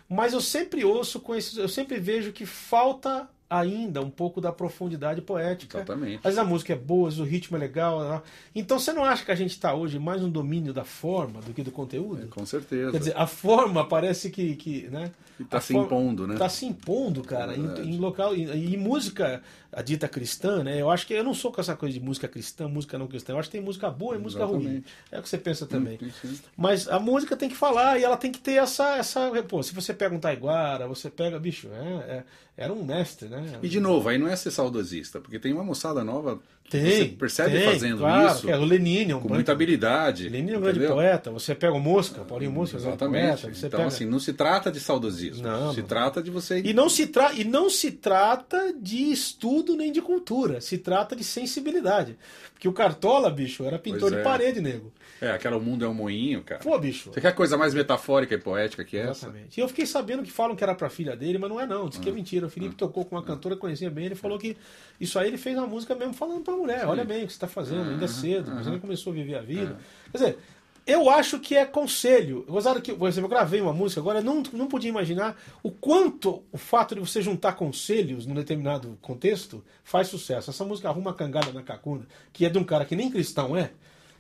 Mas 0.09 0.33
eu 0.33 0.41
sempre 0.41 0.85
ouço 0.85 1.19
com 1.19 1.35
esses. 1.35 1.57
Eu 1.59 1.69
sempre 1.69 1.99
vejo 1.99 2.31
que 2.33 2.47
falta 2.47 3.29
ainda 3.49 4.01
um 4.03 4.11
pouco 4.11 4.41
da 4.41 4.51
profundidade 4.53 5.21
poética. 5.23 5.79
Exatamente. 5.79 6.23
Vezes 6.23 6.39
a 6.39 6.45
música 6.45 6.73
é 6.73 6.77
boa, 6.77 7.09
o 7.11 7.23
ritmo 7.25 7.57
é 7.57 7.61
legal. 7.61 8.01
né? 8.03 8.23
Então 8.55 8.79
você 8.79 8.93
não 8.93 9.05
acha 9.05 9.25
que 9.25 9.31
a 9.31 9.37
gente 9.37 9.51
está 9.53 9.73
hoje 9.75 9.99
mais 9.99 10.21
no 10.21 10.29
domínio 10.29 10.73
da 10.73 10.85
forma 10.85 11.41
do 11.41 11.53
que 11.53 11.63
do 11.63 11.71
conteúdo? 11.71 12.27
Com 12.29 12.45
certeza. 12.45 12.91
Quer 12.93 12.99
dizer, 12.99 13.15
a 13.17 13.27
forma 13.27 13.87
parece 13.87 14.31
que. 14.31 14.57
que 14.57 14.89
né? 14.89 15.11
E 15.39 15.45
tá 15.45 15.59
A 15.59 15.61
se 15.61 15.75
forma- 15.75 15.87
impondo, 15.87 16.27
né? 16.27 16.37
Tá 16.37 16.49
se 16.49 16.65
impondo, 16.67 17.23
cara, 17.23 17.53
É 17.55 17.57
em, 17.59 17.95
em 17.95 17.99
local. 17.99 18.35
E, 18.35 18.73
e 18.73 18.77
música, 18.77 19.43
a 19.77 19.83
dita 19.83 20.09
cristã, 20.09 20.65
né? 20.65 20.81
Eu 20.81 20.91
acho 20.91 21.07
que 21.07 21.13
eu 21.13 21.23
não 21.23 21.35
sou 21.35 21.53
com 21.53 21.61
essa 21.61 21.77
coisa 21.77 21.93
de 21.93 22.01
música 22.03 22.27
cristã, 22.27 22.67
música 22.67 22.97
não 22.99 23.07
cristã. 23.07 23.35
Eu 23.35 23.39
acho 23.39 23.51
que 23.51 23.59
tem 23.59 23.61
música 23.61 23.91
boa 23.91 24.17
e 24.17 24.19
música 24.19 24.47
ruim. 24.47 24.61
Exatamente. 24.61 24.87
É 25.13 25.19
o 25.19 25.23
que 25.23 25.29
você 25.29 25.37
pensa 25.37 25.67
também. 25.67 25.99
Sim, 25.99 26.11
sim. 26.23 26.39
Mas 26.57 26.89
a 26.89 26.99
música 26.99 27.37
tem 27.37 27.47
que 27.47 27.55
falar 27.55 27.99
e 27.99 28.03
ela 28.03 28.17
tem 28.17 28.33
que 28.33 28.39
ter 28.39 28.55
essa. 28.55 28.97
essa 28.97 29.31
pô, 29.47 29.63
se 29.63 29.75
você 29.75 29.93
pega 29.93 30.15
um 30.15 30.19
Taiguara, 30.19 30.89
você 30.89 31.11
pega. 31.11 31.39
Bicho, 31.39 31.69
é, 31.69 32.11
é- 32.11 32.25
era 32.57 32.73
um 32.73 32.83
mestre, 32.83 33.29
né? 33.29 33.59
E 33.63 33.69
de 33.69 33.79
novo, 33.79 34.09
aí 34.09 34.17
não 34.17 34.27
é 34.27 34.35
ser 34.35 34.51
saudosista, 34.51 35.21
porque 35.21 35.39
tem 35.39 35.53
uma 35.53 35.63
moçada 35.63 36.03
nova 36.03 36.41
que 36.65 36.71
Tem. 36.71 36.91
você 36.91 37.05
percebe 37.05 37.53
tem, 37.53 37.65
fazendo 37.65 37.99
claro, 37.99 38.35
isso 38.35 38.51
é 38.51 38.59
o 38.59 38.65
Lenine, 38.65 39.13
é 39.13 39.17
um 39.17 39.21
com 39.21 39.29
muita 39.29 39.53
habilidade. 39.53 40.29
Lenine 40.29 40.55
é 40.55 40.59
um 40.59 40.63
grande 40.63 40.87
poeta. 40.87 41.31
Você 41.31 41.55
pega 41.55 41.75
o 41.75 41.79
Mosca, 41.79 42.25
Paulinho 42.25 42.51
Mosca, 42.51 42.77
é 42.77 42.81
um 42.81 42.83
Exatamente. 42.89 43.43
poeta. 43.43 43.59
Então, 43.59 43.71
pega... 43.71 43.87
assim, 43.87 44.07
não 44.07 44.19
se 44.19 44.33
trata 44.33 44.73
de 44.73 44.81
saudosismo. 44.81 45.43
Não, 45.43 45.73
se 45.73 45.81
não. 45.81 45.87
trata 45.87 46.23
de 46.23 46.31
você. 46.31 46.61
E 46.61 46.73
não, 46.73 46.89
se 46.89 47.07
tra... 47.07 47.33
e 47.35 47.45
não 47.45 47.71
se 47.71 47.93
trata 47.93 48.73
de 48.73 49.13
estudo 49.13 49.66
nem 49.75 49.91
de 49.91 50.03
cultura, 50.03 50.61
se 50.61 50.77
trata 50.77 51.17
de 51.17 51.25
sensibilidade. 51.25 52.17
Porque 52.53 52.69
o 52.69 52.73
Cartola, 52.73 53.31
bicho, 53.31 53.65
era 53.65 53.79
pintor 53.79 54.01
Pois 54.03 54.13
de 54.13 54.19
é. 54.21 54.23
parede, 54.23 54.61
nego. 54.61 54.93
É, 55.21 55.31
aquela 55.31 55.57
O 55.57 55.61
Mundo 55.61 55.85
é 55.85 55.89
um 55.89 55.95
Moinho, 55.95 56.43
cara. 56.43 56.61
Pô, 56.63 56.79
bicho. 56.79 57.11
Você 57.13 57.21
quer 57.21 57.35
coisa 57.35 57.57
mais 57.57 57.73
metafórica 57.73 58.35
e 58.35 58.39
poética 58.39 58.85
que 58.85 58.97
essa? 58.99 59.27
Exatamente. 59.27 59.59
E 59.59 59.61
eu 59.63 59.69
fiquei 59.69 59.87
sabendo 59.87 60.23
que 60.23 60.31
falam 60.31 60.55
que 60.55 60.63
era 60.63 60.75
pra 60.75 60.91
filha 60.91 61.17
dele, 61.17 61.39
mas 61.39 61.49
não 61.49 61.59
é 61.61 61.67
não. 61.67 61.89
Diz 61.89 61.99
Ah. 61.99 62.03
que 62.03 62.09
é 62.11 62.13
mentira. 62.13 62.47
O 62.47 62.51
Felipe 62.51 62.75
tocou 62.75 63.05
com 63.05 63.17
uma 63.17 63.23
cantora 63.23 63.55
que 63.55 63.61
conhecia 63.63 63.91
bem, 63.91 64.07
ele 64.07 64.15
falou 64.15 64.39
que 64.39 64.57
isso 65.01 65.19
aí 65.19 65.29
ele 65.29 65.39
fez 65.39 65.57
uma 65.57 65.67
música 65.67 65.95
mesmo 65.95 66.13
falando 66.13 66.43
pra 66.43 66.55
mulher. 66.55 66.87
Olha 66.87 67.05
bem 67.05 67.25
o 67.25 67.27
que 67.27 67.33
você 67.33 67.39
tá 67.39 67.49
fazendo, 67.49 67.91
ainda 67.91 68.05
é 68.05 68.09
cedo, 68.09 68.55
você 68.55 68.69
nem 68.71 68.79
começou 68.79 69.13
a 69.13 69.17
viver 69.17 69.37
a 69.37 69.41
vida. 69.43 69.79
Quer 70.13 70.19
dizer, 70.19 70.39
eu 70.87 71.11
acho 71.11 71.39
que 71.41 71.57
é 71.57 71.65
conselho. 71.65 72.45
Gozado 72.49 72.81
que, 72.81 72.93
por 72.93 73.09
exemplo, 73.09 73.27
eu 73.27 73.31
gravei 73.37 73.61
uma 73.61 73.73
música 73.73 74.01
agora, 74.01 74.21
não, 74.21 74.43
não 74.53 74.67
podia 74.69 74.89
imaginar 74.89 75.37
o 75.63 75.71
quanto 75.71 76.43
o 76.53 76.57
fato 76.59 76.95
de 76.95 77.01
você 77.01 77.21
juntar 77.21 77.53
conselhos 77.55 78.25
num 78.27 78.35
determinado 78.35 78.97
contexto 79.03 79.65
faz 79.83 80.09
sucesso. 80.09 80.51
Essa 80.51 80.65
música 80.65 80.89
Arruma 80.89 81.11
a 81.11 81.15
Cangada 81.15 81.53
na 81.53 81.63
Cacunda, 81.63 82.07
que 82.33 82.47
é 82.47 82.49
de 82.49 82.59
um 82.59 82.65
cara 82.65 82.85
que 82.85 82.95
nem 82.95 83.11
cristão 83.11 83.57
é. 83.57 83.71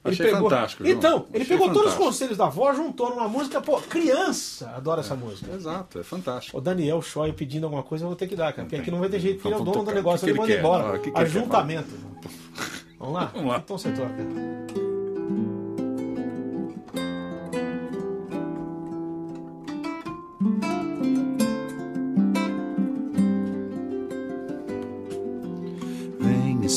Achei 0.05 0.31
fantástico, 0.31 0.85
João. 0.85 0.96
Então, 0.96 1.26
ele 1.35 1.42
Achei 1.42 1.57
pegou 1.57 1.66
todos 1.72 1.88
os 1.92 1.94
fantástico. 1.94 2.05
conselhos 2.05 2.37
da 2.37 2.46
avó, 2.46 2.72
juntou 2.72 3.11
numa 3.11 3.29
música, 3.29 3.61
pô, 3.61 3.81
criança 3.81 4.70
adora 4.70 5.00
essa 5.00 5.16
música. 5.16 5.52
Exato, 5.52 5.98
é 5.98 6.05
fantástico. 6.05 6.57
O 6.57 6.61
Daniel 6.61 7.02
Choi 7.02 7.33
pedindo 7.33 7.64
alguma 7.64 7.83
coisa, 7.83 8.05
eu 8.05 8.09
vou 8.09 8.16
ter 8.16 8.29
que 8.29 8.37
dar, 8.37 8.52
cara. 8.52 8.62
Porque 8.68 8.76
aqui 8.76 8.90
não 8.90 9.00
vai 9.00 9.09
ter 9.09 9.18
jeito, 9.18 9.37
porque 9.37 9.48
ele 9.48 9.55
é 9.55 9.59
o 9.59 9.64
dono 9.64 9.79
do 9.79 9.81
tocar. 9.81 9.94
negócio, 9.96 10.24
O 10.24 10.26
que 10.26 10.31
ele 10.31 10.35
que 10.35 10.40
manda 10.40 10.52
ele 10.52 10.61
embora. 10.61 10.94
Ah, 10.94 10.98
que 11.00 11.11
que 11.11 11.18
ele? 11.18 11.26
Ajuntamento. 11.26 11.88
Vamos 13.00 13.14
lá? 13.14 13.24
Vamos 13.35 13.50
lá. 13.50 13.59
Então 13.59 13.76
você 13.79 13.90
toca. 13.90 14.96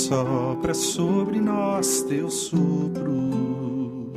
Sopra 0.09 0.73
sobre 0.73 1.39
nós 1.39 2.01
teu 2.01 2.31
sopro, 2.31 4.11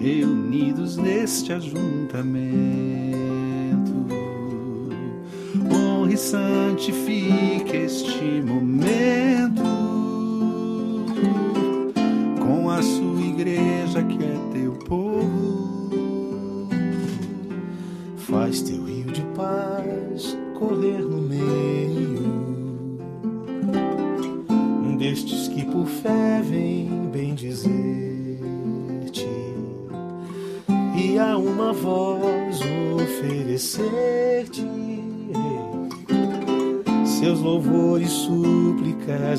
reunidos 0.00 0.96
neste 0.96 1.52
ajuntamento. 1.52 2.24
Honre 5.70 6.14
e 6.14 6.16
santifique 6.16 7.76
este 7.76 8.40
momento 8.40 9.73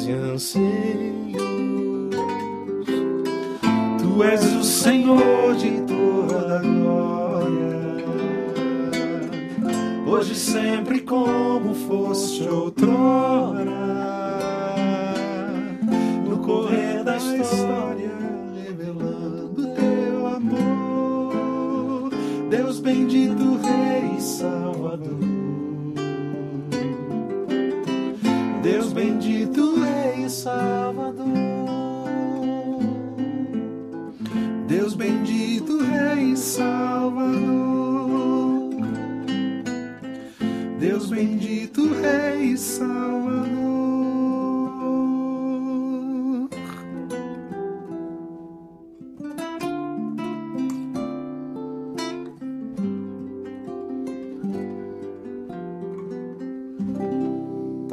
súplicas 0.05 0.55
e 0.55 0.84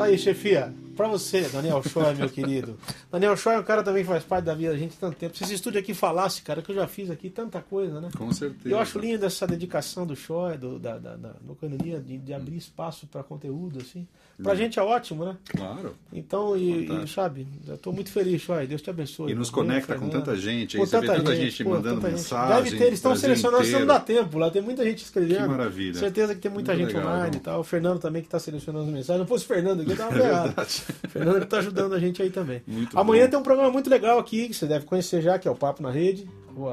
Tá 0.03 0.07
aí, 0.09 0.19
chefia. 0.19 0.73
Pra 0.97 1.07
você, 1.07 1.43
Daniel 1.43 1.81
Choi, 1.81 2.13
meu 2.15 2.29
querido. 2.29 2.77
Daniel 3.13 3.37
Choi 3.37 3.55
é 3.55 3.59
um 3.59 3.63
cara 3.63 3.83
também 3.83 4.03
que 4.03 4.09
faz 4.09 4.25
parte 4.25 4.47
da 4.47 4.55
vida 4.55 4.73
da 4.73 4.79
gente 4.79 4.95
há 4.97 5.01
tanto 5.01 5.19
tempo. 5.19 5.37
Se 5.37 5.45
esse 5.45 5.53
estúdio 5.53 5.79
aqui 5.79 5.93
falasse, 5.93 6.41
cara, 6.41 6.63
que 6.63 6.71
eu 6.73 6.75
já 6.75 6.87
fiz 6.87 7.11
aqui 7.11 7.29
tanta 7.29 7.61
coisa, 7.61 8.01
né? 8.01 8.09
Com 8.17 8.33
certeza. 8.33 8.75
Eu 8.75 8.79
acho 8.79 8.99
linda 8.99 9.27
essa 9.27 9.47
dedicação 9.47 10.07
do 10.07 10.17
Choi, 10.17 10.57
do, 10.57 10.79
da, 10.79 10.97
da, 10.97 11.15
da 11.17 11.33
do 11.43 11.55
Canonia, 11.55 12.01
de, 12.01 12.17
de 12.17 12.33
abrir 12.33 12.57
espaço 12.57 13.07
pra 13.07 13.23
conteúdo, 13.23 13.81
assim. 13.81 14.09
Pra 14.43 14.55
gente 14.55 14.79
é 14.79 14.83
ótimo, 14.83 15.27
né? 15.27 15.37
Claro. 15.47 15.95
Então, 16.13 16.57
e, 16.57 16.89
e, 16.91 17.07
sabe, 17.07 17.47
eu 17.69 17.77
tô 17.77 17.93
muito 17.93 18.11
feliz, 18.11 18.41
Choi. 18.41 18.67
Deus 18.67 18.81
te 18.81 18.89
abençoe. 18.89 19.31
E 19.31 19.35
nos 19.35 19.51
conecta 19.51 19.95
com 19.95 20.09
tanta 20.09 20.35
gente. 20.35 20.79
Com 20.79 20.87
vê 20.87 21.07
tanta 21.07 21.37
gente, 21.37 21.63
pô, 21.63 21.71
mandando 21.71 22.01
tanta 22.01 22.13
mensagem. 22.13 22.65
Deve 22.65 22.79
ter, 22.79 22.85
eles 22.87 22.99
estão 22.99 23.15
selecionando, 23.15 23.65
se 23.65 23.73
não 23.73 23.87
dá 23.87 24.01
tempo. 24.01 24.39
Lá 24.39 24.51
tem 24.51 24.63
muita 24.63 24.83
gente 24.85 25.05
escrevendo. 25.05 25.43
Que 25.43 25.49
maravilha. 25.49 25.95
Certeza 25.95 26.35
que 26.35 26.41
tem 26.41 26.51
muita 26.51 26.73
Muito 26.73 26.87
gente 26.87 26.97
legal, 26.97 27.13
online 27.13 27.33
João. 27.33 27.41
e 27.41 27.45
tal. 27.45 27.61
O 27.61 27.65
Fernando 27.65 27.99
também 28.01 28.23
que 28.23 28.29
está 28.29 28.39
selecionando 28.39 28.87
as 28.87 28.91
mensagens. 28.91 29.19
Não 29.21 29.27
fosse 29.27 29.45
o 29.45 29.49
Fernando 29.49 29.83
aqui, 29.83 29.91
eu 29.91 29.97
tava 29.97 30.13
É. 30.23 31.07
O 31.07 31.09
Fernando 31.11 31.39
que 31.39 31.45
está 31.45 31.59
ajudando 31.59 31.95
a 31.95 31.99
gente 31.99 32.23
aí 32.23 32.31
também. 32.31 32.63
Muito 32.67 32.99
Amanhã 33.03 33.29
tem 33.29 33.39
um 33.39 33.43
programa 33.43 33.71
muito 33.71 33.89
legal 33.91 34.19
aqui, 34.19 34.49
que 34.49 34.55
você 34.55 34.67
deve 34.67 34.85
conhecer 34.87 35.21
já, 35.21 35.39
que 35.39 35.47
é 35.47 35.51
o 35.51 35.55
Papo 35.55 35.83
na 35.83 35.91
Rede. 35.91 36.29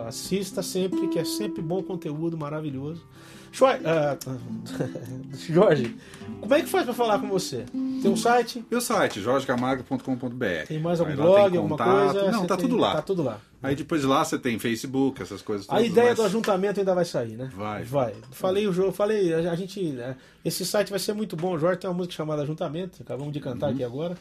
Assista 0.08 0.62
sempre, 0.62 1.08
que 1.08 1.18
é 1.20 1.24
sempre 1.26 1.62
bom 1.62 1.82
conteúdo, 1.82 2.38
maravilhoso. 2.38 3.02
Ah, 3.86 4.16
Jorge, 5.34 5.96
como 6.42 6.54
é 6.54 6.62
que 6.62 6.68
faz 6.68 6.86
para 6.86 6.94
falar 6.94 7.18
com 7.20 7.28
você? 7.28 7.66
Tem 8.02 8.12
um 8.12 8.16
site? 8.16 8.64
Meu 8.70 8.80
site, 8.82 9.20
jorgecamargo.com.br. 9.22 10.68
Tem 10.68 10.80
mais 10.80 11.00
algum 11.00 11.12
Aí 11.12 11.18
blog, 11.18 11.58
alguma 11.58 11.78
coisa? 11.78 12.32
Não, 12.32 12.46
tá 12.46 12.56
tem- 12.58 12.68
tudo 12.68 12.78
lá. 12.80 12.94
Tá 12.96 13.02
tudo 13.02 13.24
lá. 13.24 13.40
Aí 13.64 13.76
depois 13.76 14.02
de 14.02 14.08
lá 14.08 14.24
você 14.24 14.38
tem 14.38 14.60
Facebook, 14.60 15.22
essas 15.22 15.42
coisas 15.42 15.66
A 15.68 15.76
todas. 15.76 15.88
ideia 15.88 16.10
mas- 16.10 16.18
do 16.18 16.24
ajuntamento 16.24 16.80
ainda 16.80 16.94
vai 16.94 17.06
sair, 17.06 17.36
né? 17.38 17.50
Vai. 17.56 17.84
Vai. 17.84 18.14
Falei 18.32 18.68
o 18.68 18.74
jogo, 18.74 18.92
falei, 18.92 19.34
a 19.34 19.52
a 19.52 19.56
gente. 19.56 19.82
né, 19.94 20.16
Esse 20.46 20.66
site 20.66 20.90
vai 20.92 21.00
ser 21.00 21.14
muito 21.14 21.36
bom. 21.36 21.54
O 21.56 21.60
Jorge 21.60 21.80
tem 21.80 21.90
uma 21.90 21.96
música 21.96 22.16
chamada 22.16 22.44
Ajuntamento, 22.44 23.02
acabamos 23.02 23.34
de 23.34 23.40
Uhum. 23.40 23.46
cantar 23.46 23.70
aqui 23.72 23.84
agora. 23.84 24.16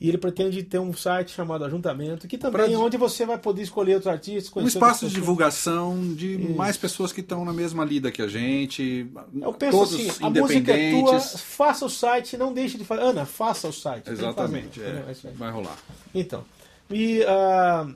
E 0.00 0.08
ele 0.08 0.18
pretende 0.18 0.62
ter 0.62 0.78
um 0.78 0.92
site 0.92 1.30
chamado 1.30 1.64
Ajuntamento, 1.64 2.26
que 2.26 2.36
também 2.36 2.64
Pra- 2.66 2.70
é 2.70 2.76
onde 2.76 2.96
você 2.96 3.24
vai 3.24 3.38
poder 3.38 3.62
escolher 3.62 3.94
outros 3.94 4.12
artistas, 4.12 4.52
Um 4.62 4.66
espaço 4.66 5.06
de 5.08 5.14
divulgação 5.14 6.12
de 6.14 6.36
mais 6.56 6.76
pessoas 6.76 7.12
que 7.12 7.20
estão 7.20 7.44
na 7.44 7.52
mesma 7.52 7.84
lida 7.84 8.10
que 8.10 8.20
a 8.20 8.26
gente. 8.26 9.06
Eu 9.40 9.52
penso 9.54 9.78
todos 9.78 9.94
assim, 9.94 10.24
a 10.24 10.28
música 10.30 10.72
é 10.72 10.90
tua, 11.00 11.20
faça 11.20 11.86
o 11.86 11.88
site, 11.90 12.36
não 12.36 12.52
deixe 12.52 12.76
de 12.76 12.84
fazer. 12.84 13.02
Ana, 13.02 13.24
faça 13.24 13.68
o 13.68 13.72
site. 13.72 14.10
Exatamente, 14.10 14.82
é. 14.82 15.04
isso 15.10 15.28
aí. 15.28 15.34
Vai 15.34 15.50
rolar. 15.50 15.76
Então. 16.14 16.44
E 16.90 17.22
ah, 17.24 17.86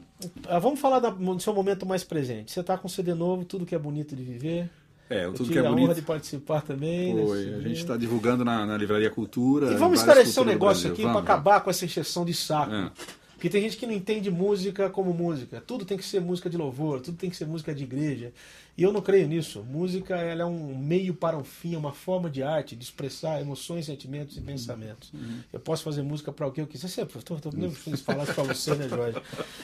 vamos 0.61 0.81
falar 0.81 1.01
da- 1.01 1.11
do 1.11 1.41
seu 1.41 1.53
momento 1.53 1.85
mais 1.85 2.05
presente. 2.05 2.53
Você 2.53 2.61
está 2.61 2.79
com 2.79 2.89
CD 2.89 3.13
novo, 3.13 3.45
tudo 3.45 3.67
que 3.67 3.75
é 3.75 3.79
bonito 3.79 4.17
de 4.17 4.23
viver. 4.23 4.71
É, 5.11 5.25
Eu 5.25 5.33
tudo 5.33 5.51
que 5.51 5.59
é 5.59 5.61
a 5.61 5.65
honra 5.65 5.75
bonito. 5.75 5.95
de 5.95 6.03
participar 6.03 6.61
também. 6.61 7.13
Foi. 7.27 7.39
nesse 7.39 7.55
A 7.55 7.61
gente 7.61 7.81
está 7.81 7.97
divulgando 7.97 8.45
na, 8.45 8.67
na 8.67 8.77
Livraria 8.77 9.09
Cultura. 9.11 9.73
E 9.73 9.77
vamos 9.77 10.01
esclarecer 10.01 10.43
um 10.43 10.47
negócio 10.47 10.91
aqui 10.91 11.03
para 11.03 11.19
acabar 11.19 11.61
com 11.61 11.71
essa 11.71 11.85
encheção 11.85 12.25
de 12.25 12.35
saco. 12.35 12.75
É. 12.75 12.91
Porque 13.39 13.49
tem 13.49 13.63
gente 13.63 13.77
que 13.77 13.87
não 13.87 13.95
entende 13.95 14.33
música 14.33 14.91
como 14.91 15.15
música. 15.15 15.63
Tudo 15.65 15.85
tem 15.85 15.97
que 15.97 16.05
ser 16.05 16.21
música 16.21 16.51
de 16.51 16.57
louvor, 16.57 17.01
tudo 17.01 17.17
tem 17.17 17.31
que 17.31 17.37
ser 17.37 17.47
música 17.47 17.73
de 17.73 17.85
igreja. 17.85 18.33
E 18.77 18.83
eu 18.83 18.93
não 18.93 19.01
creio 19.01 19.29
nisso. 19.29 19.63
Música 19.63 20.17
ela 20.17 20.43
é 20.43 20.45
um 20.45 20.77
meio 20.77 21.15
para 21.15 21.39
um 21.39 21.45
fim, 21.45 21.77
é 21.77 21.79
uma 21.79 21.93
forma 21.93 22.29
de 22.29 22.43
arte, 22.43 22.75
de 22.75 22.83
expressar 22.83 23.41
emoções, 23.41 23.87
sentimentos 23.87 24.37
e 24.37 24.41
pensamentos. 24.41 25.13
Eu 25.53 25.61
posso 25.61 25.85
fazer 25.85 26.03
música 26.03 26.33
para 26.33 26.49
o 26.49 26.51
que 26.51 26.61
eu 26.61 26.67
quiser. 26.67 26.89
Eu 27.01 27.07
tô, 27.23 27.37
tô 27.37 27.57
mesmo 27.57 27.77
feliz 27.77 28.01
de 28.01 28.05
falar 28.05 28.25
isso 28.25 28.35
para 28.35 28.43
você, 28.43 28.75
né, 28.75 28.89
Jorge? 28.89 29.23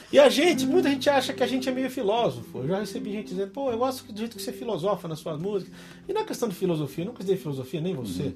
E 0.09 0.19
a 0.19 0.29
gente, 0.29 0.65
muita 0.65 0.89
gente 0.89 1.09
acha 1.09 1.33
que 1.33 1.43
a 1.43 1.47
gente 1.47 1.67
é 1.67 1.71
meio 1.73 1.89
filósofo. 1.89 2.59
Eu 2.59 2.69
já 2.69 2.79
recebi 2.79 3.11
gente 3.11 3.27
dizendo, 3.27 3.51
pô, 3.51 3.71
eu 3.71 3.77
gosto 3.77 4.09
do 4.09 4.17
jeito 4.17 4.37
que 4.37 4.41
você 4.41 4.53
filosofa 4.53 5.05
nas 5.09 5.19
suas 5.19 5.37
músicas. 5.37 5.73
E 6.07 6.13
não 6.13 6.21
é 6.21 6.23
questão 6.23 6.47
de 6.47 6.55
filosofia, 6.55 7.03
eu 7.03 7.07
nunca 7.07 7.19
estudei 7.19 7.35
filosofia, 7.35 7.81
nem 7.81 7.93
você. 7.93 8.33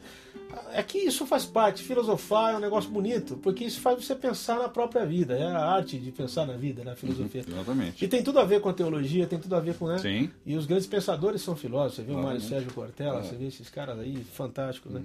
É 0.73 0.81
que 0.83 0.97
isso 0.97 1.25
faz 1.25 1.45
parte. 1.45 1.83
Filosofar 1.83 2.53
é 2.53 2.57
um 2.57 2.59
negócio 2.59 2.89
bonito, 2.89 3.37
porque 3.37 3.63
isso 3.65 3.79
faz 3.81 4.03
você 4.03 4.15
pensar 4.15 4.57
na 4.59 4.69
própria 4.69 5.05
vida. 5.05 5.35
É 5.37 5.45
a 5.45 5.59
arte 5.59 5.97
de 5.97 6.11
pensar 6.11 6.45
na 6.45 6.53
vida, 6.53 6.83
na 6.83 6.95
filosofia. 6.95 7.43
Exatamente. 7.47 8.03
E 8.03 8.07
tem 8.07 8.23
tudo 8.23 8.39
a 8.39 8.43
ver 8.45 8.59
com 8.61 8.69
a 8.69 8.73
teologia, 8.73 9.27
tem 9.27 9.39
tudo 9.39 9.55
a 9.55 9.59
ver 9.59 9.75
com. 9.75 9.87
Né? 9.87 9.97
Sim. 9.99 10.29
E 10.45 10.55
os 10.55 10.65
grandes 10.65 10.87
pensadores 10.87 11.41
são 11.41 11.55
filósofos. 11.55 11.97
Você 11.97 12.03
viu 12.03 12.17
o 12.19 12.23
Mário. 12.23 12.41
Sérgio 12.41 12.71
Cortella, 12.73 13.21
você 13.23 13.35
vê 13.35 13.45
esses 13.47 13.69
caras 13.69 13.99
aí 13.99 14.23
fantásticos, 14.33 14.91
né? 14.91 15.01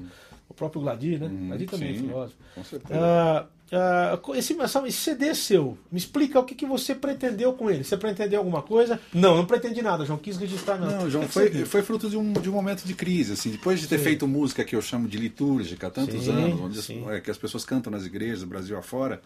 O 0.48 0.54
próprio 0.54 0.80
Gladir, 0.82 1.18
né? 1.20 1.28
Gladir 1.48 1.68
também 1.68 1.88
é 1.88 1.92
Uhum. 1.92 1.98
sim, 1.98 2.06
filósofo. 2.08 2.36
com 2.54 2.64
certeza. 2.64 3.00
Ah, 3.02 3.46
ah, 3.72 4.18
esse, 4.34 4.56
esse 4.86 4.92
CD 4.98 5.34
seu, 5.34 5.76
me 5.90 5.98
explica 5.98 6.38
o 6.38 6.44
que, 6.44 6.54
que 6.54 6.66
você 6.66 6.94
pretendeu 6.94 7.52
com 7.54 7.70
ele. 7.70 7.82
Você 7.82 7.96
pretendeu 7.96 8.38
alguma 8.40 8.62
coisa? 8.62 9.00
Não, 9.12 9.36
não 9.36 9.46
pretendi 9.46 9.82
nada, 9.82 10.04
João. 10.04 10.18
Quis 10.18 10.36
registrar, 10.36 10.78
não. 10.78 11.10
João, 11.10 11.26
foi, 11.28 11.50
foi 11.64 11.82
fruto 11.82 12.08
de 12.08 12.16
um, 12.16 12.32
de 12.34 12.48
um 12.48 12.52
momento 12.52 12.84
de 12.84 12.94
crise, 12.94 13.32
assim, 13.32 13.50
depois 13.50 13.80
de 13.80 13.86
ter 13.88 13.98
Sim. 13.98 14.04
feito 14.04 14.28
música 14.28 14.62
que 14.64 14.76
eu 14.76 14.82
chamo 14.82 15.08
de 15.08 15.16
litúrgica 15.18 15.86
há 15.88 15.90
tantos 15.90 16.24
Sim, 16.24 16.30
anos, 16.30 16.60
onde 16.60 16.78
as- 16.78 16.90
é, 17.16 17.20
que 17.20 17.30
as 17.30 17.38
pessoas 17.38 17.64
cantam 17.64 17.90
nas 17.90 18.04
igrejas, 18.04 18.40
do 18.40 18.46
Brasil 18.46 18.76
afora, 18.78 19.20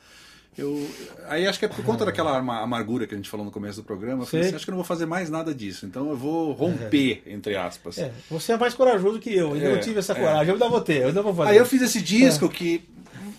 eu, 0.57 0.89
aí 1.29 1.47
acho 1.47 1.57
que 1.59 1.67
é 1.67 1.69
por 1.69 1.85
conta 1.85 2.05
daquela 2.05 2.37
ama- 2.39 2.61
amargura 2.63 3.07
que 3.07 3.15
a 3.15 3.17
gente 3.17 3.29
falou 3.31 3.47
no 3.47 3.53
começo 3.53 3.81
do 3.81 3.85
programa, 3.85 4.23
eu 4.23 4.27
falei 4.27 4.43
Sim. 4.45 4.49
assim, 4.49 4.57
acho 4.57 4.65
que 4.65 4.71
eu 4.71 4.73
não 4.73 4.79
vou 4.79 4.85
fazer 4.85 5.07
mais 5.07 5.31
nada 5.31 5.55
disso, 5.55 5.87
então 5.87 6.09
eu 6.11 6.17
vou 6.17 6.51
romper, 6.53 7.23
entre 7.29 7.55
aspas. 7.57 7.99
É, 7.99 8.11
você 8.29 8.53
é 8.53 8.57
mais 8.57 8.75
corajoso 8.75 9.21
que 9.21 9.31
eu. 9.31 9.49
Eu 9.51 9.55
ainda 9.55 9.67
É, 9.67 9.75
não 9.75 9.81
tive 9.81 10.01
essa 10.01 10.15
é. 10.15 10.17
coragem. 10.17 10.49
Eu 10.49 10.55
ainda 10.55 10.69
vou 10.69 10.81
ter, 10.81 11.03
eu 11.03 11.09
ainda 11.09 11.23
vou 11.23 11.33
fazer. 11.35 11.51
Aí 11.51 11.57
eu 11.59 11.67
fiz 11.67 11.81
esse 11.83 12.01
disco 12.03 12.49
que. 12.49 12.83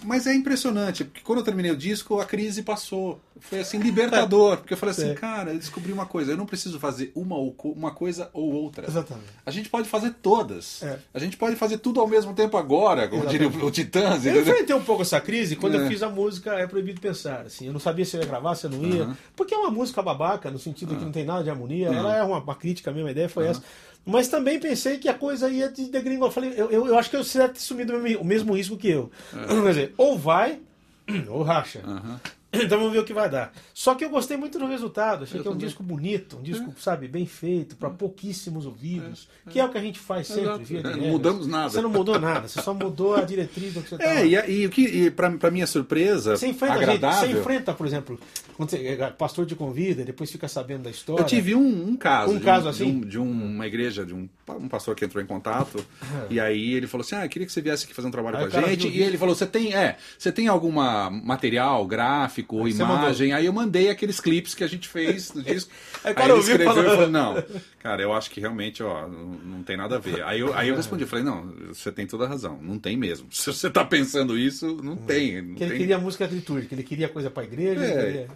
Mas 0.04 0.26
é 0.28 0.34
impressionante, 0.34 1.04
porque 1.04 1.22
quando 1.22 1.40
eu 1.40 1.44
terminei 1.46 1.72
o 1.72 1.78
disco, 1.78 2.20
a 2.20 2.26
crise 2.26 2.64
passou. 2.64 3.20
Foi 3.42 3.60
assim, 3.60 3.80
libertador. 3.80 4.58
Porque 4.60 4.74
eu 4.74 4.78
falei 4.78 4.92
assim, 4.92 5.10
Sim. 5.10 5.14
cara, 5.16 5.52
eu 5.54 5.58
descobri 5.58 5.94
uma 5.94 6.06
coisa, 6.06 6.32
eu 6.34 6.38
não 6.38 6.46
preciso 6.46 6.78
fazer 6.78 7.10
uma, 7.16 7.38
ou 7.38 7.56
uma 7.74 7.92
coisa 7.92 8.30
ou 8.34 8.52
outra. 8.52 8.86
Exatamente. 8.86 9.28
A 9.46 9.52
gente 9.52 9.70
pode 9.70 9.88
fazer 9.88 10.14
todas. 10.22 10.84
É. 10.84 11.00
A 11.14 11.20
gente 11.20 11.38
pode 11.38 11.56
fazer 11.56 11.78
tudo 11.78 12.02
ao 12.02 12.08
mesmo 12.08 12.34
tempo 12.34 12.58
agora, 12.58 13.08
como 13.08 13.26
diria 13.28 13.48
o, 13.48 13.66
o 13.66 13.72
Titãs. 13.72 14.26
Eu 14.26 14.42
enfrentei 14.42 14.76
um 14.76 14.84
pouco 14.84 15.04
essa 15.04 15.22
crise 15.22 15.56
quando 15.56 15.76
eu 15.76 15.86
É. 15.86 15.88
fiz 15.88 16.04
a 16.04 16.10
música 16.10 16.52
É 16.52 16.68
Proibido 16.68 17.00
Pensar. 17.00 17.42
Assim, 17.46 17.68
eu 17.68 17.72
não 17.74 17.80
sabia 17.80 18.04
se 18.04 18.18
eu 18.18 18.22
ia 18.22 18.28
gravar, 18.28 18.56
se 18.56 18.66
eu 18.66 18.72
não 18.72 18.84
ia. 18.84 19.04
Aham. 19.04 19.18
Porque 19.38 19.54
é 19.54 19.58
uma 19.58 19.72
música 19.72 20.02
babaca, 20.02 20.52
no 20.52 20.60
sentido 20.60 20.96
que 20.98 21.06
não 21.06 21.12
tem 21.12 21.24
nada 21.24 21.42
de 21.42 21.50
harmonia. 21.50 21.88
Ela 21.88 22.18
é 22.18 22.24
uma, 22.24 22.40
uma 22.40 22.56
crítica 22.56 22.92
mesmo, 22.92 23.08
a 23.08 23.12
ideia 23.12 23.30
foi 23.30 23.48
essa. 23.48 23.64
Mas 24.06 24.28
também 24.28 24.60
pensei 24.60 24.98
que 24.98 25.08
a 25.08 25.14
coisa 25.14 25.50
ia 25.50 25.70
de 25.70 25.86
degringolar. 25.86 26.30
Eu 26.30 26.34
falei, 26.34 26.54
eu, 26.58 26.72
eu, 26.72 26.88
eu 26.88 26.98
acho 26.98 27.10
que 27.10 27.18
você 27.18 27.38
deve 27.40 27.54
ter 27.54 27.60
sumido 27.60 27.96
o 27.96 28.26
mesmo- 28.26 28.54
risco 28.54 28.76
que 28.78 28.90
eu. 28.90 29.12
Quer 29.32 29.70
dizer, 29.70 29.94
ou 29.98 30.18
vai, 30.18 30.60
ou 31.30 31.44
racha. 31.44 31.82
Aham. 31.86 32.20
Então 32.70 32.80
vamos 32.80 32.94
ver 32.94 33.00
o 33.00 33.04
que 33.06 33.14
vai 33.14 33.30
dar. 33.30 33.54
Só 33.76 33.94
que 33.94 34.04
eu 34.04 34.10
gostei 34.10 34.36
muito 34.36 34.58
do 34.58 34.66
resultado. 34.66 35.24
Achei 35.24 35.38
Eu 35.40 35.44
que 35.44 35.48
é 35.48 35.52
um 35.52 35.54
também. 35.54 35.68
disco 35.68 35.84
bonito, 35.84 36.38
um 36.38 36.42
disco, 36.42 36.74
sabe, 36.80 37.08
bem 37.08 37.26
feito, 37.26 37.76
para 37.76 37.90
pouquíssimos 37.92 38.66
ouvidos. 38.66 39.28
Que 39.50 39.60
é 39.60 39.66
o 39.66 39.70
que 39.70 39.78
a 39.78 39.82
gente 39.82 40.00
faz 40.00 40.28
sempre. 40.28 40.64
Via 40.64 40.82
de 40.82 40.90
Não 41.00 41.08
mudamos 41.10 41.46
nada. 41.46 41.70
Você 41.70 41.82
não 41.82 41.90
mudou 41.92 42.20
nada, 42.20 42.48
você 42.48 42.60
só 42.62 42.74
mudou 42.74 43.16
a 43.16 43.22
diretriz 43.22 43.74
do 43.74 43.82
que 43.84 43.90
você 43.90 43.98
tá 43.98 44.04
É, 44.04 44.26
e, 44.26 44.66
o 44.66 44.70
que, 44.70 45.12
pra 45.12 45.52
minha 45.52 45.68
surpresa, 45.68 46.36
Você 46.38 46.48
enfrenta, 46.48 46.74
gente, 46.80 46.84
agradável, 46.90 47.30
você 47.30 47.40
enfrenta, 47.40 47.74
por 47.74 47.86
exemplo, 47.86 48.20
quando 48.58 48.72
você, 48.72 48.98
pastor 49.18 49.46
te 49.46 49.56
convida, 49.56 50.04
depois 50.04 50.32
fica 50.32 50.48
sabendo 50.48 50.84
da 50.84 50.90
história. 50.90 51.22
eu 51.22 51.28
tive 51.28 51.54
um, 51.54 51.90
um 51.90 51.96
caso. 51.96 52.34
Um 52.34 52.38
de 52.40 52.44
caso 52.44 52.64
de 52.64 52.70
assim? 52.70 52.92
um- 52.92 53.02
de 53.02 53.20
um- 53.20 53.30
uma 53.32 53.68
igreja, 53.68 54.04
de 54.06 54.14
um, 54.16 54.28
um 54.50 54.68
pastor 54.68 54.96
que 54.96 55.06
entrou 55.06 55.24
em 55.24 55.28
contato, 55.28 55.86
e 56.32 56.40
aí 56.40 56.74
ele 56.74 56.88
falou 56.88 57.06
assim: 57.06 57.16
Ah, 57.16 57.26
eu 57.26 57.30
queria 57.30 57.46
que 57.46 57.54
você 57.54 57.62
viesse 57.62 57.86
aqui 57.86 57.94
fazer 57.94 58.08
um 58.08 58.12
trabalho 58.12 58.38
Aí 58.38 58.50
com 58.50 58.58
a 58.58 58.62
gente. 58.62 58.88
E 58.88 59.02
ele 59.04 59.18
falou: 59.18 59.36
Você 59.36 59.46
tem, 59.46 59.76
é, 59.76 59.98
você 60.18 60.32
tem 60.32 60.48
alguma 60.48 61.10
material, 61.12 61.86
gráfico, 61.86 62.39
Aí 62.68 62.74
você 62.74 62.82
imagem? 62.84 63.34
Aí 63.34 63.46
eu 63.46 63.54
mandei 63.54 63.90
aqueles 63.90 64.20
clipes 64.20 64.54
que 64.56 64.64
a 64.64 64.68
gente 64.68 64.88
fez 64.88 65.32
do 65.32 65.42
disco. 65.44 65.72
Aí 66.04 66.06
o 66.06 66.08
Aí, 66.10 66.14
cara 66.16 66.32
ele 66.34 66.40
escreveu 66.42 66.74
falou- 66.74 66.84
e 66.86 66.96
falou: 66.96 67.10
Não, 67.10 67.44
cara, 67.80 68.02
eu 68.02 68.14
acho 68.14 68.30
que 68.32 68.40
realmente, 68.40 68.82
ó, 68.84 69.08
não, 69.08 69.26
não 69.28 69.64
tem 69.64 69.76
nada 69.78 69.96
a 69.96 70.00
ver. 70.00 70.24
Aí 70.24 70.40
eu, 70.40 70.54
aí 70.58 70.70
eu 70.70 70.76
respondi: 70.76 71.04
eu 71.04 71.08
Falei, 71.08 71.24
não, 71.26 71.54
você 71.68 71.92
tem 71.92 72.06
toda 72.08 72.26
a 72.26 72.28
razão, 72.28 72.60
não 72.62 72.78
tem 72.80 72.96
mesmo. 72.98 73.28
Se 73.34 73.46
você 73.52 73.70
tá 73.70 73.84
pensando 73.86 74.38
isso, 74.38 74.78
não 74.84 74.96
tem. 74.96 75.42
Não 75.42 75.56
Que 75.56 75.64
ele 75.64 75.70
tem. 75.72 75.80
queria 75.80 75.98
música 75.98 76.26
litúrgica, 76.26 76.74
ele 76.76 76.84
queria 76.84 77.08
coisa 77.10 77.30
pra 77.30 77.44
igreja. 77.44 77.84
É. 77.84 78.06
queria- 78.06 78.28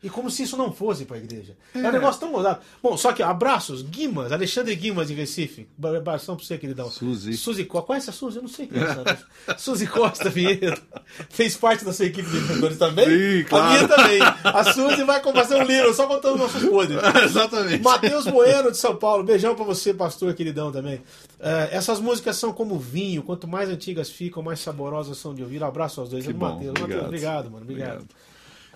E 0.00 0.08
como 0.08 0.30
se 0.30 0.44
isso 0.44 0.56
não 0.56 0.72
fosse 0.72 1.04
pra 1.04 1.16
igreja. 1.16 1.56
É, 1.74 1.78
um 1.78 1.90
negócio 1.90 2.20
tão 2.20 2.30
mudado. 2.30 2.60
Bom, 2.80 2.96
só 2.96 3.12
que 3.12 3.24
abraços, 3.24 3.82
Guimas, 3.82 4.30
Alexandre 4.30 4.74
Guimas 4.76 5.08
de 5.08 5.14
Recife. 5.14 5.66
Abração 5.82 6.36
pra 6.36 6.44
você, 6.44 6.56
queridão. 6.56 6.88
Suzy. 6.88 7.36
Suzy 7.36 7.64
Costa. 7.64 7.86
Conhece 7.88 8.10
a 8.10 8.12
Suzy? 8.12 8.36
Eu 8.36 8.42
não 8.42 8.48
sei 8.48 8.68
quem 8.68 8.80
é 8.80 8.84
essa. 8.84 9.18
Suzy 9.58 9.88
Costa 9.88 10.30
Vinhedo. 10.30 10.80
Fez 11.28 11.56
parte 11.56 11.84
da 11.84 11.92
sua 11.92 12.06
equipe 12.06 12.30
de 12.30 12.38
vendedores 12.38 12.78
também? 12.78 13.06
Sim, 13.06 13.44
claro. 13.48 13.66
A 13.66 13.70
minha 13.70 13.88
também. 13.88 14.20
A 14.44 14.72
Suzy 14.72 15.02
vai 15.02 15.20
fazer 15.20 15.56
um 15.56 15.64
livro 15.64 15.92
só 15.92 16.06
contando 16.06 16.38
nossos 16.38 16.62
podres. 16.64 16.98
Exatamente. 17.24 17.82
Matheus 17.82 18.26
Bueno 18.26 18.70
de 18.70 18.76
São 18.76 18.94
Paulo, 18.94 19.24
beijão 19.24 19.56
pra 19.56 19.64
você, 19.64 19.92
pastor 19.92 20.34
queridão 20.34 20.70
também. 20.70 21.02
É, 21.40 21.70
essas 21.72 21.98
músicas 21.98 22.36
são 22.36 22.52
como 22.52 22.78
vinho, 22.78 23.24
quanto 23.24 23.48
mais 23.48 23.68
antigas 23.68 24.08
ficam, 24.08 24.40
mais 24.40 24.60
saborosas 24.60 25.18
são 25.18 25.34
de 25.34 25.42
ouvir. 25.42 25.64
Abraço 25.64 26.00
aos 26.00 26.10
dois. 26.10 26.24
Que 26.24 26.30
É 26.30 26.32
bom, 26.32 26.54
Matheus. 26.54 26.78
Matheus, 26.78 27.04
obrigado. 27.04 27.46
obrado, 27.46 27.50
mano. 27.50 27.64
Obrigado. 27.64 28.06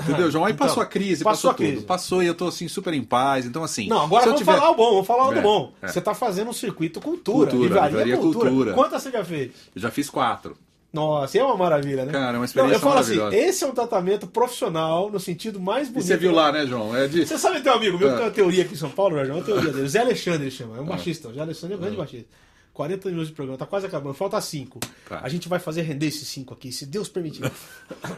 Entendeu, 0.01 0.31
João? 0.31 0.45
Aí 0.45 0.53
Então, 0.53 0.67
passou 0.67 0.83
a 0.83 0.87
crise, 0.87 1.23
passou 1.23 1.51
passou, 1.51 1.51
a 1.51 1.55
crise. 1.55 1.77
tudo. 1.77 1.87
Passou 1.87 2.23
e 2.23 2.27
eu 2.27 2.35
tô 2.35 2.49
assim 2.49 2.67
super 2.69 2.95
em 2.95 3.05
paz. 3.05 3.45
Então, 3.47 3.63
assim. 3.63 3.89
Não, 3.89 4.03
agora 4.03 4.25
vamos 4.25 4.39
tiver- 4.41 4.55
falar 4.57 4.71
o 4.71 4.75
bom, 4.75 4.91
vamos 4.93 5.07
falar 5.07 5.29
o 5.29 5.33
do 5.33 5.39
É, 5.39 5.43
bom. 5.43 5.73
é. 5.83 5.89
Você 5.89 6.01
tá 6.01 6.15
fazendo 6.15 6.49
um 6.51 6.53
circuito 6.53 7.01
cultura, 7.01 7.51
Cultura, 7.51 7.63
livraria, 7.69 7.89
livraria 7.91 8.17
cultura. 8.17 8.49
cultura. 8.51 8.73
Quantas 8.75 9.03
você 9.03 9.11
já 9.11 9.25
fez? 9.25 9.53
Eu 9.75 9.83
já 9.83 9.91
fiz 9.91 10.09
quatro. 10.11 10.57
Nossa, 10.93 11.39
é 11.39 11.43
uma 11.43 11.57
maravilha, 11.57 12.05
né? 12.05 12.13
Cara, 12.13 12.25
é 12.25 12.31
uma 12.33 12.39
Não, 12.39 12.45
experiência 12.45 12.77
eu 12.77 12.81
falo 12.81 12.99
assim, 12.99 13.19
esse 13.35 13.65
é 13.65 13.67
um 13.67 13.73
tratamento 13.73 14.27
profissional 14.27 15.11
no 15.11 15.19
sentido 15.19 15.59
mais 15.59 15.89
E 15.89 15.91
bonito. 15.93 16.07
você 16.07 16.17
viu 16.19 16.33
lá, 16.33 16.53
né, 16.53 16.67
João? 16.67 16.95
É 16.95 17.09
de... 17.09 17.25
Você 17.27 17.39
sabe 17.39 17.61
ter 17.63 17.71
um 17.71 17.75
amigo 17.75 17.97
meu 17.99 18.09
que 18.09 18.15
É. 18.15 18.17
tem 18.19 18.25
uma 18.27 18.31
teoria 18.31 18.63
aqui 18.65 18.75
em 18.75 18.77
São 18.77 18.91
Paulo, 18.91 19.17
né, 19.17 19.25
João? 19.25 19.39
Uma 19.39 19.45
teoria 19.45 19.71
dele. 19.73 19.89
Zé 19.89 20.01
Alexandre 20.01 20.43
ele 20.43 20.51
chama, 20.51 20.77
é 20.77 20.81
um 20.83 20.85
baixista. 20.85 21.29
O 21.29 21.35
Zé 21.35 21.41
Alexandre 21.41 21.75
é 21.75 21.79
um 21.79 21.81
grande 21.81 21.97
baixista. 21.97 22.27
40 22.73 23.09
minutos 23.09 23.29
de 23.29 23.35
programa, 23.35 23.59
tá 23.59 23.67
quase 23.67 23.87
acabando, 23.87 24.15
falta 24.15 24.41
5. 24.41 24.81
Tá. 25.09 25.21
A 25.23 25.29
gente 25.29 25.49
vai 25.49 25.59
fazer 25.59 25.83
render 25.83 26.07
esses 26.07 26.27
5 26.29 26.55
aqui, 26.55 26.73
se 26.73 26.87
Deus 26.87 27.09
permitir. 27.09 27.43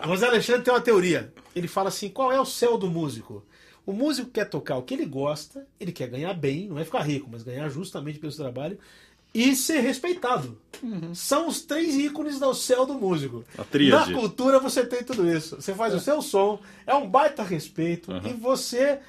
o 0.08 0.16
Zé 0.16 0.26
Alexandre 0.26 0.62
tem 0.62 0.72
uma 0.72 0.80
teoria. 0.80 1.32
Ele 1.54 1.68
fala 1.68 1.88
assim: 1.88 2.08
qual 2.08 2.32
é 2.32 2.40
o 2.40 2.44
céu 2.44 2.78
do 2.78 2.90
músico? 2.90 3.44
O 3.86 3.92
músico 3.92 4.30
quer 4.30 4.48
tocar 4.48 4.76
o 4.76 4.82
que 4.82 4.94
ele 4.94 5.04
gosta, 5.04 5.66
ele 5.78 5.92
quer 5.92 6.08
ganhar 6.08 6.32
bem, 6.32 6.68
não 6.68 6.78
é 6.78 6.84
ficar 6.84 7.02
rico, 7.02 7.28
mas 7.30 7.42
ganhar 7.42 7.68
justamente 7.68 8.18
pelo 8.18 8.32
seu 8.32 8.44
trabalho 8.44 8.78
e 9.34 9.56
ser 9.56 9.80
respeitado. 9.80 10.56
São 11.12 11.48
os 11.48 11.62
três 11.62 11.94
ícones 11.96 12.38
do 12.38 12.54
céu 12.54 12.86
do 12.86 12.94
músico. 12.94 13.44
A 13.58 13.64
tríade. 13.64 14.12
Na 14.12 14.18
cultura 14.18 14.60
você 14.60 14.86
tem 14.86 15.02
tudo 15.02 15.28
isso. 15.28 15.56
Você 15.56 15.74
faz 15.74 15.92
o 15.92 16.00
seu 16.00 16.22
som, 16.22 16.60
é 16.86 16.94
um 16.94 17.08
baita 17.08 17.42
respeito 17.42 18.12
e 18.24 18.32
você 18.32 19.00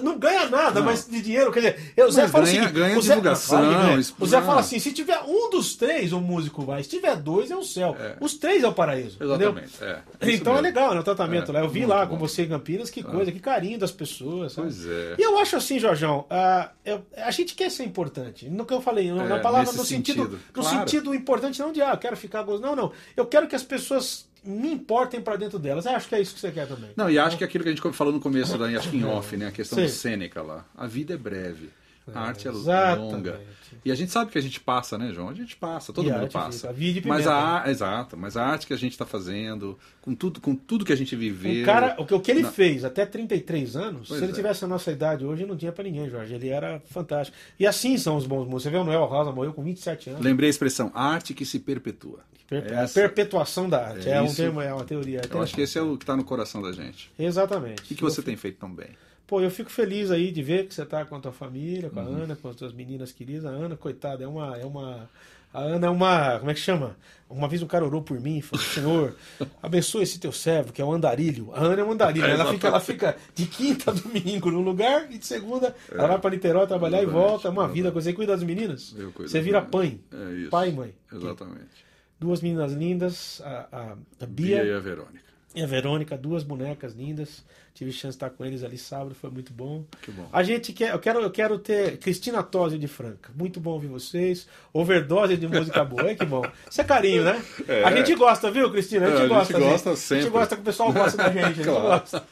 não 0.00 0.18
ganha 0.18 0.48
nada, 0.48 0.80
Não. 0.80 0.86
mas 0.86 1.06
de 1.06 1.20
dinheiro. 1.20 1.50
Quer 1.52 1.60
dizer, 1.72 2.04
o 2.04 2.10
Zé 2.10 2.22
Mas 2.22 2.30
fala 2.30 2.44
ganha- 2.46 2.62
assim, 2.64 2.72
ganha 2.72 2.98
o 2.98 3.02
Zé, 3.02 3.08
divulgação, 3.14 3.60
ganha. 3.60 4.00
O 4.18 4.26
Zé 4.26 4.40
fala 4.40 4.60
assim: 4.60 4.78
se 4.78 4.92
tiver 4.92 5.18
um 5.26 5.50
dos 5.50 5.74
três, 5.76 6.12
o 6.12 6.20
músico 6.20 6.62
vai. 6.64 6.82
Se 6.82 6.88
tiver 6.90 7.16
dois, 7.16 7.50
é 7.50 7.56
o 7.56 7.62
céu. 7.62 7.96
É. 8.00 8.16
Os 8.20 8.34
três 8.34 8.62
é 8.64 8.68
o 8.68 8.72
paraíso. 8.72 9.16
entendeu? 9.16 9.50
Exatamente. 9.50 9.72
É, 9.84 9.86
é 10.20 10.32
Então 10.34 10.52
é 10.52 10.62
mesmo. 10.62 10.66
legal, 10.78 10.94
né? 10.94 11.00
O 11.00 11.04
tratamento 11.04 11.50
É, 11.50 11.54
lá. 11.54 11.60
Eu 11.60 11.68
vi 11.68 11.80
muito 11.80 11.90
lá 11.90 12.06
bom. 12.06 12.12
com 12.16 12.18
você 12.18 12.42
em 12.42 12.48
Campinas, 12.48 12.90
que 12.90 13.02
coisa, 13.02 13.30
que 13.32 13.40
carinho 13.40 13.78
das 13.78 13.90
pessoas. 13.90 14.52
sabe? 14.52 14.68
Pois 14.68 14.86
é. 14.86 15.14
E 15.18 15.22
eu 15.22 15.38
acho 15.38 15.56
assim, 15.56 15.78
Jorjão, 15.78 16.24
ah, 16.30 16.70
eu- 16.84 17.04
a 17.16 17.30
gente 17.30 17.54
quer 17.54 17.70
ser 17.70 17.84
importante. 17.84 18.48
No 18.48 18.64
que 18.64 18.72
eu 18.72 18.80
falei, 18.80 19.10
na 19.12 19.36
É, 19.36 19.38
palavra, 19.40 19.72
no 19.72 19.84
sentido, 19.84 20.22
sentido. 20.24 20.40
no 20.54 20.62
Claro. 20.62 20.78
sentido 20.78 21.14
importante, 21.14 21.60
não 21.60 21.72
de 21.72 21.82
ah, 21.82 21.90
eu 21.92 21.98
quero 21.98 22.16
ficar. 22.16 22.44
Não, 22.44 22.74
não. 22.76 22.92
Eu 23.16 23.26
quero 23.26 23.46
que 23.46 23.54
as 23.56 23.62
pessoas 23.62 24.26
me 24.44 24.72
importem 24.72 25.20
pra 25.20 25.36
dentro 25.36 25.58
delas. 25.58 25.86
Eu 25.86 25.92
acho 25.92 26.08
que 26.08 26.14
é 26.14 26.20
isso 26.20 26.34
que 26.34 26.40
você 26.40 26.50
quer 26.50 26.66
também. 26.66 26.90
Não, 26.96 27.10
e 27.10 27.18
acho 27.18 27.38
que 27.38 27.44
aquilo 27.44 27.64
que 27.64 27.70
a 27.70 27.74
gente 27.74 27.92
falou 27.92 28.12
no 28.12 28.20
começo, 28.20 28.58
da, 28.58 28.66
acho 28.66 28.90
que 28.90 28.96
em 28.96 29.04
off, 29.04 29.36
né? 29.36 29.46
A 29.46 29.52
questão 29.52 29.78
Sim. 29.78 29.84
do 29.84 29.90
Sêneca 29.90 30.42
lá. 30.42 30.64
A 30.76 30.86
vida 30.86 31.14
é 31.14 31.16
breve. 31.16 31.70
A 32.12 32.20
arte 32.20 32.48
é 32.48 32.50
exatamente. 32.50 33.12
longa. 33.12 33.40
E 33.84 33.90
a 33.90 33.94
gente 33.94 34.12
sabe 34.12 34.30
que 34.30 34.38
a 34.38 34.40
gente 34.40 34.60
passa, 34.60 34.96
né, 34.98 35.12
João? 35.12 35.28
A 35.28 35.34
gente 35.34 35.56
passa, 35.56 35.92
todo 35.92 36.08
E 36.08 36.12
mundo 36.12 36.28
passa. 36.30 36.68
a 36.68 36.72
vida 36.72 37.00
de 37.00 37.08
mas 37.08 37.26
a 37.26 37.64
exato, 37.66 38.16
mas 38.16 38.36
a 38.36 38.44
arte 38.44 38.66
que 38.66 38.72
a 38.72 38.76
gente 38.76 38.92
está 38.92 39.06
fazendo, 39.06 39.78
com 40.00 40.14
tudo, 40.14 40.40
com 40.40 40.54
tudo 40.54 40.84
que 40.84 40.92
a 40.92 40.96
gente 40.96 41.16
viveu. 41.16 41.62
O 41.62 41.66
cara, 41.66 41.96
o 41.98 42.04
que, 42.06 42.14
o 42.14 42.20
que 42.20 42.30
ele 42.30 42.42
Não. 42.42 42.52
fez 42.52 42.84
até 42.84 43.04
33 43.06 43.74
anos, 43.76 44.08
Pois 44.08 44.18
se 44.20 44.24
ele 44.24 44.32
é. 44.32 44.34
tivesse 44.34 44.64
a 44.64 44.68
nossa 44.68 44.90
idade 44.92 45.24
hoje, 45.24 45.44
não 45.46 45.56
tinha 45.56 45.72
pra 45.72 45.82
ninguém, 45.84 46.08
Jorge. 46.08 46.34
Ele 46.34 46.48
era 46.48 46.80
fantástico. 46.90 47.36
E 47.58 47.66
assim 47.66 47.96
são 47.96 48.16
os 48.16 48.26
bons 48.26 48.40
músicos. 48.46 48.62
Você 48.64 48.70
vê 48.70 48.76
o 48.76 48.84
Noel 48.84 49.04
Rosa 49.06 49.32
morreu 49.32 49.52
com 49.52 49.62
27 49.62 50.10
anos. 50.10 50.22
Lembrei 50.22 50.48
a 50.48 50.50
expressão 50.50 50.90
arte 50.94 51.32
que 51.34 51.44
se 51.44 51.58
perpetua. 51.58 52.20
Perpe- 52.48 52.72
Essa- 52.74 53.00
a 53.00 53.02
perpetuação 53.02 53.68
da 53.68 53.88
arte. 53.88 54.08
É, 54.08 54.12
É 54.12 54.20
um 54.22 54.26
isso. 54.26 54.36
termo, 54.36 54.60
é 54.60 54.72
uma 54.72 54.84
teoria. 54.84 55.22
Eu 55.30 55.40
acho 55.42 55.54
que 55.54 55.62
esse 55.62 55.78
é 55.78 55.82
o 55.82 55.96
que 55.96 56.02
está 56.04 56.14
no 56.14 56.22
coração 56.24 56.60
da 56.60 56.70
gente. 56.72 57.10
Exatamente. 57.18 57.80
O 57.80 57.84
que, 57.86 57.94
que 57.94 58.02
você 58.02 58.20
tem 58.22 58.36
feito 58.36 58.58
tão 58.58 58.70
bem? 58.72 58.88
Pô, 59.26 59.40
eu 59.40 59.50
fico 59.50 59.70
feliz 59.70 60.10
aí 60.10 60.30
de 60.30 60.42
ver 60.42 60.66
que 60.66 60.74
você 60.74 60.84
tá 60.84 61.04
com 61.04 61.14
a 61.16 61.20
tua 61.20 61.32
família, 61.32 61.88
com 61.90 62.00
a 62.00 62.02
Uhum. 62.02 62.22
Ana, 62.24 62.36
com 62.36 62.48
as 62.48 62.56
tuas 62.56 62.72
meninas 62.72 63.12
queridas. 63.12 63.44
A 63.46 63.48
Ana, 63.50 63.76
coitada, 63.76 64.22
é 64.24 64.26
uma. 64.26 64.56
É 64.58 64.64
uma 64.66 65.08
a 65.54 65.60
Ana 65.60 65.86
é 65.86 65.90
uma. 65.90 66.38
Como 66.38 66.50
é 66.50 66.54
que 66.54 66.60
chama? 66.60 66.96
Uma 67.28 67.46
vez 67.48 67.62
um 67.62 67.66
cara 67.66 67.84
orou 67.84 68.02
por 68.02 68.18
mim 68.20 68.38
e 68.38 68.42
falou: 68.42 68.64
Senhor, 68.64 69.14
abençoe 69.62 70.02
esse 70.02 70.18
teu 70.18 70.32
servo, 70.32 70.72
que 70.72 70.80
é 70.82 70.84
o 70.84 70.92
andarilho. 70.92 71.50
A 71.54 71.60
Ana 71.60 71.80
é 71.82 71.84
um 71.84 71.92
andarilho. 71.92 72.24
É, 72.26 72.30
ela, 72.32 72.50
fica, 72.52 72.66
ela 72.68 72.80
fica 72.80 73.16
de 73.34 73.46
quinta 73.46 73.90
a 73.90 73.94
domingo 73.94 74.50
num 74.50 74.62
lugar 74.62 75.10
e 75.12 75.18
de 75.18 75.26
segunda 75.26 75.74
ela 75.90 76.08
vai 76.08 76.18
pra 76.18 76.30
Niterói 76.30 76.66
trabalhar 76.66 76.98
e 76.98 77.02
Exatamente, 77.04 77.26
volta. 77.28 77.48
É 77.48 77.50
uma 77.50 77.68
vida. 77.68 77.90
Você 77.90 78.12
cuida 78.14 78.32
das 78.32 78.42
meninas? 78.42 78.94
Eu 78.98 79.12
cuido 79.12 79.30
Você 79.30 79.40
vira 79.40 79.60
meninas. 79.60 79.70
pai. 80.10 80.20
É 80.20 80.32
isso. 80.40 80.50
Pai 80.50 80.68
e 80.70 80.72
mãe. 80.72 80.94
Exatamente. 81.12 81.92
Duas 82.18 82.40
meninas 82.40 82.72
lindas, 82.72 83.42
a, 83.44 83.68
a, 83.72 83.92
a 84.24 84.26
Bia 84.26 84.62
Bia, 84.62 84.64
e 84.64 84.72
a 84.72 84.78
Verônica. 84.78 85.24
e 85.56 85.62
a 85.62 85.66
Verônica, 85.66 86.16
duas 86.16 86.42
bonecas 86.44 86.94
lindas. 86.94 87.44
Tive 87.74 87.90
chance 87.90 88.16
de 88.18 88.24
estar 88.24 88.30
com 88.30 88.44
eles 88.44 88.62
ali 88.62 88.76
sábado, 88.76 89.14
foi 89.14 89.30
muito 89.30 89.52
bom. 89.52 89.84
Que 90.02 90.10
bom. 90.10 90.28
A 90.32 90.42
gente 90.42 90.72
quer, 90.74 90.92
eu 90.92 90.98
quero, 90.98 91.20
eu 91.20 91.30
quero 91.30 91.58
ter 91.58 91.96
Cristina 91.98 92.42
Tosi 92.42 92.78
de 92.78 92.86
Franca. 92.86 93.30
Muito 93.34 93.58
bom 93.60 93.70
ouvir 93.70 93.86
vocês. 93.88 94.46
Overdose 94.74 95.36
de 95.38 95.48
música 95.48 95.82
boa, 95.84 96.10
é 96.10 96.14
que 96.14 96.24
bom. 96.26 96.42
Isso 96.70 96.80
é 96.80 96.84
carinho, 96.84 97.24
né? 97.24 97.42
É. 97.66 97.82
A 97.84 97.96
gente 97.96 98.14
gosta, 98.14 98.50
viu, 98.50 98.70
Cristina? 98.70 99.06
A 99.06 99.10
gente 99.10 99.18
É, 99.20 99.24
a 99.24 99.26
gente 99.44 99.52
gosta. 99.52 99.58
gosta 99.58 99.90
A 99.92 99.96
sempre. 99.96 100.22
gente 100.24 100.32
gosta 100.32 100.54
que 100.56 100.60
o 100.62 100.64
pessoal 100.64 100.92
gosta 100.92 101.16
da 101.16 101.30
gente. 101.32 101.44
A 101.44 101.52
gente 101.52 101.64
Claro. 101.64 101.82
gosta. 102.00 102.24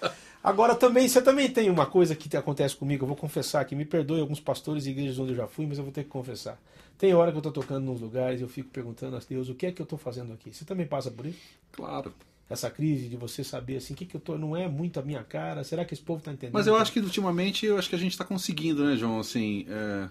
Agora 0.44 0.74
também, 0.74 1.06
você 1.08 1.20
também 1.20 1.50
tem 1.50 1.68
uma 1.68 1.84
coisa 1.86 2.14
que 2.14 2.28
te- 2.28 2.36
acontece 2.36 2.74
comigo, 2.76 3.04
eu 3.04 3.08
vou 3.08 3.16
confessar 3.16 3.60
aqui, 3.60 3.74
me 3.74 3.84
perdoe 3.84 4.20
alguns 4.20 4.40
pastores 4.40 4.86
e 4.86 4.90
igrejas 4.90 5.18
onde 5.18 5.32
eu 5.32 5.36
já 5.36 5.46
fui, 5.46 5.66
mas 5.66 5.76
eu 5.78 5.84
vou 5.84 5.92
ter 5.92 6.02
que 6.04 6.08
confessar. 6.10 6.58
Tem 6.96 7.12
hora 7.14 7.30
que 7.30 7.36
eu 7.36 7.40
estou 7.40 7.52
tocando 7.52 7.84
nos 7.84 8.00
lugares 8.00 8.40
e 8.40 8.42
eu 8.42 8.48
fico 8.48 8.68
perguntando 8.70 9.16
a 9.16 9.20
Deus, 9.28 9.48
o 9.50 9.54
que 9.54 9.66
é 9.66 9.72
que 9.72 9.80
eu 9.82 9.84
estou 9.84 9.98
fazendo 9.98 10.32
aqui? 10.32 10.52
Você 10.52 10.64
também 10.64 10.86
passa 10.86 11.10
por 11.10 11.26
isso? 11.26 11.38
Claro. 11.72 12.12
Essa 12.50 12.68
crise 12.68 13.08
de 13.08 13.16
você 13.16 13.44
saber 13.44 13.76
assim, 13.76 13.94
o 13.94 13.96
que, 13.96 14.04
que 14.04 14.16
eu 14.16 14.20
tô, 14.20 14.36
não 14.36 14.56
é 14.56 14.66
muito 14.68 14.98
a 14.98 15.02
minha 15.02 15.22
cara, 15.22 15.62
será 15.62 15.84
que 15.84 15.94
esse 15.94 16.02
povo 16.02 16.18
está 16.18 16.32
entendendo? 16.32 16.52
Mas 16.52 16.66
eu 16.66 16.74
acho 16.76 16.90
que 16.92 16.98
ultimamente 16.98 17.64
eu 17.64 17.78
acho 17.78 17.88
que 17.88 17.94
a 17.94 17.98
gente 17.98 18.10
está 18.10 18.24
conseguindo, 18.24 18.84
né, 18.84 18.96
João? 18.96 19.20
Assim, 19.20 19.64
é, 19.68 20.08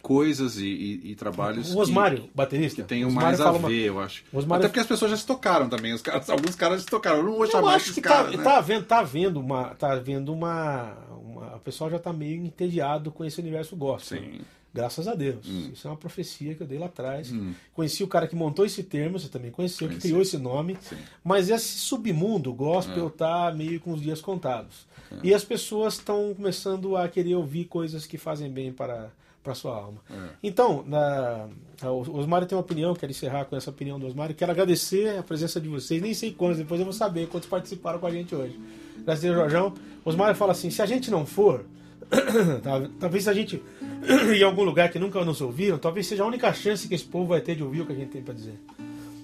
coisas 0.00 0.56
e, 0.56 0.66
e- 0.66 1.10
e 1.10 1.14
trabalhos 1.14 1.74
O 1.74 1.78
Osmário, 1.80 2.30
baterista. 2.34 2.76
que, 2.76 2.82
que 2.82 2.88
tenham 2.88 3.08
o 3.08 3.10
Osmário 3.10 3.28
mais 3.28 3.40
a 3.40 3.44
fala 3.44 3.58
uma- 3.58 3.68
ver, 3.68 3.88
eu 3.88 4.00
acho. 4.00 4.24
Osmário- 4.32 4.60
Até 4.64 4.68
porque 4.68 4.80
as 4.80 4.86
pessoas 4.86 5.10
já 5.10 5.16
se 5.16 5.26
tocaram 5.26 5.68
também. 5.68 5.92
Os 5.92 6.00
caras, 6.00 6.30
alguns 6.30 6.54
caras 6.54 6.76
já 6.78 6.84
se 6.84 6.90
tocaram. 6.90 7.18
Eu 7.18 7.24
não 7.24 7.32
vou 7.32 7.44
Eu 7.44 7.50
chamar 7.50 7.74
acho 7.74 7.86
esses 7.86 7.94
que 7.96 8.00
caras, 8.00 8.30
tá, 8.32 8.38
né? 8.38 8.44
tá 8.44 8.56
havendo, 8.58 8.84
tá 8.86 8.98
havendo 9.00 9.40
uma, 9.40 9.64
tá 9.74 9.92
havendo 9.92 10.32
uma, 10.32 10.96
uma, 11.22 11.56
o 11.56 11.60
pessoal 11.60 11.90
já 11.90 11.98
tá 11.98 12.12
meio 12.12 12.42
entediado 12.46 13.10
com 13.10 13.24
esse 13.24 13.40
universo 13.40 13.74
gospel. 13.76 14.20
Sim. 14.22 14.40
Graças 14.72 15.08
a 15.08 15.14
Deus. 15.14 15.46
Hum. 15.48 15.70
Isso 15.72 15.86
é 15.88 15.90
uma 15.90 15.96
profecia 15.96 16.54
que 16.54 16.62
eu 16.62 16.66
dei 16.66 16.78
lá 16.78 16.86
atrás. 16.86 17.32
Conheci 17.74 18.04
o 18.04 18.08
cara 18.08 18.28
que 18.28 18.36
montou 18.36 18.64
esse 18.64 18.82
termo, 18.84 19.18
você 19.18 19.28
também 19.28 19.50
conheceu, 19.50 19.88
que 19.88 19.94
Conheci. 19.94 20.08
criou 20.08 20.22
esse 20.22 20.38
nome. 20.38 20.76
Sim. 20.80 20.96
Mas 21.24 21.50
esse 21.50 21.78
submundo 21.78 22.52
gospel 22.52 23.08
É. 23.08 23.10
tá 23.10 23.52
meio 23.52 23.80
com 23.80 23.92
os 23.92 24.00
dias 24.00 24.20
contados. 24.20 24.86
E 25.24 25.34
as 25.34 25.42
pessoas 25.44 25.94
estão 25.94 26.32
começando 26.36 26.96
a 26.96 27.08
querer 27.08 27.34
ouvir 27.34 27.64
coisas 27.64 28.06
que 28.06 28.16
fazem 28.16 28.50
bem 28.50 28.72
para 28.72 29.10
para 29.42 29.54
sua 29.54 29.74
alma. 29.74 29.98
É. 30.10 30.28
Então, 30.42 30.84
na, 30.86 31.48
o 31.82 32.18
Osmário 32.18 32.46
tem 32.46 32.54
uma 32.54 32.60
opinião, 32.62 32.94
quero 32.94 33.10
encerrar 33.10 33.46
com 33.46 33.56
essa 33.56 33.70
opinião 33.70 33.98
do 33.98 34.06
Osmário. 34.06 34.34
Quero 34.34 34.52
agradecer 34.52 35.16
a 35.18 35.22
presença 35.22 35.58
de 35.58 35.66
vocês, 35.66 36.02
nem 36.02 36.12
sei 36.12 36.30
quantos, 36.30 36.58
depois 36.58 36.78
eu 36.78 36.84
vou 36.84 36.92
saber 36.92 37.26
quantos 37.26 37.48
participaram 37.48 37.98
com 37.98 38.06
a 38.06 38.10
gente 38.10 38.34
hoje. 38.34 38.60
Graças 38.98 39.24
a 39.24 39.28
Deus, 39.28 39.36
Jorjão. 39.40 39.72
Osmário 40.04 40.36
fala 40.36 40.52
assim: 40.52 40.68
se 40.68 40.82
a 40.82 40.86
gente 40.86 41.10
não 41.10 41.24
for, 41.24 41.64
talvez 42.98 43.24
se 43.24 43.30
a 43.30 43.32
gente 43.34 43.56
ir 44.34 44.40
em 44.40 44.42
algum 44.42 44.62
lugar 44.64 44.90
que 44.90 44.98
nunca 44.98 45.24
nos 45.24 45.40
ouviram, 45.40 45.78
talvez 45.78 46.06
seja 46.06 46.22
a 46.24 46.26
única 46.26 46.52
chance 46.52 46.86
que 46.88 46.94
esse 46.94 47.04
povo 47.04 47.26
vai 47.28 47.40
ter 47.40 47.54
de 47.56 47.62
ouvir 47.62 47.82
o 47.82 47.86
que 47.86 47.92
a 47.92 47.96
gente 47.96 48.10
tem 48.10 48.22
para 48.22 48.34
dizer. 48.34 48.54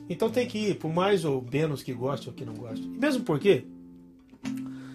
Então 0.08 0.30
tem 0.30 0.46
que 0.46 0.58
ir, 0.70 0.76
por 0.76 0.92
mais 0.92 1.24
ou 1.24 1.44
menos 1.52 1.82
que 1.82 1.92
goste 1.92 2.28
ou 2.28 2.34
que 2.34 2.44
não 2.44 2.54
goste. 2.54 2.84
E 2.84 2.88
mesmo 2.98 3.24
porque 3.24 3.64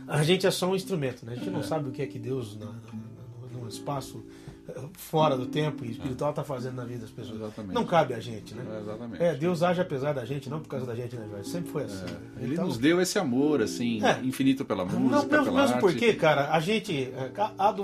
a 0.08 0.24
gente 0.24 0.46
é 0.48 0.52
só 0.52 0.70
um 0.70 0.76
instrumento, 0.76 1.26
né? 1.26 1.34
A 1.34 1.36
gente 1.36 1.50
não 1.50 1.64
sabe 1.64 1.90
o 1.90 1.92
que 1.92 2.02
é 2.02 2.06
que 2.08 2.18
Deus, 2.20 2.58
na, 2.58 2.66
na- 2.68 3.60
no 3.62 3.68
espaço 3.68 4.24
fora 4.94 5.36
do 5.36 5.46
tempo 5.48 5.84
e 5.84 5.92
espiritual, 5.92 6.30
está 6.30 6.44
fazendo 6.44 6.76
na 6.76 6.86
vida 6.86 7.02
das 7.02 7.10
pessoas. 7.10 7.36
Exatamente. 7.38 7.74
Não 7.74 7.86
cabe 7.86 8.14
a 8.14 8.20
gente, 8.20 8.54
né? 8.56 8.64
É, 8.76 8.80
exatamente. 8.82 9.24
É, 9.24 9.34
Deus 9.36 9.64
age 9.64 9.82
apesar 9.82 10.14
da 10.14 10.24
gente, 10.26 10.50
não 10.50 10.60
por 10.60 10.70
causa 10.70 10.86
da 10.86 10.96
gente, 10.96 11.16
né, 11.16 11.26
Jorge? 11.30 11.50
Sempre 11.50 11.72
foi 11.72 11.84
assim. 11.84 12.06
Ele 12.40 12.54
Então, 12.54 12.66
nos 12.68 12.78
deu 12.78 13.02
esse 13.02 13.18
amor, 13.20 13.62
assim, 13.62 14.04
É. 14.04 14.20
infinito 14.24 14.64
pela 14.64 14.86
música, 14.86 15.00
não, 15.02 15.10
mesmo, 15.12 15.30
pela 15.30 15.44
mesmo 15.44 15.60
arte. 15.76 15.80
porque, 15.80 16.14
cara, 16.14 16.52
a 16.52 16.60
gente, 16.60 17.12
é, 17.16 17.30
ca- 17.34 17.54
ado, 17.58 17.84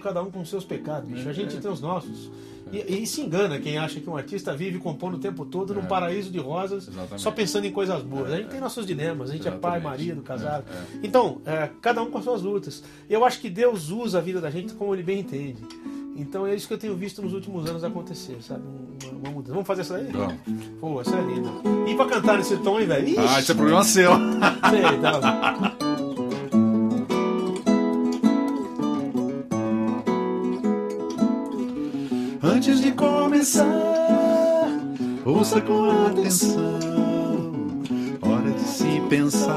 cada 0.00 0.22
um 0.22 0.30
com 0.30 0.44
seus 0.44 0.64
pecados, 0.64 1.08
bicho. 1.10 1.28
A 1.28 1.32
gente 1.32 1.56
tem 1.58 1.70
os 1.70 1.80
nossos. 1.80 2.30
E, 2.70 3.02
e 3.02 3.06
se 3.06 3.22
engana 3.22 3.58
quem 3.58 3.78
acha 3.78 3.98
que 3.98 4.10
um 4.10 4.14
artista 4.16 4.54
vive 4.54 4.78
compondo 4.78 5.14
o 5.14 5.18
tempo 5.18 5.46
todo 5.46 5.72
num 5.74 5.86
paraíso 5.86 6.30
de 6.30 6.38
rosas, 6.38 6.86
Exatamente. 6.86 7.22
só 7.22 7.30
pensando 7.30 7.64
em 7.66 7.72
coisas 7.72 8.02
boas. 8.02 8.30
A 8.30 8.36
gente 8.36 8.48
tem 8.50 8.60
nossos 8.60 8.84
dilemas, 8.84 9.30
a 9.30 9.32
gente 9.32 9.48
é 9.48 9.50
pai, 9.50 9.78
Exatamente. 9.78 9.84
marido, 9.84 10.22
casado. 10.22 10.64
Então, 11.02 11.40
é, 11.46 11.70
cada 11.80 12.02
um 12.02 12.10
com 12.10 12.18
as 12.18 12.24
suas 12.24 12.42
lutas. 12.42 12.84
Eu 13.08 13.24
acho 13.24 13.40
que 13.40 13.48
Deus 13.48 13.88
usa 13.88 14.18
a 14.18 14.20
vida 14.20 14.38
da 14.38 14.50
gente 14.50 14.74
como 14.74 14.94
ele 14.94 15.02
bem 15.02 15.20
entende. 15.20 15.62
Então 16.18 16.44
é 16.44 16.52
isso 16.52 16.66
que 16.66 16.74
eu 16.74 16.78
tenho 16.78 16.96
visto 16.96 17.22
nos 17.22 17.32
últimos 17.32 17.70
anos 17.70 17.84
acontecer, 17.84 18.38
sabe? 18.42 18.62
Uma, 19.04 19.20
uma 19.20 19.30
mudança. 19.30 19.52
Vamos 19.52 19.66
fazer 19.68 19.82
essa 19.82 19.94
daí? 19.94 20.10
Vamos. 20.10 20.34
Pô, 20.80 21.00
essa 21.00 21.14
é 21.14 21.22
linda. 21.22 21.48
E 21.86 21.94
pra 21.94 22.06
cantar 22.06 22.38
nesse 22.38 22.56
tom, 22.56 22.80
hein, 22.80 22.86
velho? 22.88 23.20
Ah, 23.20 23.38
esse 23.38 23.52
é 23.52 23.54
problema 23.54 23.84
seu. 23.84 24.10
sei, 24.68 24.82
tá. 25.00 25.76
Antes 32.42 32.80
de 32.80 32.90
começar, 32.90 33.64
ouça 35.24 35.60
com 35.60 36.06
atenção. 36.08 36.80
Hora 38.22 38.50
de 38.50 38.60
se 38.60 39.00
pensar, 39.08 39.54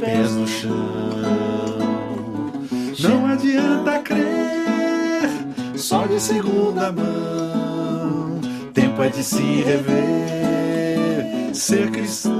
pés 0.00 0.32
no 0.32 0.48
chão. 0.48 0.72
Não 2.98 3.26
adianta 3.26 4.00
crer 4.00 4.41
só 5.92 6.06
de 6.06 6.18
segunda 6.18 6.90
mão. 6.90 8.40
Tempo 8.72 9.02
é 9.02 9.10
de 9.10 9.22
se 9.22 9.42
rever, 9.60 11.54
ser 11.54 11.90
cristão. 11.90 12.32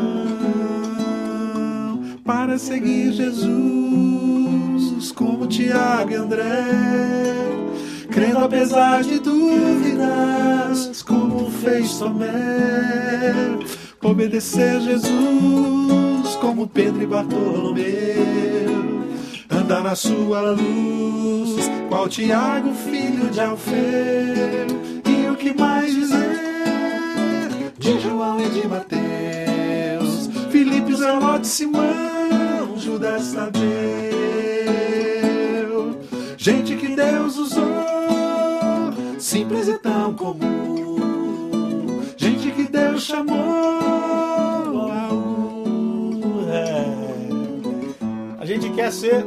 Para 2.24 2.56
seguir 2.56 3.12
Jesus, 3.12 3.52
como 5.12 5.46
Tiago 5.46 6.12
e 6.12 6.14
André 6.14 6.64
crendo 8.10 8.38
apesar 8.38 9.02
de 9.02 9.18
dúvidas, 9.18 11.02
como 11.02 11.50
fez 11.50 11.98
Tomé, 11.98 12.28
obedecer 14.02 14.80
Jesus, 14.80 16.36
como 16.40 16.66
Pedro 16.66 17.02
e 17.02 17.06
Bartolomeu, 17.06 18.51
andar 19.72 19.82
na 19.82 19.94
sua 19.94 20.50
luz, 20.50 21.70
qual 21.88 22.06
Tiago, 22.06 22.74
filho 22.74 23.30
de 23.30 23.40
Alfeu, 23.40 23.74
e 25.06 25.30
o 25.30 25.36
que 25.36 25.54
mais 25.54 25.94
dizer 25.94 27.72
de 27.78 27.98
João 28.00 28.38
e 28.38 28.48
de 28.50 28.68
Mateus, 28.68 30.28
Filipe, 30.50 30.94
Zelote, 30.94 31.46
Simão, 31.46 32.76
Judas 32.76 33.32
Tadeu. 33.32 33.62
Gente 36.36 36.76
que 36.76 36.88
Deus 36.88 37.38
usou, 37.38 37.64
simples 39.18 39.68
e 39.68 39.78
tão 39.78 40.12
comum. 40.12 42.02
Gente 42.16 42.50
que 42.50 42.64
Deus 42.64 43.02
chamou. 43.04 43.32
É. 46.52 46.92
A 48.38 48.44
gente 48.44 48.68
quer 48.70 48.92
ser, 48.92 49.24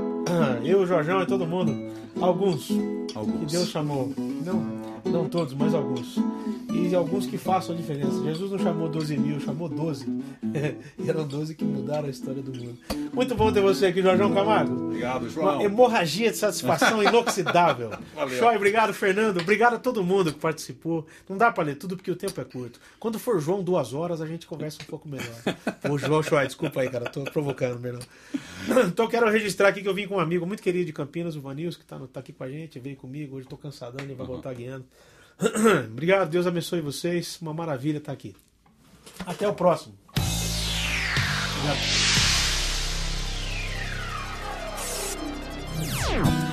eu, 0.64 0.82
o 0.82 0.86
Jorjão 0.86 1.22
e 1.22 1.26
todo 1.26 1.46
mundo, 1.46 1.92
alguns 2.20 2.70
Alguns. 3.16 3.40
que 3.40 3.46
Deus 3.46 3.70
chamou. 3.70 4.12
Não, 4.18 4.62
não 5.16 5.30
todos, 5.30 5.53
mas 5.53 5.74
alguns. 5.74 6.18
E 6.74 6.93
alguns 6.93 7.26
que 7.26 7.38
façam 7.38 7.74
a 7.74 7.78
diferença. 7.78 8.22
Jesus 8.24 8.51
não 8.51 8.59
chamou 8.59 8.89
12 8.89 9.18
mil, 9.18 9.39
chamou 9.39 9.70
12. 9.70 10.05
e 10.99 11.09
eram 11.09 11.26
12 11.26 11.55
que 11.55 11.63
mudaram 11.63 12.07
a 12.07 12.09
história 12.11 12.41
do 12.41 12.51
mundo. 12.53 12.78
Muito 13.13 13.34
bom 13.34 13.51
ter 13.51 13.61
você 13.61 13.86
aqui, 13.88 14.01
Jorjão 14.01 14.34
Camargo. 14.34 14.88
Obrigado, 14.88 15.22
Uma 15.24 15.30
João. 15.30 15.61
hemorragia 15.61 16.30
de 16.32 16.38
satisfação 16.38 17.01
inoxidável. 17.01 17.91
Valeu. 18.13 18.38
Shoy, 18.38 18.55
obrigado, 18.57 18.93
Fernando. 18.93 19.39
Obrigado 19.39 19.76
a 19.76 19.80
todo 19.80 20.03
mundo 20.03 20.34
que 20.34 20.39
participou. 20.39 21.07
Não 21.30 21.38
dá 21.38 21.49
pra 21.51 21.63
ler 21.63 21.76
tudo 21.76 21.95
porque 21.95 22.11
o 22.11 22.16
tempo 22.16 22.39
é 22.41 22.43
curto. 22.43 22.80
Quando 22.99 23.18
for 23.18 23.39
João 23.39 23.63
duas 23.63 23.93
horas, 23.93 24.20
a 24.22 24.26
gente 24.28 24.45
conversa 24.45 24.80
um 24.84 24.86
pouco 24.86 25.07
melhor. 25.07 25.26
Ô, 25.89 25.97
João 25.97 26.22
Shoy, 26.22 26.45
desculpa 26.45 26.82
aí, 26.82 26.89
cara. 26.89 27.09
Tô 27.09 27.24
provocando, 27.24 27.80
melhor. 27.80 28.01
Então 28.88 29.07
quero 29.07 29.30
registrar 29.30 29.68
aqui 29.70 29.82
que 29.82 29.88
eu 29.88 29.93
vim 29.93 30.07
com 30.07 30.16
um 30.16 30.20
amigo 30.20 30.45
muito 30.45 30.61
querido 30.61 30.86
de 30.86 30.91
Campinas, 30.93 31.36
o 31.36 31.41
Vanils, 31.41 31.78
que 31.78 31.86
tá, 31.86 31.99
no- 31.99 32.07
tá 32.07 32.20
aqui 32.20 32.34
com 32.34 32.43
a 32.43 32.49
gente, 32.49 32.80
veio 32.80 32.95
comigo. 32.95 33.38
Hoje 33.38 33.47
tô 33.47 33.55
cansadão, 33.55 34.03
ele 34.03 34.16
vai 34.16 34.26
voltar 34.26 34.51
guiando. 34.55 34.84
Obrigado, 35.92 36.30
Deus 36.30 36.48
abençoe 36.48 36.82
vocês. 36.82 37.38
Uma 37.42 37.54
maravilha 37.54 37.98
estar 37.98 38.12
aqui. 38.12 38.36
Até 39.26 39.48
o 39.48 39.54
próximo. 39.54 39.98
Obrigado. 46.18 46.45